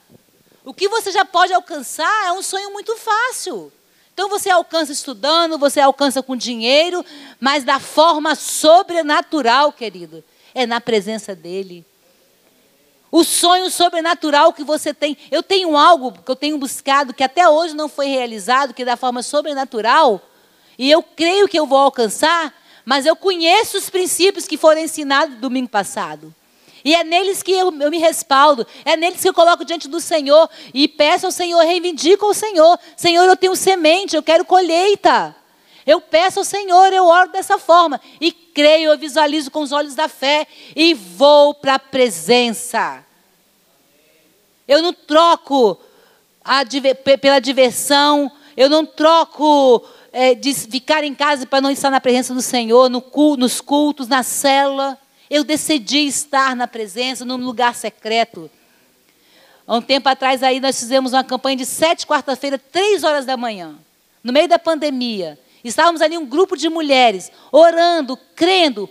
O 0.65 0.75
que 0.75 0.89
você 0.89 1.11
já 1.11 1.25
pode 1.25 1.53
alcançar 1.53 2.27
é 2.27 2.33
um 2.33 2.43
sonho 2.43 2.73
muito 2.73 2.95
fácil. 2.97 3.73
Então 4.13 4.29
você 4.29 4.51
alcança 4.51 4.93
estudando, 4.93 5.57
você 5.57 5.81
alcança 5.81 6.23
com 6.23 6.37
dinheiro, 6.37 7.05
mas 7.39 7.65
da 7.65 7.79
forma 7.79 8.35
sobrenatural, 8.35 9.73
querido, 9.73 10.23
é 10.55 10.67
na 10.67 10.81
presença 10.81 11.35
dele. 11.35 11.87
O 13.11 13.25
sonho 13.25 13.71
sobrenatural 13.71 14.53
que 14.53 14.63
você 14.63 14.93
tem. 14.93 15.17
Eu 15.31 15.43
tenho 15.43 15.77
algo 15.77 16.13
que 16.13 16.31
eu 16.31 16.37
tenho 16.37 16.59
buscado 16.59 17.15
que 17.15 17.25
até 17.25 17.49
hoje 17.49 17.75
não 17.75 17.89
foi 17.89 18.07
realizado, 18.07 18.75
que 18.75 18.83
é 18.83 18.85
da 18.85 18.97
forma 18.97 19.23
sobrenatural, 19.23 20.21
e 20.79 20.91
eu 20.91 21.03
creio 21.03 21.49
que 21.49 21.59
eu 21.59 21.67
vou 21.67 21.79
alcançar, 21.79 22.55
mas 22.85 23.07
eu 23.07 23.17
conheço 23.17 23.77
os 23.79 23.91
princípios 23.91 24.47
que 24.47 24.57
foram 24.57 24.81
ensinados 24.81 25.39
domingo 25.39 25.69
passado. 25.69 26.35
E 26.85 26.95
é 26.95 27.03
neles 27.03 27.43
que 27.43 27.53
eu, 27.53 27.73
eu, 27.81 27.91
me 27.91 27.99
respaldo, 27.99 28.67
é 28.85 28.97
neles 28.97 29.21
que 29.21 29.29
eu 29.29 29.35
coloco 29.35 29.65
diante 29.65 29.89
do 29.89 30.01
Senhor 30.01 30.49
e 30.73 30.87
peço 30.87 31.27
ao 31.27 31.33
Senhor, 31.33 31.61
reivindico 31.65 32.27
ao 32.27 32.35
Senhor: 32.35 32.79
Senhor, 32.97 33.25
eu 33.25 33.37
tenho 33.37 33.57
semente, 33.57 34.15
eu 34.15 34.23
quero 34.23 34.45
colheita. 34.45 35.35
Eu 35.89 36.03
peço 36.03 36.41
ao 36.41 36.45
Senhor, 36.45 36.93
eu 36.93 37.07
oro 37.07 37.33
dessa 37.33 37.57
forma 37.57 37.99
e 38.21 38.31
creio, 38.31 38.91
eu 38.91 38.99
visualizo 38.99 39.51
com 39.51 39.63
os 39.63 39.73
olhos 39.73 39.95
da 39.95 40.07
fé 40.07 40.47
e 40.77 40.93
vou 40.93 41.55
para 41.55 41.77
a 41.77 41.79
presença. 41.79 43.03
Eu 44.69 44.83
não 44.83 44.93
troco 44.93 45.81
pela 47.23 47.39
diversão, 47.39 48.31
eu 48.55 48.69
não 48.69 48.85
troco 48.85 49.83
é, 50.13 50.35
de 50.35 50.53
ficar 50.53 51.05
em 51.05 51.15
casa 51.15 51.47
para 51.47 51.63
não 51.63 51.71
estar 51.71 51.89
na 51.89 52.03
presença 52.03 52.35
do 52.35 52.43
Senhor, 52.43 52.91
no, 52.91 53.03
nos 53.39 53.59
cultos, 53.63 54.09
na 54.09 54.23
célula. 54.23 54.99
Eu 55.31 55.43
decidi 55.43 56.07
estar 56.07 56.55
na 56.55 56.69
presença, 56.69 57.25
num 57.25 57.39
lugar 57.39 57.75
secreto. 57.75 58.51
Há 59.67 59.77
um 59.77 59.81
tempo 59.81 60.07
atrás 60.07 60.43
aí 60.43 60.61
nós 60.61 60.79
fizemos 60.79 61.15
uma 61.15 61.25
campanha 61.25 61.57
de 61.57 61.65
sete 61.65 62.07
quarta-feira, 62.07 62.59
três 62.59 63.05
horas 63.05 63.25
da 63.25 63.39
manhã, 63.39 63.75
no 64.23 64.35
meio 64.35 64.49
da 64.49 64.59
pandemia. 64.59 65.39
Estávamos 65.69 66.01
ali 66.01 66.17
um 66.17 66.27
grupo 66.27 66.57
de 66.57 66.69
mulheres, 66.69 67.31
orando, 67.53 68.17
crendo. 68.35 68.89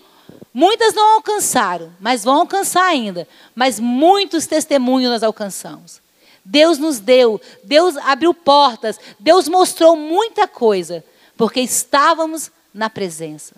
Muitas 0.53 0.93
não 0.93 1.15
alcançaram, 1.15 1.93
mas 1.99 2.23
vão 2.23 2.39
alcançar 2.39 2.85
ainda. 2.85 3.27
Mas 3.55 3.79
muitos 3.79 4.47
testemunhos 4.47 5.11
nós 5.11 5.23
alcançamos. 5.23 6.01
Deus 6.43 6.77
nos 6.77 6.99
deu, 6.99 7.41
Deus 7.63 7.97
abriu 7.97 8.33
portas, 8.33 8.97
Deus 9.19 9.49
mostrou 9.49 9.97
muita 9.97 10.47
coisa, 10.47 11.03
porque 11.35 11.59
estávamos 11.59 12.49
na 12.73 12.89
presença. 12.89 13.53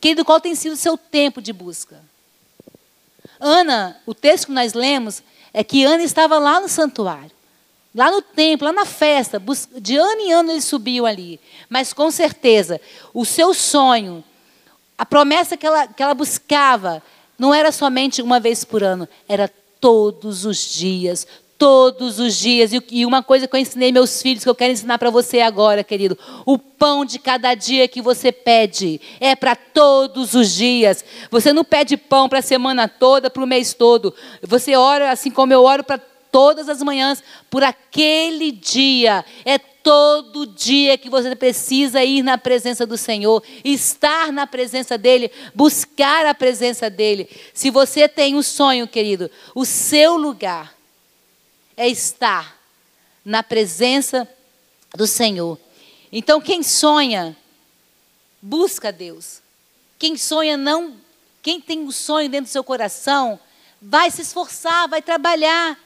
Querido, 0.00 0.24
qual 0.24 0.40
tem 0.40 0.54
sido 0.54 0.72
o 0.72 0.76
seu 0.76 0.96
tempo 0.96 1.42
de 1.42 1.52
busca? 1.52 2.00
Ana, 3.38 4.00
o 4.06 4.14
texto 4.14 4.46
que 4.46 4.52
nós 4.52 4.72
lemos 4.72 5.22
é 5.52 5.62
que 5.62 5.84
Ana 5.84 6.02
estava 6.02 6.38
lá 6.38 6.58
no 6.58 6.68
santuário, 6.68 7.30
lá 7.94 8.10
no 8.10 8.22
templo, 8.22 8.66
lá 8.66 8.72
na 8.72 8.86
festa. 8.86 9.42
De 9.78 9.96
ano 9.96 10.20
em 10.20 10.32
ano 10.32 10.50
eles 10.50 10.64
subiam 10.64 11.06
ali. 11.06 11.38
Mas 11.68 11.92
com 11.92 12.10
certeza, 12.10 12.80
o 13.12 13.24
seu 13.24 13.52
sonho, 13.54 14.24
a 14.96 15.04
promessa 15.04 15.56
que 15.56 15.66
ela, 15.66 15.86
que 15.86 16.02
ela 16.02 16.14
buscava, 16.14 17.02
não 17.38 17.54
era 17.54 17.72
somente 17.72 18.22
uma 18.22 18.38
vez 18.38 18.64
por 18.64 18.82
ano, 18.82 19.08
era 19.28 19.50
todos 19.80 20.44
os 20.44 20.58
dias, 20.72 21.26
todos 21.58 22.18
os 22.18 22.36
dias. 22.36 22.70
E 22.90 23.04
uma 23.04 23.22
coisa 23.22 23.46
que 23.48 23.54
eu 23.56 23.60
ensinei 23.60 23.90
meus 23.90 24.22
filhos, 24.22 24.44
que 24.44 24.50
eu 24.50 24.54
quero 24.54 24.72
ensinar 24.72 24.98
para 24.98 25.10
você 25.10 25.40
agora, 25.40 25.82
querido: 25.82 26.16
o 26.46 26.58
pão 26.58 27.04
de 27.04 27.18
cada 27.18 27.54
dia 27.54 27.88
que 27.88 28.00
você 28.00 28.30
pede 28.30 29.00
é 29.18 29.34
para 29.34 29.56
todos 29.56 30.34
os 30.34 30.52
dias. 30.54 31.04
Você 31.30 31.52
não 31.52 31.64
pede 31.64 31.96
pão 31.96 32.28
para 32.28 32.38
a 32.38 32.42
semana 32.42 32.88
toda, 32.88 33.28
para 33.28 33.42
o 33.42 33.46
mês 33.46 33.74
todo. 33.74 34.14
Você 34.42 34.76
ora 34.76 35.10
assim 35.10 35.30
como 35.30 35.52
eu 35.52 35.64
oro 35.64 35.82
para 35.82 36.00
todas 36.32 36.68
as 36.68 36.82
manhãs, 36.82 37.22
por 37.50 37.62
aquele 37.62 38.50
dia. 38.50 39.24
É 39.44 39.58
todo 39.58 40.46
dia 40.46 40.96
que 40.96 41.10
você 41.10 41.36
precisa 41.36 42.02
ir 42.02 42.22
na 42.22 42.38
presença 42.38 42.86
do 42.86 42.96
Senhor, 42.96 43.42
estar 43.62 44.32
na 44.32 44.46
presença 44.46 44.96
dEle, 44.96 45.30
buscar 45.54 46.24
a 46.24 46.34
presença 46.34 46.88
dEle. 46.88 47.28
Se 47.52 47.70
você 47.70 48.08
tem 48.08 48.34
um 48.34 48.42
sonho, 48.42 48.88
querido, 48.88 49.30
o 49.54 49.64
seu 49.64 50.16
lugar 50.16 50.74
é 51.76 51.86
estar 51.86 52.58
na 53.24 53.42
presença 53.42 54.26
do 54.96 55.06
Senhor. 55.06 55.58
Então, 56.10 56.40
quem 56.40 56.62
sonha, 56.62 57.36
busca 58.40 58.90
Deus. 58.90 59.42
Quem 59.98 60.16
sonha 60.16 60.56
não, 60.56 60.96
quem 61.42 61.60
tem 61.60 61.80
um 61.80 61.92
sonho 61.92 62.28
dentro 62.28 62.46
do 62.46 62.52
seu 62.52 62.64
coração, 62.64 63.38
vai 63.80 64.10
se 64.10 64.22
esforçar, 64.22 64.88
vai 64.88 65.00
trabalhar, 65.00 65.78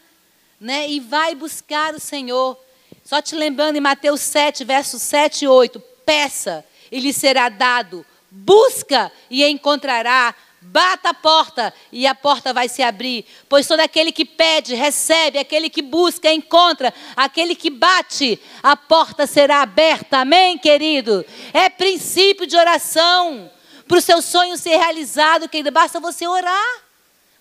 né? 0.60 0.88
E 0.88 1.00
vai 1.00 1.34
buscar 1.34 1.94
o 1.94 2.00
Senhor. 2.00 2.58
Só 3.04 3.22
te 3.22 3.34
lembrando 3.34 3.76
em 3.76 3.80
Mateus 3.80 4.20
7, 4.20 4.64
versos 4.64 5.02
7 5.02 5.44
e 5.44 5.48
8, 5.48 5.80
peça 6.04 6.64
e 6.90 6.98
lhe 6.98 7.12
será 7.12 7.48
dado, 7.48 8.04
busca 8.30 9.12
e 9.30 9.44
encontrará, 9.44 10.34
Bata 10.68 11.10
a 11.10 11.14
porta 11.14 11.72
e 11.92 12.08
a 12.08 12.14
porta 12.14 12.52
vai 12.52 12.68
se 12.68 12.82
abrir. 12.82 13.24
Pois 13.48 13.68
todo 13.68 13.80
aquele 13.80 14.10
que 14.10 14.24
pede, 14.24 14.74
recebe, 14.74 15.38
aquele 15.38 15.70
que 15.70 15.80
busca, 15.80 16.32
encontra, 16.32 16.92
aquele 17.16 17.54
que 17.54 17.70
bate, 17.70 18.40
a 18.62 18.76
porta 18.76 19.28
será 19.28 19.62
aberta. 19.62 20.18
Amém, 20.18 20.58
querido? 20.58 21.24
É 21.52 21.68
princípio 21.68 22.46
de 22.46 22.56
oração. 22.56 23.50
Para 23.86 23.98
o 23.98 24.02
seu 24.02 24.20
sonho 24.20 24.56
ser 24.56 24.76
realizado, 24.76 25.48
querido, 25.48 25.70
basta 25.70 26.00
você 26.00 26.26
orar, 26.26 26.82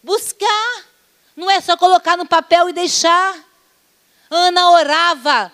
buscar. 0.03 0.86
Não 1.36 1.49
é 1.51 1.59
só 1.59 1.75
colocar 1.75 2.15
no 2.15 2.25
papel 2.25 2.69
e 2.69 2.73
deixar. 2.73 3.36
Ana 4.29 4.71
orava. 4.71 5.51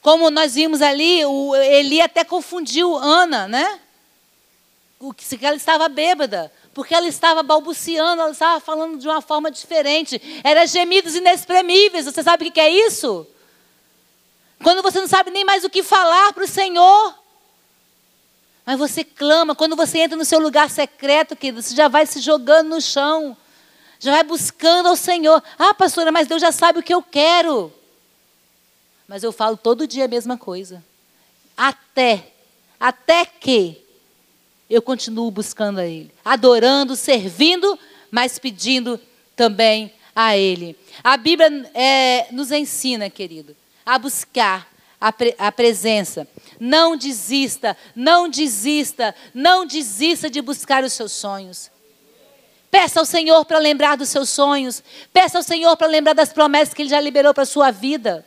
Como 0.00 0.30
nós 0.30 0.54
vimos 0.54 0.82
ali, 0.82 1.24
o 1.24 1.54
Eli 1.56 2.00
até 2.00 2.24
confundiu 2.24 2.94
Ana, 2.96 3.48
né? 3.48 3.80
que 5.12 5.44
ela 5.44 5.56
estava 5.56 5.88
bêbada, 5.88 6.50
porque 6.72 6.94
ela 6.94 7.06
estava 7.06 7.42
balbuciando, 7.42 8.22
ela 8.22 8.30
estava 8.30 8.60
falando 8.60 8.98
de 8.98 9.06
uma 9.06 9.20
forma 9.20 9.50
diferente. 9.50 10.20
Era 10.42 10.66
gemidos 10.66 11.14
inexprimíveis. 11.14 12.06
Você 12.06 12.22
sabe 12.22 12.48
o 12.48 12.52
que 12.52 12.60
é 12.60 12.70
isso? 12.70 13.26
Quando 14.62 14.82
você 14.82 15.00
não 15.00 15.08
sabe 15.08 15.30
nem 15.30 15.44
mais 15.44 15.64
o 15.64 15.70
que 15.70 15.82
falar 15.82 16.32
para 16.32 16.44
o 16.44 16.48
Senhor. 16.48 17.14
Mas 18.64 18.78
você 18.78 19.04
clama, 19.04 19.54
quando 19.54 19.76
você 19.76 19.98
entra 19.98 20.16
no 20.16 20.24
seu 20.24 20.38
lugar 20.38 20.70
secreto, 20.70 21.36
querido, 21.36 21.60
você 21.60 21.74
já 21.74 21.86
vai 21.86 22.06
se 22.06 22.20
jogando 22.20 22.70
no 22.70 22.80
chão. 22.80 23.36
Já 24.04 24.10
vai 24.10 24.22
buscando 24.22 24.90
ao 24.90 24.96
Senhor. 24.96 25.42
Ah, 25.58 25.72
pastora, 25.72 26.12
mas 26.12 26.28
Deus 26.28 26.42
já 26.42 26.52
sabe 26.52 26.78
o 26.78 26.82
que 26.82 26.92
eu 26.92 27.00
quero. 27.00 27.72
Mas 29.08 29.22
eu 29.22 29.32
falo 29.32 29.56
todo 29.56 29.86
dia 29.86 30.04
a 30.04 30.08
mesma 30.08 30.36
coisa. 30.36 30.84
Até, 31.56 32.32
até 32.78 33.24
que 33.24 33.82
eu 34.68 34.82
continuo 34.82 35.30
buscando 35.30 35.78
a 35.78 35.86
Ele, 35.86 36.12
adorando, 36.22 36.94
servindo, 36.96 37.78
mas 38.10 38.38
pedindo 38.38 39.00
também 39.34 39.90
a 40.14 40.36
Ele. 40.36 40.76
A 41.02 41.16
Bíblia 41.16 41.70
é, 41.72 42.26
nos 42.30 42.52
ensina, 42.52 43.08
querido, 43.08 43.56
a 43.86 43.98
buscar 43.98 44.70
a, 45.00 45.10
pre, 45.10 45.34
a 45.38 45.50
presença. 45.50 46.28
Não 46.60 46.94
desista, 46.94 47.74
não 47.96 48.28
desista, 48.28 49.14
não 49.32 49.64
desista 49.64 50.28
de 50.28 50.42
buscar 50.42 50.84
os 50.84 50.92
seus 50.92 51.12
sonhos. 51.12 51.72
Peça 52.74 52.98
ao 52.98 53.06
Senhor 53.06 53.44
para 53.44 53.60
lembrar 53.60 53.96
dos 53.96 54.08
seus 54.08 54.28
sonhos. 54.28 54.82
Peça 55.12 55.38
ao 55.38 55.44
Senhor 55.44 55.76
para 55.76 55.86
lembrar 55.86 56.12
das 56.12 56.32
promessas 56.32 56.74
que 56.74 56.82
Ele 56.82 56.88
já 56.88 57.00
liberou 57.00 57.32
para 57.32 57.44
a 57.44 57.46
sua 57.46 57.70
vida. 57.70 58.26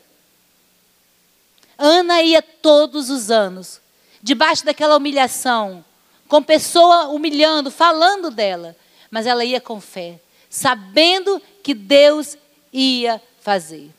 Ana 1.78 2.22
ia 2.22 2.42
todos 2.42 3.10
os 3.10 3.30
anos, 3.30 3.82
debaixo 4.24 4.64
daquela 4.64 4.96
humilhação, 4.96 5.84
com 6.30 6.42
pessoa 6.42 7.10
humilhando, 7.10 7.70
falando 7.70 8.32
dela, 8.32 8.74
mas 9.12 9.28
ela 9.28 9.44
ia 9.44 9.60
com 9.60 9.82
fé, 9.82 10.18
sabendo 10.50 11.42
que 11.62 11.74
Deus 11.74 12.38
ia 12.72 13.22
fazer. 13.42 13.92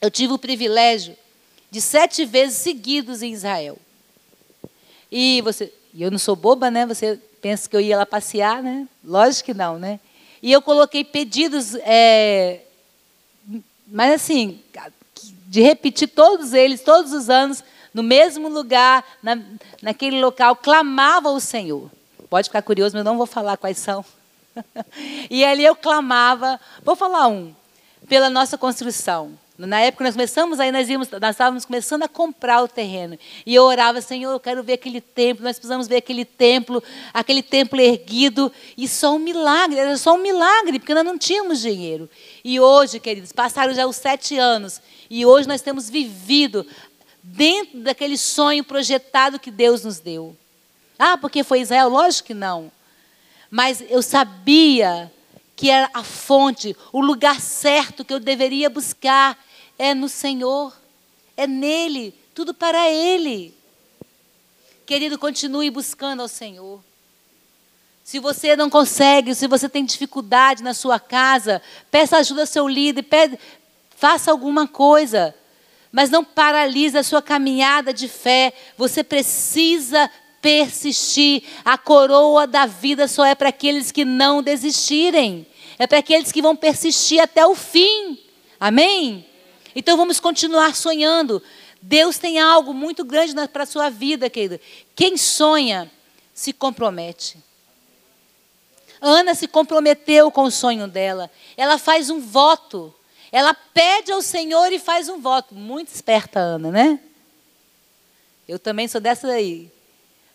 Eu 0.00 0.08
tive 0.08 0.34
o 0.34 0.38
privilégio 0.38 1.16
de 1.68 1.80
sete 1.80 2.24
vezes 2.24 2.58
seguidos 2.58 3.22
em 3.22 3.32
Israel. 3.32 3.76
E 5.10 5.42
você, 5.42 5.72
eu 5.98 6.12
não 6.12 6.18
sou 6.18 6.36
boba, 6.36 6.70
né? 6.70 6.86
Você 6.86 7.18
pensa 7.44 7.68
que 7.68 7.76
eu 7.76 7.80
ia 7.82 7.98
lá 7.98 8.06
passear, 8.06 8.62
né? 8.62 8.88
Lógico 9.04 9.44
que 9.44 9.52
não, 9.52 9.78
né? 9.78 10.00
E 10.42 10.50
eu 10.50 10.62
coloquei 10.62 11.04
pedidos, 11.04 11.74
é, 11.82 12.62
mas 13.86 14.14
assim, 14.14 14.62
de 15.46 15.60
repetir 15.60 16.08
todos 16.08 16.54
eles, 16.54 16.80
todos 16.80 17.12
os 17.12 17.28
anos, 17.28 17.62
no 17.92 18.02
mesmo 18.02 18.48
lugar, 18.48 19.04
na, 19.22 19.38
naquele 19.82 20.22
local, 20.22 20.56
clamava 20.56 21.28
ao 21.28 21.38
Senhor. 21.38 21.90
Pode 22.30 22.48
ficar 22.48 22.62
curioso, 22.62 22.96
mas 22.96 23.04
eu 23.04 23.12
não 23.12 23.18
vou 23.18 23.26
falar 23.26 23.58
quais 23.58 23.76
são. 23.76 24.02
e 25.28 25.44
ali 25.44 25.66
eu 25.66 25.76
clamava, 25.76 26.58
vou 26.82 26.96
falar 26.96 27.28
um, 27.28 27.54
pela 28.08 28.30
nossa 28.30 28.56
construção. 28.56 29.38
Na 29.56 29.80
época 29.80 30.02
nós 30.02 30.14
começamos, 30.14 30.58
aí 30.58 30.72
nós, 30.72 30.88
íamos, 30.88 31.08
nós 31.08 31.30
estávamos 31.30 31.64
começando 31.64 32.02
a 32.02 32.08
comprar 32.08 32.60
o 32.60 32.66
terreno. 32.66 33.16
E 33.46 33.54
eu 33.54 33.62
orava, 33.62 34.00
Senhor, 34.00 34.32
eu 34.32 34.40
quero 34.40 34.64
ver 34.64 34.72
aquele 34.72 35.00
templo, 35.00 35.44
nós 35.44 35.56
precisamos 35.56 35.86
ver 35.86 35.98
aquele 35.98 36.24
templo, 36.24 36.82
aquele 37.12 37.40
templo 37.40 37.80
erguido. 37.80 38.50
E 38.76 38.88
só 38.88 39.14
um 39.14 39.18
milagre, 39.18 39.78
era 39.78 39.96
só 39.96 40.14
um 40.14 40.18
milagre, 40.18 40.80
porque 40.80 40.92
nós 40.92 41.04
não 41.04 41.16
tínhamos 41.16 41.60
dinheiro. 41.60 42.10
E 42.44 42.58
hoje, 42.58 42.98
queridos, 42.98 43.30
passaram 43.30 43.72
já 43.72 43.86
os 43.86 43.94
sete 43.94 44.36
anos. 44.36 44.80
E 45.08 45.24
hoje 45.24 45.46
nós 45.46 45.60
temos 45.62 45.88
vivido 45.88 46.66
dentro 47.22 47.78
daquele 47.78 48.18
sonho 48.18 48.64
projetado 48.64 49.38
que 49.38 49.52
Deus 49.52 49.84
nos 49.84 50.00
deu. 50.00 50.36
Ah, 50.98 51.16
porque 51.16 51.44
foi 51.44 51.60
Israel? 51.60 51.88
Lógico 51.88 52.26
que 52.26 52.34
não. 52.34 52.72
Mas 53.48 53.84
eu 53.88 54.02
sabia 54.02 55.12
que 55.56 55.70
era 55.70 55.88
a 55.94 56.02
fonte, 56.02 56.76
o 56.92 57.00
lugar 57.00 57.40
certo 57.40 58.04
que 58.04 58.12
eu 58.12 58.20
deveria 58.20 58.68
buscar 58.68 59.38
é 59.78 59.94
no 59.94 60.08
Senhor, 60.08 60.76
é 61.36 61.46
nele, 61.46 62.14
tudo 62.34 62.52
para 62.52 62.88
Ele. 62.90 63.54
Querido, 64.86 65.18
continue 65.18 65.70
buscando 65.70 66.22
ao 66.22 66.28
Senhor. 66.28 66.82
Se 68.02 68.18
você 68.18 68.54
não 68.54 68.68
consegue, 68.68 69.34
se 69.34 69.46
você 69.46 69.68
tem 69.68 69.84
dificuldade 69.84 70.62
na 70.62 70.74
sua 70.74 71.00
casa, 71.00 71.62
peça 71.90 72.18
ajuda 72.18 72.42
ao 72.42 72.46
seu 72.46 72.68
líder, 72.68 73.02
pede, 73.02 73.38
faça 73.96 74.30
alguma 74.30 74.68
coisa 74.68 75.34
mas 75.94 76.10
não 76.10 76.24
paralisa 76.24 76.98
a 76.98 77.04
sua 77.04 77.22
caminhada 77.22 77.94
de 77.94 78.08
fé. 78.08 78.52
Você 78.76 79.04
precisa 79.04 80.10
persistir. 80.44 81.42
A 81.64 81.78
coroa 81.78 82.46
da 82.46 82.66
vida 82.66 83.08
só 83.08 83.24
é 83.24 83.34
para 83.34 83.48
aqueles 83.48 83.90
que 83.90 84.04
não 84.04 84.42
desistirem. 84.42 85.46
É 85.78 85.86
para 85.86 86.00
aqueles 86.00 86.30
que 86.30 86.42
vão 86.42 86.54
persistir 86.54 87.18
até 87.18 87.46
o 87.46 87.54
fim. 87.54 88.18
Amém? 88.60 89.24
Então 89.74 89.96
vamos 89.96 90.20
continuar 90.20 90.76
sonhando. 90.76 91.42
Deus 91.80 92.18
tem 92.18 92.38
algo 92.38 92.74
muito 92.74 93.06
grande 93.06 93.34
para 93.48 93.62
a 93.62 93.66
sua 93.66 93.88
vida, 93.88 94.28
querido. 94.28 94.60
Quem 94.94 95.16
sonha, 95.16 95.90
se 96.34 96.52
compromete. 96.52 97.38
Ana 99.00 99.34
se 99.34 99.48
comprometeu 99.48 100.30
com 100.30 100.42
o 100.42 100.50
sonho 100.50 100.86
dela. 100.86 101.30
Ela 101.56 101.78
faz 101.78 102.10
um 102.10 102.20
voto. 102.20 102.94
Ela 103.32 103.54
pede 103.54 104.12
ao 104.12 104.20
Senhor 104.20 104.70
e 104.72 104.78
faz 104.78 105.08
um 105.08 105.20
voto. 105.20 105.54
Muito 105.54 105.88
esperta, 105.88 106.38
Ana, 106.38 106.70
né? 106.70 107.00
Eu 108.46 108.58
também 108.58 108.86
sou 108.86 109.00
dessa 109.00 109.26
daí. 109.26 109.73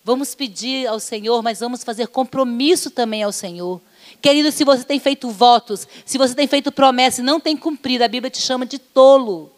Vamos 0.10 0.34
pedir 0.34 0.88
ao 0.88 1.00
Senhor, 1.00 1.44
mas 1.44 1.60
vamos 1.60 1.84
fazer 1.84 2.08
compromisso 2.08 2.90
também 2.90 3.22
ao 3.22 3.32
Senhor. 3.32 3.80
Querido, 4.20 4.52
se 4.52 4.64
você 4.64 4.84
tem 4.84 5.00
feito 5.00 5.30
votos, 5.30 5.88
se 6.04 6.18
você 6.18 6.34
tem 6.34 6.48
feito 6.48 6.72
promessas 6.72 7.20
e 7.20 7.22
não 7.22 7.40
tem 7.40 7.56
cumprido, 7.56 8.04
a 8.04 8.08
Bíblia 8.08 8.32
te 8.32 8.42
chama 8.42 8.66
de 8.66 8.80
tolo. 8.80 9.52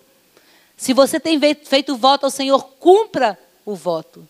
Se 0.76 0.92
você 0.92 1.22
tem 1.22 1.40
feito 1.64 1.96
voto 1.96 2.26
ao 2.26 2.30
Senhor, 2.30 2.62
cumpra 2.82 3.40
o 3.66 3.76
voto. 3.76 4.28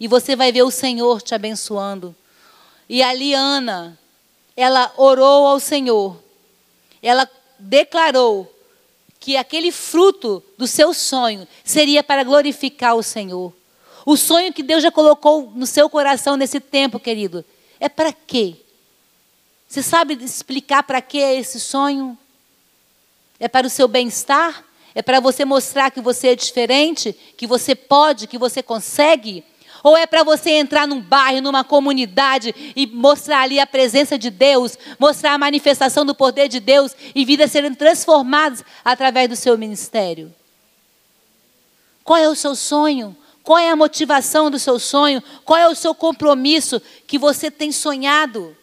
E 0.00 0.08
você 0.08 0.34
vai 0.34 0.50
ver 0.50 0.62
o 0.62 0.70
Senhor 0.70 1.20
te 1.20 1.34
abençoando. 1.34 2.16
E 2.88 3.02
ali 3.02 3.34
Ana, 3.34 3.98
ela 4.56 4.90
orou 4.96 5.46
ao 5.46 5.60
Senhor. 5.60 6.16
Ela 7.02 7.28
declarou 7.58 8.50
que 9.18 9.36
aquele 9.36 9.70
fruto 9.70 10.42
do 10.56 10.66
seu 10.66 10.94
sonho 10.94 11.46
seria 11.62 12.02
para 12.02 12.24
glorificar 12.24 12.96
o 12.96 13.02
Senhor. 13.02 13.59
O 14.04 14.16
sonho 14.16 14.52
que 14.52 14.62
Deus 14.62 14.82
já 14.82 14.90
colocou 14.90 15.52
no 15.54 15.66
seu 15.66 15.88
coração 15.88 16.36
nesse 16.36 16.60
tempo, 16.60 16.98
querido, 16.98 17.44
é 17.78 17.88
para 17.88 18.12
quê? 18.12 18.56
Você 19.68 19.82
sabe 19.82 20.14
explicar 20.22 20.82
para 20.82 21.00
que 21.00 21.18
é 21.18 21.38
esse 21.38 21.60
sonho? 21.60 22.18
É 23.38 23.48
para 23.48 23.66
o 23.66 23.70
seu 23.70 23.86
bem-estar? 23.86 24.64
É 24.94 25.02
para 25.02 25.20
você 25.20 25.44
mostrar 25.44 25.90
que 25.90 26.00
você 26.00 26.28
é 26.28 26.34
diferente, 26.34 27.12
que 27.36 27.46
você 27.46 27.74
pode, 27.74 28.26
que 28.26 28.36
você 28.36 28.62
consegue? 28.62 29.44
Ou 29.82 29.96
é 29.96 30.06
para 30.06 30.22
você 30.22 30.50
entrar 30.50 30.86
num 30.86 31.00
bairro, 31.00 31.40
numa 31.40 31.64
comunidade 31.64 32.54
e 32.76 32.86
mostrar 32.86 33.42
ali 33.42 33.58
a 33.58 33.66
presença 33.66 34.18
de 34.18 34.28
Deus, 34.28 34.76
mostrar 34.98 35.34
a 35.34 35.38
manifestação 35.38 36.04
do 36.04 36.14
poder 36.14 36.48
de 36.48 36.60
Deus 36.60 36.94
e 37.14 37.24
vidas 37.24 37.52
serem 37.52 37.74
transformadas 37.74 38.64
através 38.84 39.28
do 39.28 39.36
seu 39.36 39.56
ministério? 39.56 40.34
Qual 42.04 42.18
é 42.18 42.28
o 42.28 42.34
seu 42.34 42.54
sonho? 42.54 43.16
Qual 43.42 43.58
é 43.58 43.70
a 43.70 43.76
motivação 43.76 44.50
do 44.50 44.58
seu 44.58 44.78
sonho? 44.78 45.22
Qual 45.44 45.58
é 45.58 45.68
o 45.68 45.74
seu 45.74 45.94
compromisso 45.94 46.80
que 47.06 47.18
você 47.18 47.50
tem 47.50 47.72
sonhado? 47.72 48.56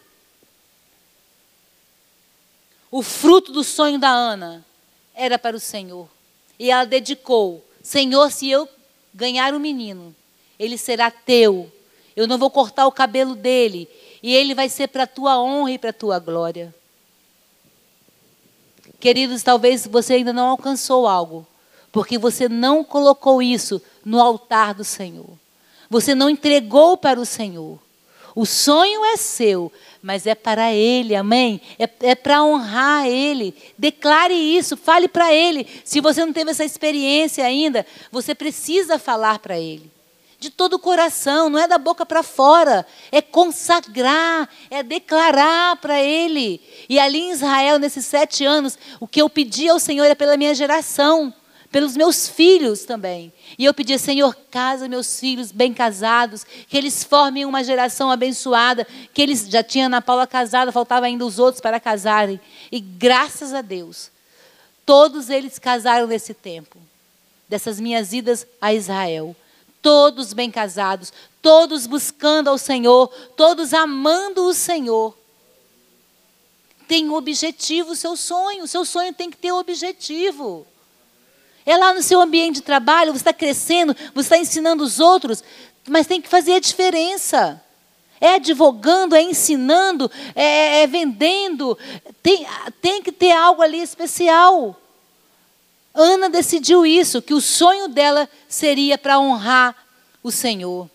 O 2.90 3.02
fruto 3.02 3.52
do 3.52 3.62
sonho 3.62 3.98
da 3.98 4.08
Ana 4.08 4.64
era 5.14 5.38
para 5.38 5.56
o 5.56 5.60
Senhor. 5.60 6.08
E 6.58 6.70
ela 6.70 6.84
dedicou: 6.84 7.64
Senhor, 7.82 8.30
se 8.30 8.48
eu 8.48 8.68
ganhar 9.12 9.52
um 9.52 9.58
menino, 9.58 10.14
ele 10.58 10.78
será 10.78 11.10
teu. 11.10 11.70
Eu 12.16 12.26
não 12.26 12.38
vou 12.38 12.50
cortar 12.50 12.86
o 12.86 12.92
cabelo 12.92 13.34
dele. 13.34 13.88
E 14.22 14.34
ele 14.34 14.54
vai 14.54 14.68
ser 14.68 14.88
para 14.88 15.04
a 15.04 15.06
tua 15.06 15.40
honra 15.40 15.72
e 15.72 15.78
para 15.78 15.90
a 15.90 15.92
tua 15.92 16.18
glória. 16.18 16.74
Queridos, 18.98 19.42
talvez 19.42 19.86
você 19.86 20.14
ainda 20.14 20.32
não 20.32 20.48
alcançou 20.48 21.06
algo, 21.06 21.46
porque 21.92 22.18
você 22.18 22.48
não 22.48 22.82
colocou 22.82 23.40
isso 23.40 23.80
no 24.08 24.22
altar 24.22 24.72
do 24.72 24.84
Senhor. 24.84 25.28
Você 25.90 26.14
não 26.14 26.30
entregou 26.30 26.96
para 26.96 27.20
o 27.20 27.26
Senhor. 27.26 27.78
O 28.34 28.46
sonho 28.46 29.04
é 29.04 29.18
seu, 29.18 29.70
mas 30.02 30.26
é 30.26 30.34
para 30.34 30.72
Ele, 30.72 31.14
amém? 31.14 31.60
É, 31.78 31.90
é 32.00 32.14
para 32.14 32.42
honrar 32.42 33.06
Ele. 33.06 33.54
Declare 33.76 34.32
isso, 34.32 34.78
fale 34.78 35.08
para 35.08 35.30
Ele. 35.34 35.66
Se 35.84 36.00
você 36.00 36.24
não 36.24 36.32
teve 36.32 36.50
essa 36.50 36.64
experiência 36.64 37.44
ainda, 37.44 37.84
você 38.10 38.34
precisa 38.34 38.98
falar 38.98 39.40
para 39.40 39.58
Ele. 39.58 39.90
De 40.40 40.48
todo 40.48 40.74
o 40.74 40.78
coração, 40.78 41.50
não 41.50 41.58
é 41.58 41.68
da 41.68 41.76
boca 41.76 42.06
para 42.06 42.22
fora, 42.22 42.86
é 43.12 43.20
consagrar, 43.20 44.48
é 44.70 44.82
declarar 44.82 45.76
para 45.76 46.00
Ele. 46.00 46.62
E 46.88 46.98
ali 46.98 47.18
em 47.18 47.32
Israel, 47.32 47.78
nesses 47.78 48.06
sete 48.06 48.42
anos, 48.42 48.78
o 49.00 49.06
que 49.06 49.20
eu 49.20 49.28
pedi 49.28 49.68
ao 49.68 49.78
Senhor 49.78 50.06
é 50.06 50.14
pela 50.14 50.38
minha 50.38 50.54
geração 50.54 51.34
pelos 51.70 51.96
meus 51.96 52.28
filhos 52.28 52.84
também. 52.84 53.32
E 53.58 53.64
eu 53.64 53.74
pedia, 53.74 53.98
Senhor, 53.98 54.34
casa 54.50 54.88
meus 54.88 55.20
filhos 55.20 55.52
bem 55.52 55.74
casados, 55.74 56.44
que 56.68 56.76
eles 56.76 57.04
formem 57.04 57.44
uma 57.44 57.62
geração 57.62 58.10
abençoada, 58.10 58.86
que 59.12 59.20
eles 59.20 59.48
já 59.48 59.62
tinham 59.62 59.86
Ana 59.86 60.00
Paula 60.00 60.26
casada, 60.26 60.72
faltava 60.72 61.06
ainda 61.06 61.26
os 61.26 61.38
outros 61.38 61.60
para 61.60 61.78
casarem. 61.78 62.40
E 62.72 62.80
graças 62.80 63.52
a 63.52 63.60
Deus, 63.60 64.10
todos 64.86 65.28
eles 65.28 65.58
casaram 65.58 66.06
nesse 66.06 66.32
tempo, 66.32 66.78
dessas 67.48 67.78
minhas 67.78 68.12
idas 68.12 68.46
a 68.60 68.72
Israel. 68.72 69.36
Todos 69.82 70.32
bem 70.32 70.50
casados, 70.50 71.12
todos 71.40 71.86
buscando 71.86 72.48
ao 72.48 72.58
Senhor, 72.58 73.08
todos 73.36 73.72
amando 73.72 74.44
o 74.44 74.54
Senhor. 74.54 75.16
Tem 76.88 77.08
um 77.08 77.14
objetivo 77.14 77.94
seu 77.94 78.16
sonho, 78.16 78.66
seu 78.66 78.84
sonho 78.84 79.12
tem 79.12 79.30
que 79.30 79.36
ter 79.36 79.52
um 79.52 79.58
objetivo. 79.58 80.66
É 81.68 81.76
lá 81.76 81.92
no 81.92 82.02
seu 82.02 82.18
ambiente 82.22 82.54
de 82.54 82.62
trabalho, 82.62 83.12
você 83.12 83.18
está 83.18 83.32
crescendo, 83.34 83.94
você 84.14 84.20
está 84.20 84.38
ensinando 84.38 84.82
os 84.82 84.98
outros, 85.00 85.44
mas 85.86 86.06
tem 86.06 86.18
que 86.18 86.26
fazer 86.26 86.54
a 86.54 86.60
diferença. 86.60 87.62
É 88.18 88.36
advogando, 88.36 89.14
é 89.14 89.20
ensinando, 89.20 90.10
é, 90.34 90.80
é 90.80 90.86
vendendo. 90.86 91.76
Tem, 92.22 92.46
tem 92.80 93.02
que 93.02 93.12
ter 93.12 93.32
algo 93.32 93.60
ali 93.60 93.82
especial. 93.82 94.80
Ana 95.92 96.30
decidiu 96.30 96.86
isso, 96.86 97.20
que 97.20 97.34
o 97.34 97.40
sonho 97.40 97.86
dela 97.86 98.26
seria 98.48 98.96
para 98.96 99.20
honrar 99.20 99.76
o 100.22 100.30
Senhor. 100.30 100.88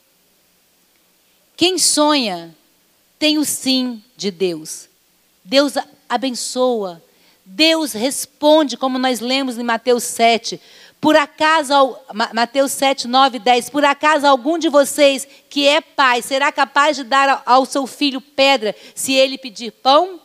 Quem 1.55 1.77
sonha 1.77 2.57
tem 3.19 3.37
o 3.37 3.45
sim 3.45 4.03
de 4.17 4.31
Deus. 4.31 4.89
Deus 5.43 5.73
abençoa, 6.09 6.99
Deus 7.45 7.93
responde, 7.93 8.77
como 8.77 8.97
nós 8.97 9.19
lemos 9.19 9.57
em 9.57 9.63
Mateus 9.63 10.03
7. 10.03 10.59
Por 10.99 11.17
acaso, 11.17 11.97
Mateus 12.33 12.71
7, 12.71 13.07
9, 13.07 13.39
10, 13.39 13.69
por 13.69 13.83
acaso 13.83 14.25
algum 14.25 14.57
de 14.57 14.69
vocês 14.69 15.27
que 15.49 15.67
é 15.67 15.81
pai 15.81 16.21
será 16.21 16.51
capaz 16.51 16.95
de 16.95 17.03
dar 17.03 17.43
ao 17.45 17.65
seu 17.65 17.85
filho 17.85 18.21
pedra 18.21 18.73
se 18.95 19.13
ele 19.13 19.37
pedir 19.37 19.71
pão? 19.71 20.21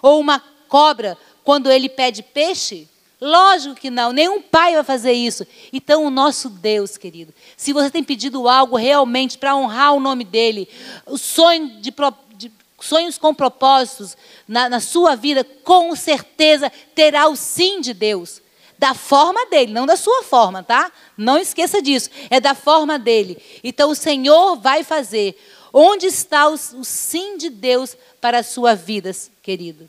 Ou 0.00 0.18
uma 0.18 0.42
cobra 0.68 1.18
quando 1.44 1.70
ele 1.70 1.88
pede 1.88 2.22
peixe? 2.22 2.88
Lógico 3.24 3.76
que 3.76 3.88
não, 3.88 4.12
nenhum 4.12 4.42
pai 4.42 4.74
vai 4.74 4.82
fazer 4.82 5.12
isso. 5.12 5.46
Então, 5.72 6.04
o 6.04 6.10
nosso 6.10 6.50
Deus, 6.50 6.96
querido, 6.96 7.32
se 7.56 7.72
você 7.72 7.88
tem 7.88 8.02
pedido 8.02 8.48
algo 8.48 8.74
realmente 8.74 9.38
para 9.38 9.54
honrar 9.54 9.94
o 9.94 10.00
nome 10.00 10.24
dele, 10.24 10.68
o 11.06 11.16
sonho 11.16 11.80
de, 11.80 11.94
sonhos 12.82 13.16
com 13.16 13.34
propósitos 13.34 14.16
na, 14.46 14.68
na 14.68 14.80
sua 14.80 15.14
vida, 15.14 15.44
com 15.44 15.94
certeza 15.94 16.70
terá 16.94 17.28
o 17.28 17.36
sim 17.36 17.80
de 17.80 17.94
Deus. 17.94 18.42
Da 18.78 18.94
forma 18.94 19.46
dele, 19.46 19.72
não 19.72 19.86
da 19.86 19.96
sua 19.96 20.24
forma, 20.24 20.62
tá? 20.62 20.90
Não 21.16 21.38
esqueça 21.38 21.80
disso. 21.80 22.10
É 22.28 22.40
da 22.40 22.54
forma 22.54 22.98
dele. 22.98 23.40
Então 23.62 23.90
o 23.90 23.94
Senhor 23.94 24.56
vai 24.56 24.82
fazer. 24.82 25.40
Onde 25.72 26.06
está 26.06 26.48
o, 26.48 26.54
o 26.54 26.84
sim 26.84 27.38
de 27.38 27.48
Deus 27.48 27.96
para 28.20 28.38
a 28.38 28.42
sua 28.42 28.74
vida, 28.74 29.12
querido? 29.40 29.88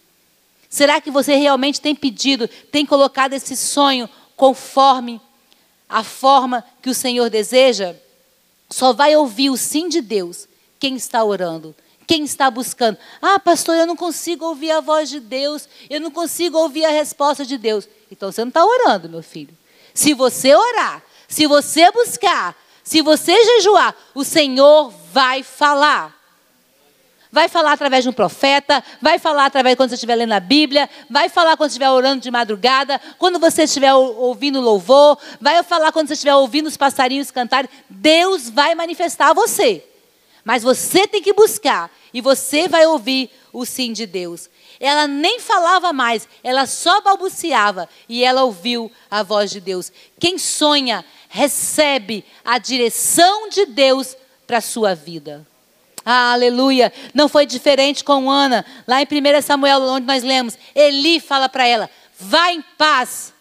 Será 0.69 1.01
que 1.01 1.09
você 1.09 1.35
realmente 1.35 1.81
tem 1.81 1.95
pedido, 1.95 2.47
tem 2.47 2.85
colocado 2.85 3.33
esse 3.33 3.57
sonho 3.57 4.07
conforme 4.35 5.19
a 5.89 6.03
forma 6.03 6.63
que 6.81 6.89
o 6.89 6.93
Senhor 6.93 7.29
deseja? 7.29 7.95
Só 8.69 8.93
vai 8.93 9.15
ouvir 9.15 9.49
o 9.49 9.57
sim 9.57 9.89
de 9.89 10.01
Deus 10.01 10.47
quem 10.79 10.95
está 10.95 11.23
orando. 11.23 11.75
Quem 12.05 12.23
está 12.23 12.51
buscando? 12.51 12.97
Ah, 13.21 13.39
pastor, 13.39 13.75
eu 13.75 13.87
não 13.87 13.95
consigo 13.95 14.45
ouvir 14.45 14.71
a 14.71 14.81
voz 14.81 15.09
de 15.09 15.19
Deus, 15.19 15.67
eu 15.89 16.01
não 16.01 16.11
consigo 16.11 16.57
ouvir 16.57 16.85
a 16.85 16.89
resposta 16.89 17.45
de 17.45 17.57
Deus. 17.57 17.87
Então 18.11 18.31
você 18.31 18.41
não 18.41 18.49
está 18.49 18.65
orando, 18.65 19.09
meu 19.09 19.23
filho. 19.23 19.55
Se 19.93 20.13
você 20.13 20.55
orar, 20.55 21.01
se 21.27 21.47
você 21.47 21.89
buscar, 21.91 22.55
se 22.83 23.01
você 23.01 23.33
jejuar, 23.43 23.95
o 24.13 24.23
Senhor 24.23 24.93
vai 25.11 25.43
falar. 25.43 26.21
Vai 27.31 27.47
falar 27.47 27.71
através 27.71 28.03
de 28.03 28.09
um 28.09 28.13
profeta, 28.13 28.83
vai 29.01 29.17
falar 29.17 29.45
através 29.45 29.75
quando 29.75 29.89
você 29.89 29.95
estiver 29.95 30.15
lendo 30.15 30.33
a 30.33 30.39
Bíblia, 30.39 30.87
vai 31.09 31.29
falar 31.29 31.57
quando 31.57 31.69
estiver 31.69 31.89
orando 31.89 32.21
de 32.21 32.29
madrugada, 32.29 33.01
quando 33.17 33.39
você 33.39 33.63
estiver 33.63 33.93
ouvindo 33.93 34.61
louvor, 34.61 35.17
vai 35.41 35.63
falar 35.63 35.91
quando 35.91 36.09
você 36.09 36.13
estiver 36.13 36.35
ouvindo 36.35 36.67
os 36.67 36.77
passarinhos 36.77 37.31
cantarem. 37.31 37.69
Deus 37.89 38.49
vai 38.49 38.75
manifestar 38.75 39.29
a 39.29 39.33
você. 39.33 39.83
Mas 40.43 40.63
você 40.63 41.07
tem 41.07 41.21
que 41.21 41.33
buscar 41.33 41.89
e 42.13 42.19
você 42.21 42.67
vai 42.67 42.85
ouvir 42.85 43.29
o 43.51 43.65
sim 43.65 43.93
de 43.93 44.05
Deus. 44.05 44.49
Ela 44.79 45.07
nem 45.07 45.39
falava 45.39 45.93
mais, 45.93 46.27
ela 46.43 46.65
só 46.65 46.99
balbuciava 47.01 47.87
e 48.09 48.23
ela 48.23 48.43
ouviu 48.43 48.91
a 49.09 49.23
voz 49.23 49.51
de 49.51 49.61
Deus. 49.61 49.91
Quem 50.19 50.37
sonha, 50.37 51.05
recebe 51.29 52.23
a 52.45 52.59
direção 52.59 53.49
de 53.49 53.65
Deus 53.65 54.15
para 54.45 54.57
a 54.57 54.61
sua 54.61 54.93
vida. 54.93 55.47
Ah, 56.05 56.33
aleluia. 56.33 56.91
Não 57.13 57.27
foi 57.27 57.45
diferente 57.45 58.03
com 58.03 58.29
Ana. 58.29 58.65
Lá 58.85 59.01
em 59.01 59.05
1 59.05 59.41
Samuel, 59.41 59.81
onde 59.81 60.05
nós 60.05 60.21
lemos, 60.21 60.57
Eli 60.75 61.19
fala 61.19 61.47
para 61.47 61.65
ela: 61.65 61.89
vá 62.19 62.51
em 62.51 62.61
paz 62.77 63.32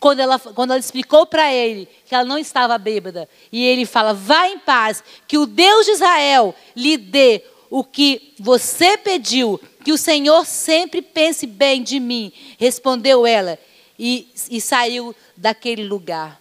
quando 0.00 0.20
ela, 0.20 0.38
quando 0.38 0.70
ela 0.70 0.80
explicou 0.80 1.26
para 1.26 1.52
ele 1.52 1.86
que 2.06 2.14
ela 2.14 2.24
não 2.24 2.38
estava 2.38 2.78
bêbada, 2.78 3.28
e 3.52 3.62
ele 3.62 3.84
fala: 3.84 4.14
vá 4.14 4.48
em 4.48 4.58
paz, 4.58 5.04
que 5.28 5.36
o 5.36 5.46
Deus 5.46 5.84
de 5.84 5.92
Israel 5.92 6.54
lhe 6.74 6.96
dê 6.96 7.44
o 7.68 7.84
que 7.84 8.34
você 8.40 8.96
pediu, 8.96 9.60
que 9.84 9.92
o 9.92 9.98
Senhor 9.98 10.44
sempre 10.46 11.02
pense 11.02 11.46
bem 11.46 11.82
de 11.82 12.00
mim. 12.00 12.32
Respondeu 12.58 13.26
ela 13.26 13.58
e, 13.98 14.26
e 14.50 14.60
saiu 14.60 15.14
daquele 15.36 15.84
lugar. 15.84 16.40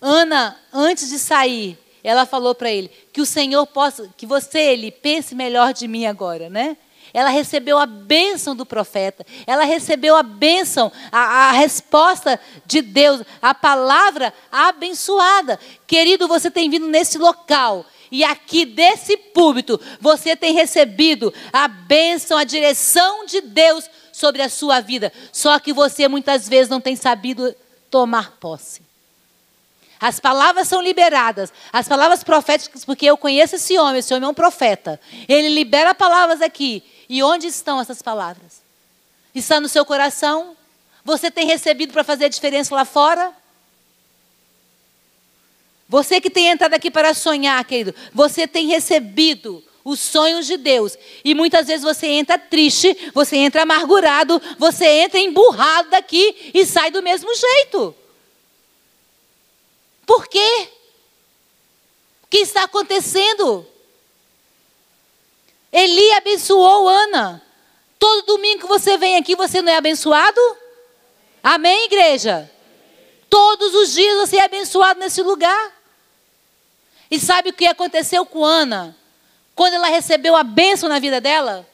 Ana, 0.00 0.58
antes 0.72 1.10
de 1.10 1.18
sair, 1.18 1.78
ela 2.02 2.24
falou 2.24 2.54
para 2.54 2.70
ele 2.70 2.90
que 3.12 3.20
o 3.20 3.26
Senhor 3.26 3.66
possa, 3.66 4.08
que 4.16 4.24
você, 4.26 4.60
ele, 4.60 4.90
pense 4.90 5.34
melhor 5.34 5.74
de 5.74 5.86
mim 5.86 6.06
agora, 6.06 6.48
né? 6.48 6.76
Ela 7.16 7.30
recebeu 7.30 7.78
a 7.78 7.86
bênção 7.86 8.54
do 8.54 8.66
profeta, 8.66 9.24
ela 9.46 9.64
recebeu 9.64 10.14
a 10.14 10.22
bênção, 10.22 10.92
a, 11.10 11.48
a 11.48 11.52
resposta 11.52 12.38
de 12.66 12.82
Deus, 12.82 13.22
a 13.40 13.54
palavra 13.54 14.34
abençoada. 14.52 15.58
Querido, 15.86 16.28
você 16.28 16.50
tem 16.50 16.68
vindo 16.68 16.86
nesse 16.86 17.16
local. 17.16 17.86
E 18.12 18.22
aqui 18.22 18.66
desse 18.66 19.16
púlpito, 19.16 19.80
você 19.98 20.36
tem 20.36 20.52
recebido 20.52 21.32
a 21.50 21.66
bênção, 21.66 22.36
a 22.36 22.44
direção 22.44 23.24
de 23.24 23.40
Deus 23.40 23.88
sobre 24.12 24.42
a 24.42 24.50
sua 24.50 24.80
vida. 24.80 25.10
Só 25.32 25.58
que 25.58 25.72
você 25.72 26.08
muitas 26.08 26.46
vezes 26.46 26.68
não 26.68 26.82
tem 26.82 26.96
sabido 26.96 27.56
tomar 27.90 28.32
posse. 28.32 28.82
As 29.98 30.20
palavras 30.20 30.68
são 30.68 30.82
liberadas, 30.82 31.50
as 31.72 31.88
palavras 31.88 32.22
proféticas, 32.22 32.84
porque 32.84 33.06
eu 33.06 33.16
conheço 33.16 33.56
esse 33.56 33.78
homem, 33.78 34.00
esse 34.00 34.12
homem 34.12 34.26
é 34.26 34.30
um 34.30 34.34
profeta. 34.34 35.00
Ele 35.26 35.48
libera 35.48 35.94
palavras 35.94 36.42
aqui, 36.42 36.84
e 37.08 37.22
onde 37.22 37.46
estão 37.46 37.80
essas 37.80 38.02
palavras? 38.02 38.62
Está 39.34 39.60
no 39.60 39.68
seu 39.68 39.84
coração? 39.84 40.56
Você 41.04 41.30
tem 41.30 41.46
recebido 41.46 41.92
para 41.92 42.02
fazer 42.02 42.24
a 42.24 42.28
diferença 42.28 42.74
lá 42.74 42.84
fora? 42.84 43.32
Você 45.88 46.20
que 46.20 46.30
tem 46.30 46.48
entrado 46.48 46.74
aqui 46.74 46.90
para 46.90 47.14
sonhar, 47.14 47.64
querido, 47.64 47.94
você 48.12 48.46
tem 48.46 48.66
recebido 48.66 49.62
os 49.84 50.00
sonhos 50.00 50.46
de 50.46 50.56
Deus. 50.56 50.98
E 51.24 51.32
muitas 51.32 51.68
vezes 51.68 51.84
você 51.84 52.08
entra 52.08 52.36
triste, 52.36 53.12
você 53.14 53.36
entra 53.36 53.62
amargurado, 53.62 54.42
você 54.58 54.84
entra 54.84 55.20
emburrado 55.20 55.90
daqui 55.90 56.50
e 56.52 56.66
sai 56.66 56.90
do 56.90 57.02
mesmo 57.02 57.32
jeito. 57.36 57.94
Por 60.04 60.26
quê? 60.26 60.68
O 62.24 62.26
que 62.28 62.38
está 62.38 62.64
acontecendo? 62.64 63.64
Eli 65.72 66.12
abençoou 66.12 66.88
Ana. 66.88 67.42
Todo 67.98 68.26
domingo 68.26 68.62
que 68.62 68.66
você 68.66 68.96
vem 68.96 69.16
aqui, 69.16 69.34
você 69.34 69.62
não 69.62 69.72
é 69.72 69.76
abençoado? 69.76 70.40
Amém, 71.42 71.86
igreja? 71.86 72.50
Todos 73.28 73.74
os 73.74 73.92
dias 73.92 74.16
você 74.16 74.36
é 74.36 74.44
abençoado 74.44 75.00
nesse 75.00 75.22
lugar. 75.22 75.72
E 77.10 77.18
sabe 77.18 77.50
o 77.50 77.52
que 77.52 77.66
aconteceu 77.66 78.26
com 78.26 78.44
Ana? 78.44 78.96
Quando 79.54 79.74
ela 79.74 79.88
recebeu 79.88 80.36
a 80.36 80.42
bênção 80.42 80.88
na 80.88 80.98
vida 80.98 81.20
dela? 81.20 81.66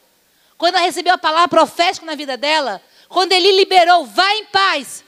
Quando 0.57 0.77
ela 0.77 0.85
recebeu 0.85 1.15
a 1.15 1.19
palavra 1.19 1.49
profética 1.49 2.07
na 2.07 2.15
vida 2.15 2.37
dela? 2.37 2.81
quando 3.13 3.33
ele 3.33 3.53
liberou, 3.53 4.07
vá 4.07 4.35
em 4.37 4.47
paz, 4.47 5.05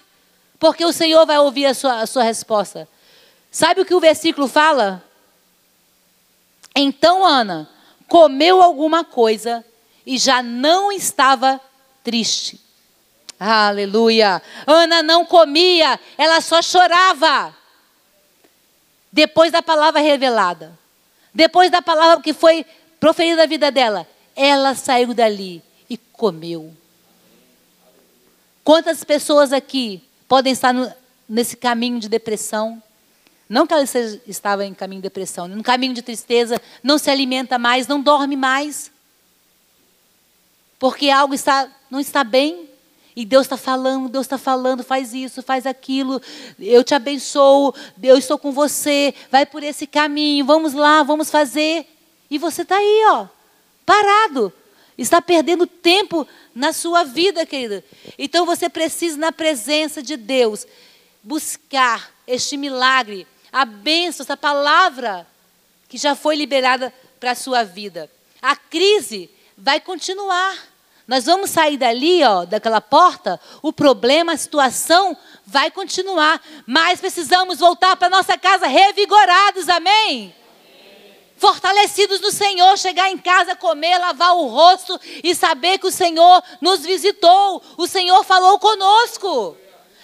porque 0.58 0.84
o 0.84 0.92
Senhor 0.92 1.24
vai 1.24 1.38
ouvir 1.38 1.64
a 1.64 1.74
sua, 1.74 2.02
a 2.02 2.06
sua 2.06 2.22
resposta. 2.22 2.86
Sabe 3.50 3.80
o 3.80 3.84
que 3.84 3.94
o 3.94 4.00
versículo 4.00 4.46
fala? 4.46 5.02
Então 6.76 7.24
Ana 7.24 7.68
comeu 8.08 8.62
alguma 8.62 9.04
coisa 9.04 9.64
e 10.06 10.18
já 10.18 10.42
não 10.42 10.92
estava 10.92 11.60
triste. 12.02 12.60
Aleluia. 13.38 14.40
Ana 14.66 15.02
não 15.02 15.24
comia, 15.24 15.98
ela 16.16 16.40
só 16.40 16.62
chorava. 16.62 17.54
Depois 19.12 19.52
da 19.52 19.62
palavra 19.62 20.00
revelada, 20.00 20.76
depois 21.32 21.70
da 21.70 21.80
palavra 21.80 22.22
que 22.22 22.32
foi 22.32 22.66
proferida 22.98 23.36
na 23.36 23.46
vida 23.46 23.70
dela, 23.70 24.06
ela 24.34 24.74
saiu 24.74 25.14
dali 25.14 25.62
e 25.88 25.96
comeu. 25.96 26.72
Quantas 28.64 29.04
pessoas 29.04 29.52
aqui 29.52 30.02
podem 30.26 30.52
estar 30.52 30.72
no, 30.72 30.92
nesse 31.28 31.56
caminho 31.56 32.00
de 32.00 32.08
depressão? 32.08 32.82
Não 33.48 33.66
que 33.66 33.74
ela 33.74 33.84
estava 34.26 34.64
em 34.64 34.72
caminho 34.72 35.00
de 35.00 35.08
depressão, 35.08 35.46
no 35.46 35.62
caminho 35.62 35.92
de 35.92 36.02
tristeza, 36.02 36.60
não 36.82 36.98
se 36.98 37.10
alimenta 37.10 37.58
mais, 37.58 37.86
não 37.86 38.00
dorme 38.00 38.36
mais. 38.36 38.90
Porque 40.78 41.10
algo 41.10 41.34
está, 41.34 41.70
não 41.90 42.00
está 42.00 42.24
bem. 42.24 42.68
E 43.16 43.24
Deus 43.24 43.46
está 43.46 43.56
falando, 43.56 44.08
Deus 44.08 44.26
está 44.26 44.36
falando, 44.36 44.82
faz 44.82 45.14
isso, 45.14 45.40
faz 45.40 45.66
aquilo, 45.66 46.20
eu 46.58 46.82
te 46.82 46.96
abençoo, 46.96 47.72
eu 48.02 48.18
estou 48.18 48.36
com 48.36 48.50
você, 48.50 49.14
vai 49.30 49.46
por 49.46 49.62
esse 49.62 49.86
caminho, 49.86 50.44
vamos 50.44 50.74
lá, 50.74 51.04
vamos 51.04 51.30
fazer. 51.30 51.86
E 52.28 52.38
você 52.38 52.62
está 52.62 52.76
aí, 52.76 53.04
ó, 53.10 53.28
parado, 53.86 54.52
está 54.98 55.22
perdendo 55.22 55.64
tempo 55.64 56.26
na 56.52 56.72
sua 56.72 57.04
vida, 57.04 57.46
querida. 57.46 57.84
Então 58.18 58.44
você 58.44 58.68
precisa, 58.68 59.16
na 59.16 59.30
presença 59.30 60.02
de 60.02 60.16
Deus, 60.16 60.66
buscar 61.22 62.12
este 62.26 62.56
milagre, 62.56 63.28
a 63.54 63.64
bênção, 63.64 64.24
essa 64.24 64.36
palavra 64.36 65.24
que 65.88 65.96
já 65.96 66.16
foi 66.16 66.34
liberada 66.34 66.92
para 67.20 67.30
a 67.30 67.34
sua 67.36 67.62
vida. 67.62 68.10
A 68.42 68.56
crise 68.56 69.30
vai 69.56 69.78
continuar. 69.78 70.58
Nós 71.06 71.26
vamos 71.26 71.50
sair 71.50 71.76
dali, 71.76 72.24
ó, 72.24 72.44
daquela 72.44 72.80
porta, 72.80 73.40
o 73.62 73.72
problema, 73.72 74.32
a 74.32 74.36
situação 74.36 75.16
vai 75.46 75.70
continuar, 75.70 76.42
mas 76.66 76.98
precisamos 76.98 77.60
voltar 77.60 77.94
para 77.94 78.10
nossa 78.10 78.36
casa 78.36 78.66
revigorados, 78.66 79.68
amém? 79.68 80.34
Fortalecidos 81.36 82.20
no 82.20 82.32
Senhor, 82.32 82.76
chegar 82.76 83.08
em 83.10 83.18
casa, 83.18 83.54
comer, 83.54 83.98
lavar 83.98 84.34
o 84.34 84.48
rosto 84.48 84.98
e 85.22 85.32
saber 85.32 85.78
que 85.78 85.86
o 85.86 85.92
Senhor 85.92 86.42
nos 86.60 86.80
visitou, 86.80 87.62
o 87.76 87.86
Senhor 87.86 88.24
falou 88.24 88.58
conosco. 88.58 89.56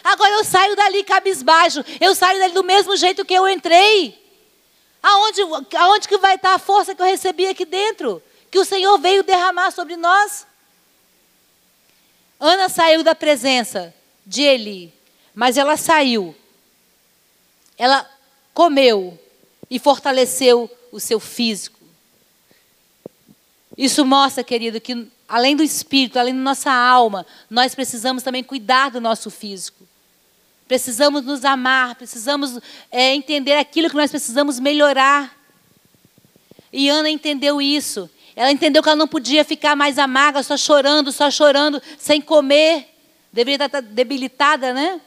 Agora 0.03 0.31
eu 0.33 0.45
saio 0.45 0.75
dali 0.77 1.05
cabisbaixo. 1.05 1.85
Eu 2.01 2.15
saio 2.15 2.39
dali 2.39 2.53
do 2.53 2.65
mesmo 2.65 2.97
jeito 2.97 3.25
que 3.25 3.35
eu 3.35 3.49
entrei. 3.49 4.19
Aonde, 5.03 5.41
aonde 5.77 6.09
que 6.09 6.19
vai 6.19 6.35
estar 6.35 6.55
a 6.55 6.59
força 6.59 6.95
que 6.95 7.03
eu 7.03 7.07
recebi 7.07 7.47
aqui 7.47 7.65
dentro? 7.65 8.23
Que 8.51 8.59
o 8.59 8.65
Senhor 8.65 8.99
veio 8.99 9.23
derramar 9.23 9.71
sobre 9.71 9.97
nós? 9.97 10.47
Ana 12.39 12.69
saiu 12.69 13.03
da 13.03 13.15
presença 13.15 13.95
de 14.27 14.43
Eli, 14.43 14.93
mas 15.35 15.57
ela 15.57 15.77
saiu. 15.77 16.35
Ela 17.77 18.09
comeu 18.53 19.19
e 19.71 19.79
fortaleceu 19.79 20.71
o 20.91 20.99
seu 20.99 21.21
físico. 21.21 21.79
Isso 23.77 24.05
mostra, 24.05 24.43
querido, 24.43 24.81
que 24.81 25.07
além 25.29 25.55
do 25.55 25.63
espírito, 25.63 26.19
além 26.19 26.35
da 26.35 26.41
nossa 26.41 26.73
alma, 26.73 27.27
nós 27.49 27.75
precisamos 27.75 28.23
também 28.23 28.43
cuidar 28.43 28.91
do 28.91 29.01
nosso 29.01 29.31
físico 29.31 29.80
precisamos 30.71 31.25
nos 31.25 31.45
amar, 31.45 31.97
precisamos 31.97 32.61
é, 32.93 33.13
entender 33.13 33.57
aquilo 33.57 33.91
que 33.91 33.97
nós 33.97 34.09
precisamos 34.09 34.61
melhorar. 34.61 35.37
E 36.73 36.89
Ana 36.89 37.11
entendeu 37.11 37.61
isso. 37.61 38.09
Ela 38.37 38.53
entendeu 38.53 38.81
que 38.81 38.89
ela 38.89 38.95
não 38.95 39.09
podia 39.09 39.45
ficar 39.45 39.75
mais 39.75 39.99
amarga, 39.99 40.45
só 40.45 40.57
chorando, 40.57 41.11
só 41.11 41.29
chorando, 41.29 41.83
sem 41.99 42.21
comer. 42.21 42.87
Deveria 43.33 43.67
estar 43.67 43.83
debilitada, 43.83 44.73
né? 44.73 45.01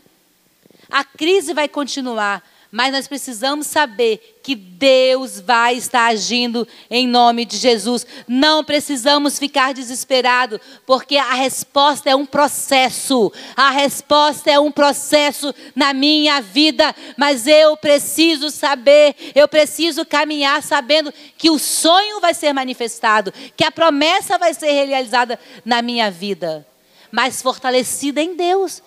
A 0.91 1.05
crise 1.05 1.53
vai 1.53 1.70
continuar, 1.70 2.43
mas 2.74 2.92
nós 2.92 3.08
precisamos 3.08 3.68
saber 3.68 4.40
que 4.42 4.56
Deus 4.56 5.40
vai 5.40 5.76
estar 5.76 6.08
agindo 6.08 6.68
em 6.90 7.08
nome 7.08 7.46
de 7.46 7.56
Jesus. 7.56 8.04
Não 8.28 8.64
precisamos 8.64 9.38
ficar 9.38 9.76
desesperados, 9.76 10.60
porque 10.84 11.16
a 11.16 11.36
resposta 11.36 12.10
é 12.10 12.16
um 12.16 12.26
processo. 12.26 13.32
A 13.56 13.70
resposta 13.70 14.50
é 14.50 14.60
um 14.60 14.72
processo 14.72 15.54
na 15.76 15.94
minha 15.94 16.42
vida, 16.42 16.96
mas 17.16 17.46
eu 17.46 17.78
preciso 17.78 18.50
saber, 18.50 19.16
eu 19.36 19.48
preciso 19.48 20.04
caminhar 20.04 20.64
sabendo 20.64 21.14
que 21.38 21.52
o 21.52 21.60
sonho 21.60 22.20
vai 22.20 22.34
ser 22.34 22.54
manifestado, 22.54 23.32
que 23.56 23.64
a 23.64 23.70
promessa 23.72 24.40
vai 24.40 24.52
ser 24.52 24.72
realizada 24.72 25.40
na 25.64 25.84
minha 25.84 26.10
vida, 26.10 26.66
mas 27.12 27.40
fortalecida 27.40 28.20
em 28.20 28.36
Deus. 28.36 28.82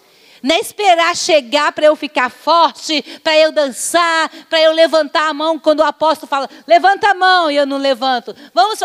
Não 0.46 0.54
é 0.54 0.60
esperar 0.60 1.16
chegar 1.16 1.72
para 1.72 1.86
eu 1.86 1.96
ficar 1.96 2.30
forte, 2.30 3.02
para 3.20 3.36
eu 3.36 3.50
dançar, 3.50 4.30
para 4.48 4.60
eu 4.60 4.70
levantar 4.70 5.28
a 5.28 5.34
mão 5.34 5.58
quando 5.58 5.80
o 5.80 5.82
apóstolo 5.82 6.28
fala, 6.28 6.48
levanta 6.68 7.10
a 7.10 7.14
mão 7.14 7.50
e 7.50 7.56
eu 7.56 7.66
não 7.66 7.78
levanto. 7.78 8.32
Vamos, 8.54 8.78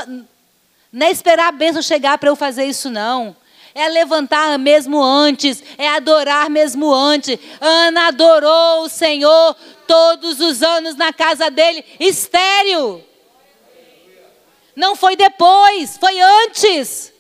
não 0.92 1.06
é 1.06 1.12
esperar 1.12 1.50
a 1.50 1.52
bênção 1.52 1.80
chegar 1.80 2.18
para 2.18 2.30
eu 2.30 2.36
fazer 2.36 2.66
isso, 2.66 2.90
não. 2.90 3.36
É 3.76 3.88
levantar 3.90 4.58
mesmo 4.58 5.04
antes, 5.04 5.62
é 5.78 5.88
adorar 5.88 6.50
mesmo 6.50 6.92
antes. 6.92 7.38
Ana 7.60 8.08
adorou 8.08 8.82
o 8.82 8.90
Senhor 8.90 9.56
todos 9.86 10.40
os 10.40 10.64
anos 10.64 10.96
na 10.96 11.14
casa 11.14 11.52
dele, 11.52 11.86
estéreo. 12.00 13.06
Não 14.76 14.96
foi 14.96 15.16
depois, 15.16 15.96
foi 15.96 16.20
antes. 16.20 17.14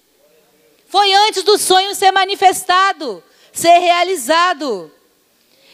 Foi 0.87 1.13
antes 1.13 1.43
do 1.43 1.59
sonho 1.59 1.93
ser 1.93 2.09
manifestado 2.09 3.23
ser 3.51 3.79
realizado. 3.79 4.91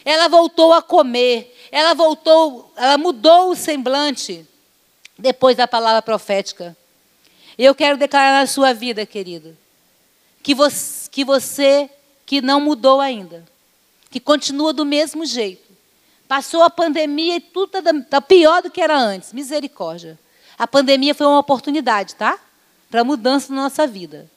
Ela 0.04 0.28
voltou 0.28 0.72
a 0.72 0.80
comer, 0.80 1.54
ela 1.70 1.94
voltou, 1.94 2.72
ela 2.76 2.96
mudou 2.96 3.50
o 3.50 3.56
semblante 3.56 4.46
depois 5.18 5.56
da 5.56 5.68
palavra 5.68 6.00
profética. 6.00 6.76
Eu 7.58 7.74
quero 7.74 7.98
declarar 7.98 8.40
na 8.40 8.46
sua 8.46 8.72
vida, 8.72 9.04
querido, 9.04 9.56
que 10.42 10.54
você, 10.54 11.08
que 11.10 11.24
você 11.24 11.90
que 12.24 12.40
não 12.40 12.60
mudou 12.60 13.00
ainda, 13.00 13.44
que 14.10 14.20
continua 14.20 14.72
do 14.72 14.84
mesmo 14.84 15.26
jeito, 15.26 15.68
passou 16.28 16.62
a 16.62 16.70
pandemia 16.70 17.36
e 17.36 17.40
tudo 17.40 17.78
está 17.78 17.92
tá 18.02 18.20
pior 18.20 18.62
do 18.62 18.70
que 18.70 18.80
era 18.80 18.96
antes. 18.96 19.32
Misericórdia. 19.32 20.18
A 20.58 20.66
pandemia 20.66 21.14
foi 21.14 21.26
uma 21.26 21.38
oportunidade, 21.38 22.14
tá? 22.14 22.38
Para 22.90 23.02
mudança 23.02 23.52
na 23.52 23.62
nossa 23.62 23.86
vida. 23.86 24.30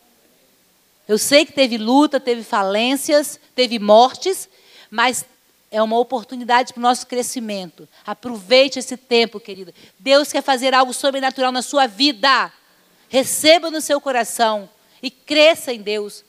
Eu 1.12 1.18
sei 1.18 1.46
que 1.46 1.52
teve 1.52 1.78
luta, 1.78 2.22
teve 2.22 2.42
falências, 2.42 3.38
teve 3.54 3.78
mortes, 3.78 4.48
mas 4.90 5.26
é 5.70 5.84
uma 5.84 6.00
oportunidade 6.00 6.72
para 6.72 6.80
o 6.80 6.84
nosso 6.84 7.06
crescimento. 7.06 7.86
Aproveite 8.06 8.80
esse 8.80 8.96
tempo, 8.96 9.38
querido. 9.38 9.74
Deus 10.00 10.32
quer 10.32 10.42
fazer 10.42 10.74
algo 10.74 10.94
sobrenatural 10.94 11.52
na 11.52 11.62
sua 11.62 11.86
vida. 11.86 12.50
Receba 13.10 13.70
no 13.70 13.82
seu 13.82 14.00
coração 14.00 14.70
e 15.04 15.12
cresça 15.12 15.74
em 15.74 15.82
Deus. 15.82 16.24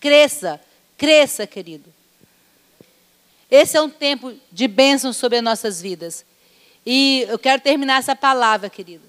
Cresça, 0.00 0.58
cresça, 0.96 1.46
querido. 1.46 1.92
Esse 3.50 3.76
é 3.76 3.82
um 3.82 3.90
tempo 3.90 4.32
de 4.50 4.66
bênção 4.66 5.12
sobre 5.12 5.36
as 5.36 5.44
nossas 5.44 5.78
vidas. 5.78 6.24
E 6.86 7.26
eu 7.28 7.38
quero 7.38 7.60
terminar 7.60 7.98
essa 7.98 8.16
palavra, 8.16 8.70
querido, 8.70 9.04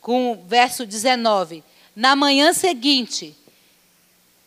com 0.00 0.32
o 0.32 0.46
verso 0.46 0.86
19. 0.86 1.62
Na 1.94 2.16
manhã 2.16 2.54
seguinte, 2.54 3.36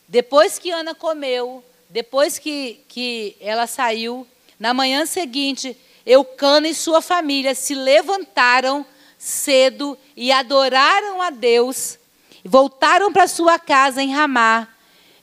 depois 0.09 0.57
que 0.57 0.71
Ana 0.71 0.95
comeu, 0.95 1.63
depois 1.87 2.39
que, 2.39 2.83
que 2.87 3.37
ela 3.39 3.67
saiu, 3.67 4.25
na 4.59 4.73
manhã 4.73 5.05
seguinte, 5.05 5.77
Eucana 6.03 6.67
e 6.67 6.73
sua 6.73 6.99
família 6.99 7.53
se 7.53 7.75
levantaram 7.75 8.83
cedo 9.19 9.95
e 10.17 10.31
adoraram 10.31 11.21
a 11.21 11.29
Deus, 11.29 11.99
voltaram 12.43 13.13
para 13.13 13.27
sua 13.27 13.59
casa 13.59 14.01
em 14.01 14.11
Ramá. 14.11 14.67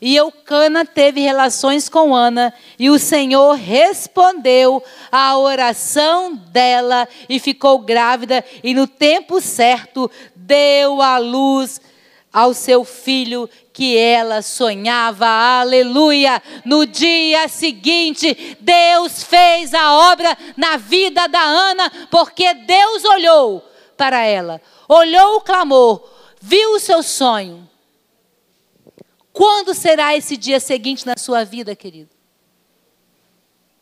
E 0.00 0.14
Eucana 0.14 0.84
teve 0.84 1.20
relações 1.20 1.88
com 1.88 2.14
Ana, 2.14 2.54
e 2.78 2.88
o 2.88 2.98
Senhor 2.98 3.54
respondeu 3.54 4.80
à 5.10 5.36
oração 5.36 6.32
dela 6.32 7.08
e 7.28 7.40
ficou 7.40 7.80
grávida, 7.80 8.44
e 8.62 8.72
no 8.72 8.86
tempo 8.86 9.40
certo 9.40 10.08
deu 10.36 11.02
à 11.02 11.18
luz 11.18 11.80
ao 12.36 12.52
seu 12.52 12.84
filho 12.84 13.48
que 13.76 13.94
ela 13.94 14.40
sonhava. 14.40 15.26
Aleluia! 15.26 16.42
No 16.64 16.86
dia 16.86 17.46
seguinte, 17.46 18.56
Deus 18.58 19.22
fez 19.22 19.74
a 19.74 20.12
obra 20.12 20.34
na 20.56 20.78
vida 20.78 21.28
da 21.28 21.42
Ana, 21.42 22.08
porque 22.10 22.54
Deus 22.54 23.04
olhou 23.04 23.62
para 23.94 24.24
ela, 24.24 24.62
olhou 24.88 25.36
o 25.36 25.40
clamor, 25.42 26.02
viu 26.40 26.70
o 26.70 26.80
seu 26.80 27.02
sonho, 27.02 27.68
Quando 29.30 29.74
será 29.74 30.16
esse 30.16 30.38
dia 30.38 30.58
seguinte 30.58 31.04
na 31.04 31.18
sua 31.18 31.44
vida, 31.44 31.76
querido? 31.76 32.08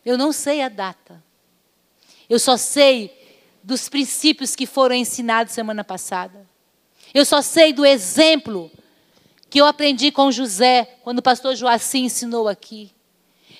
Eu 0.05 0.17
não 0.17 0.33
sei 0.33 0.61
a 0.61 0.67
data. 0.67 1.23
Eu 2.29 2.37
só 2.37 2.57
sei 2.57 3.39
dos 3.63 3.87
princípios 3.87 4.57
que 4.57 4.65
foram 4.65 4.93
ensinados 4.93 5.53
semana 5.53 5.85
passada. 5.85 6.45
Eu 7.13 7.23
só 7.23 7.41
sei 7.41 7.71
do 7.71 7.85
exemplo 7.85 8.69
que 9.55 9.61
eu 9.61 9.65
aprendi 9.65 10.11
com 10.11 10.29
José, 10.33 10.97
quando 11.01 11.19
o 11.19 11.21
pastor 11.21 11.55
Joacim 11.55 12.03
ensinou 12.03 12.49
aqui. 12.49 12.91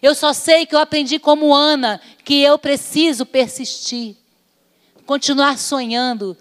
Eu 0.02 0.14
só 0.14 0.34
sei 0.34 0.66
que 0.66 0.76
eu 0.76 0.80
aprendi 0.80 1.18
como 1.18 1.56
Ana, 1.56 2.02
que 2.26 2.42
eu 2.42 2.60
preciso 2.60 3.26
persistir, 3.26 4.18
continuar 5.06 5.58
sonhando, 5.58 6.36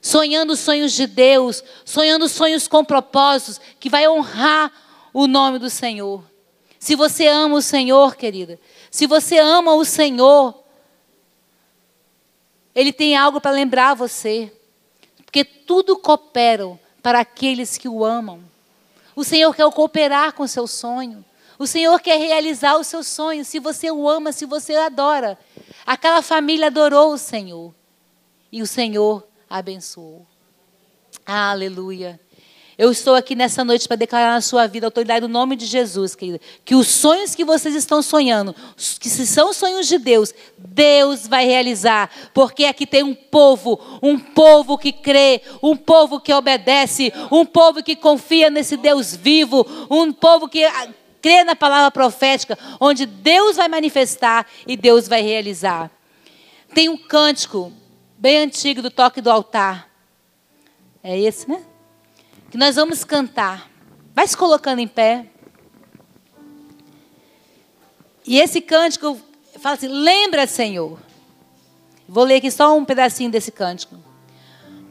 sonhando 0.00 0.56
sonhos 0.56 0.94
de 0.94 1.06
Deus, 1.06 1.62
sonhando 1.84 2.26
sonhos 2.30 2.66
com 2.66 2.82
propósitos, 2.82 3.60
que 3.78 3.90
vai 3.90 4.08
honrar 4.08 4.72
o 5.12 5.26
nome 5.26 5.58
do 5.58 5.68
Senhor. 5.68 6.24
Se 6.78 6.96
você 6.96 7.26
ama 7.26 7.56
o 7.56 7.60
Senhor, 7.60 8.16
querida, 8.16 8.58
se 8.90 9.06
você 9.06 9.36
ama 9.36 9.74
o 9.74 9.84
Senhor, 9.84 10.64
Ele 12.74 12.90
tem 12.90 13.14
algo 13.14 13.38
para 13.38 13.50
lembrar 13.50 13.92
você. 13.92 14.50
Porque 15.26 15.44
tudo 15.44 15.98
cooperam 15.98 16.80
para 17.02 17.20
aqueles 17.20 17.76
que 17.76 17.86
o 17.86 18.02
amam. 18.02 18.53
O 19.16 19.22
Senhor 19.22 19.54
quer 19.54 19.70
cooperar 19.70 20.32
com 20.32 20.42
o 20.42 20.48
seu 20.48 20.66
sonho. 20.66 21.24
O 21.58 21.66
Senhor 21.66 22.00
quer 22.00 22.18
realizar 22.18 22.76
o 22.76 22.84
seu 22.84 23.02
sonho. 23.02 23.44
Se 23.44 23.58
você 23.58 23.90
o 23.90 24.08
ama, 24.08 24.32
se 24.32 24.44
você 24.44 24.74
o 24.74 24.80
adora. 24.80 25.38
Aquela 25.86 26.22
família 26.22 26.66
adorou 26.66 27.12
o 27.12 27.18
Senhor. 27.18 27.74
E 28.50 28.62
o 28.62 28.66
Senhor 28.66 29.26
abençoou. 29.48 30.26
Aleluia. 31.24 32.20
Eu 32.76 32.90
estou 32.90 33.14
aqui 33.14 33.36
nessa 33.36 33.64
noite 33.64 33.86
para 33.86 33.96
declarar 33.96 34.32
na 34.32 34.40
sua 34.40 34.66
vida 34.66 34.86
a 34.86 34.88
autoridade 34.88 35.20
do 35.20 35.28
nome 35.28 35.54
de 35.54 35.64
Jesus, 35.64 36.16
querida. 36.16 36.40
Que 36.64 36.74
os 36.74 36.88
sonhos 36.88 37.32
que 37.32 37.44
vocês 37.44 37.74
estão 37.74 38.02
sonhando, 38.02 38.54
que 38.98 39.08
se 39.08 39.26
são 39.26 39.52
sonhos 39.52 39.86
de 39.86 39.96
Deus, 39.96 40.34
Deus 40.58 41.28
vai 41.28 41.46
realizar. 41.46 42.10
Porque 42.34 42.64
aqui 42.64 42.84
tem 42.84 43.04
um 43.04 43.14
povo, 43.14 43.80
um 44.02 44.18
povo 44.18 44.76
que 44.76 44.92
crê, 44.92 45.40
um 45.62 45.76
povo 45.76 46.20
que 46.20 46.32
obedece, 46.32 47.12
um 47.30 47.46
povo 47.46 47.80
que 47.80 47.94
confia 47.94 48.50
nesse 48.50 48.76
Deus 48.76 49.14
vivo, 49.14 49.64
um 49.88 50.12
povo 50.12 50.48
que 50.48 50.64
crê 51.22 51.44
na 51.44 51.54
palavra 51.54 51.92
profética, 51.92 52.58
onde 52.80 53.06
Deus 53.06 53.56
vai 53.56 53.68
manifestar 53.68 54.46
e 54.66 54.76
Deus 54.76 55.06
vai 55.06 55.22
realizar. 55.22 55.90
Tem 56.74 56.88
um 56.88 56.96
cântico 56.96 57.72
bem 58.18 58.38
antigo 58.38 58.82
do 58.82 58.90
toque 58.90 59.20
do 59.20 59.30
altar. 59.30 59.88
É 61.02 61.16
esse, 61.16 61.48
né? 61.48 61.62
Que 62.54 62.58
nós 62.58 62.76
vamos 62.76 63.02
cantar. 63.02 63.68
Vai 64.14 64.28
se 64.28 64.36
colocando 64.36 64.78
em 64.78 64.86
pé. 64.86 65.26
E 68.24 68.38
esse 68.38 68.60
cântico 68.60 69.18
fala 69.58 69.74
assim: 69.74 69.88
Lembra, 69.88 70.46
Senhor. 70.46 70.96
Vou 72.08 72.22
ler 72.22 72.36
aqui 72.36 72.52
só 72.52 72.78
um 72.78 72.84
pedacinho 72.84 73.28
desse 73.28 73.50
cântico. 73.50 73.96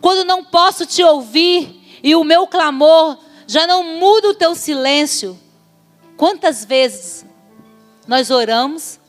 Quando 0.01 0.27
não 0.27 0.43
posso 0.43 0.85
te 0.85 1.01
ouvir 1.01 1.81
e 2.03 2.13
o 2.17 2.25
meu 2.25 2.45
clamor 2.47 3.17
já 3.47 3.65
não 3.65 3.97
muda 3.97 4.31
o 4.31 4.33
teu 4.33 4.55
silêncio, 4.55 5.39
Quantas 6.17 6.63
vezes 6.63 7.25
nós 8.05 8.29
oramos, 8.29 8.99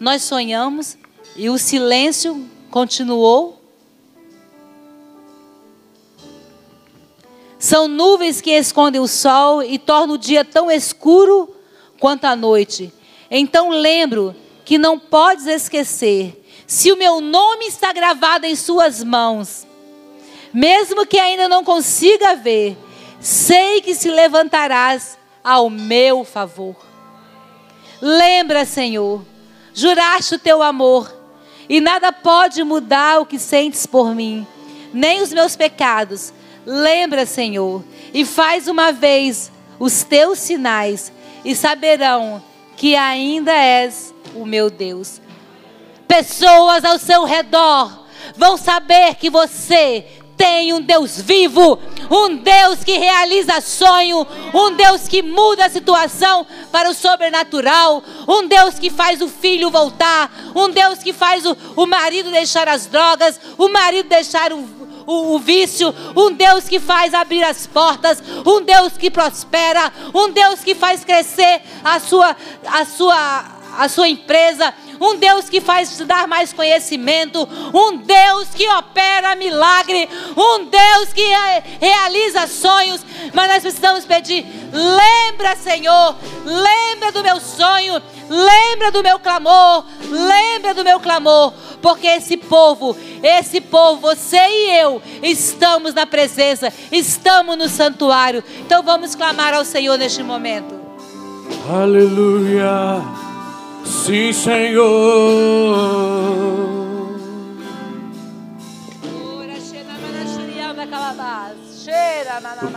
nós 0.00 0.22
sonhamos 0.22 0.96
e 1.36 1.50
o 1.50 1.58
silêncio 1.58 2.48
continuou? 2.70 3.55
São 7.66 7.88
nuvens 7.88 8.40
que 8.40 8.52
escondem 8.52 9.00
o 9.00 9.08
sol 9.08 9.60
e 9.60 9.76
tornam 9.76 10.14
o 10.14 10.18
dia 10.18 10.44
tão 10.44 10.70
escuro 10.70 11.52
quanto 11.98 12.24
a 12.24 12.36
noite. 12.36 12.92
Então 13.28 13.70
lembro 13.70 14.36
que 14.64 14.78
não 14.78 15.00
podes 15.00 15.46
esquecer, 15.46 16.44
se 16.64 16.92
o 16.92 16.96
meu 16.96 17.20
nome 17.20 17.66
está 17.66 17.92
gravado 17.92 18.46
em 18.46 18.54
suas 18.54 19.02
mãos, 19.02 19.66
mesmo 20.54 21.04
que 21.04 21.18
ainda 21.18 21.48
não 21.48 21.64
consiga 21.64 22.36
ver, 22.36 22.78
sei 23.20 23.80
que 23.80 23.96
se 23.96 24.10
levantarás 24.10 25.18
ao 25.42 25.68
meu 25.68 26.22
favor. 26.22 26.76
Lembra, 28.00 28.64
Senhor, 28.64 29.24
juraste 29.74 30.36
o 30.36 30.38
teu 30.38 30.62
amor, 30.62 31.12
e 31.68 31.80
nada 31.80 32.12
pode 32.12 32.62
mudar 32.62 33.20
o 33.20 33.26
que 33.26 33.40
sentes 33.40 33.86
por 33.86 34.14
mim, 34.14 34.46
nem 34.94 35.20
os 35.20 35.32
meus 35.32 35.56
pecados. 35.56 36.32
Lembra, 36.66 37.24
Senhor, 37.24 37.84
e 38.12 38.24
faz 38.24 38.66
uma 38.66 38.90
vez 38.90 39.52
os 39.78 40.02
teus 40.02 40.40
sinais, 40.40 41.12
e 41.44 41.54
saberão 41.54 42.42
que 42.76 42.96
ainda 42.96 43.52
és 43.52 44.12
o 44.34 44.44
meu 44.44 44.68
Deus. 44.68 45.20
Pessoas 46.08 46.84
ao 46.84 46.98
seu 46.98 47.24
redor 47.24 48.06
vão 48.36 48.56
saber 48.56 49.14
que 49.14 49.30
você 49.30 50.04
tem 50.36 50.72
um 50.72 50.80
Deus 50.80 51.20
vivo, 51.20 51.78
um 52.10 52.36
Deus 52.36 52.84
que 52.84 52.98
realiza 52.98 53.60
sonho, 53.60 54.26
um 54.52 54.72
Deus 54.74 55.08
que 55.08 55.22
muda 55.22 55.66
a 55.66 55.70
situação 55.70 56.46
para 56.70 56.90
o 56.90 56.94
sobrenatural, 56.94 58.02
um 58.28 58.46
Deus 58.46 58.78
que 58.78 58.90
faz 58.90 59.22
o 59.22 59.28
filho 59.28 59.70
voltar, 59.70 60.30
um 60.54 60.68
Deus 60.68 60.98
que 60.98 61.12
faz 61.12 61.46
o, 61.46 61.56
o 61.74 61.86
marido 61.86 62.30
deixar 62.30 62.68
as 62.68 62.86
drogas, 62.86 63.40
o 63.56 63.68
marido 63.68 64.08
deixar 64.08 64.52
o, 64.52 64.68
o, 65.06 65.34
o, 65.34 65.38
vício, 65.38 65.94
um 66.16 66.32
Deus 66.32 66.68
que 66.68 66.80
faz 66.80 67.14
abrir 67.14 67.44
as 67.44 67.66
portas, 67.66 68.22
um 68.44 68.62
Deus 68.62 68.96
que 68.96 69.10
prospera, 69.10 69.92
um 70.12 70.30
Deus 70.30 70.60
que 70.60 70.74
faz 70.74 71.04
crescer 71.04 71.62
a 71.84 72.00
sua, 72.00 72.36
a 72.66 72.84
sua, 72.84 73.44
a 73.78 73.88
sua 73.88 74.08
empresa, 74.08 74.74
um 75.00 75.16
Deus 75.16 75.48
que 75.48 75.60
faz 75.60 75.96
dar 75.98 76.26
mais 76.26 76.52
conhecimento, 76.52 77.48
um 77.72 77.96
Deus 77.96 78.48
que 78.54 78.68
opera 78.70 79.34
milagre, 79.34 80.08
um 80.36 80.64
Deus 80.64 81.12
que 81.12 81.24
realiza 81.80 82.46
sonhos, 82.46 83.04
mas 83.32 83.50
nós 83.50 83.62
precisamos 83.62 84.04
pedir: 84.04 84.46
lembra, 84.72 85.56
Senhor, 85.56 86.16
lembra 86.44 87.12
do 87.12 87.22
meu 87.22 87.40
sonho, 87.40 88.02
lembra 88.28 88.90
do 88.90 89.02
meu 89.02 89.18
clamor, 89.18 89.84
lembra 90.10 90.74
do 90.74 90.84
meu 90.84 91.00
clamor, 91.00 91.52
porque 91.80 92.06
esse 92.06 92.36
povo, 92.36 92.96
esse 93.22 93.60
povo, 93.60 94.00
você 94.00 94.36
e 94.36 94.78
eu, 94.78 95.02
estamos 95.22 95.94
na 95.94 96.06
presença, 96.06 96.72
estamos 96.90 97.56
no 97.56 97.68
santuário. 97.68 98.42
Então 98.60 98.82
vamos 98.82 99.14
clamar 99.14 99.54
ao 99.54 99.64
Senhor 99.64 99.96
neste 99.96 100.22
momento. 100.22 100.74
Aleluia. 101.68 103.26
Sim, 103.86 104.32
Senhor. 104.32 105.96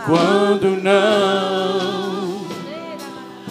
Quando 0.06 0.82
não 0.82 2.40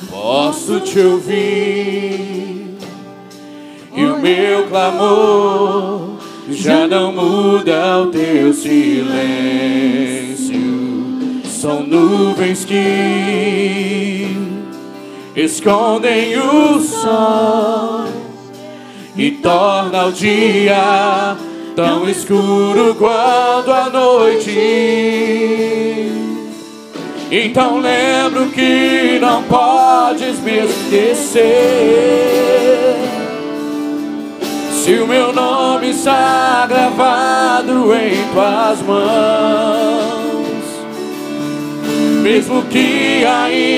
posso 0.10 0.80
te 0.80 1.00
ouvir 1.00 2.78
e 3.96 4.06
o 4.06 4.18
meu 4.18 4.68
clamor 4.68 6.18
já 6.50 6.88
não 6.88 7.12
muda 7.12 8.00
o 8.00 8.08
teu 8.08 8.54
silêncio, 8.54 9.10
são 11.46 11.84
nuvens 11.84 12.66
que 12.66 14.30
escondem 15.44 16.38
o 16.38 16.80
sol 16.82 18.06
e 19.16 19.32
torna 19.32 20.06
o 20.08 20.12
dia 20.12 21.36
tão 21.76 22.10
escuro 22.10 22.96
quanto 22.96 23.72
a 23.72 23.90
noite. 23.90 24.52
Então 27.32 27.80
lembro 27.80 28.48
que 28.48 29.18
não 29.22 29.44
podes 29.44 30.40
me 30.40 30.66
esquecer. 30.66 31.46
Se 34.74 34.94
o 34.96 35.08
meu 35.08 35.32
nome 35.32 35.92
está 35.92 36.66
gravado 36.68 37.94
em 37.94 38.34
tuas 38.34 38.82
mãos, 38.82 40.10
mesmo 42.24 42.64
que 42.64 43.24
ainda 43.24 43.70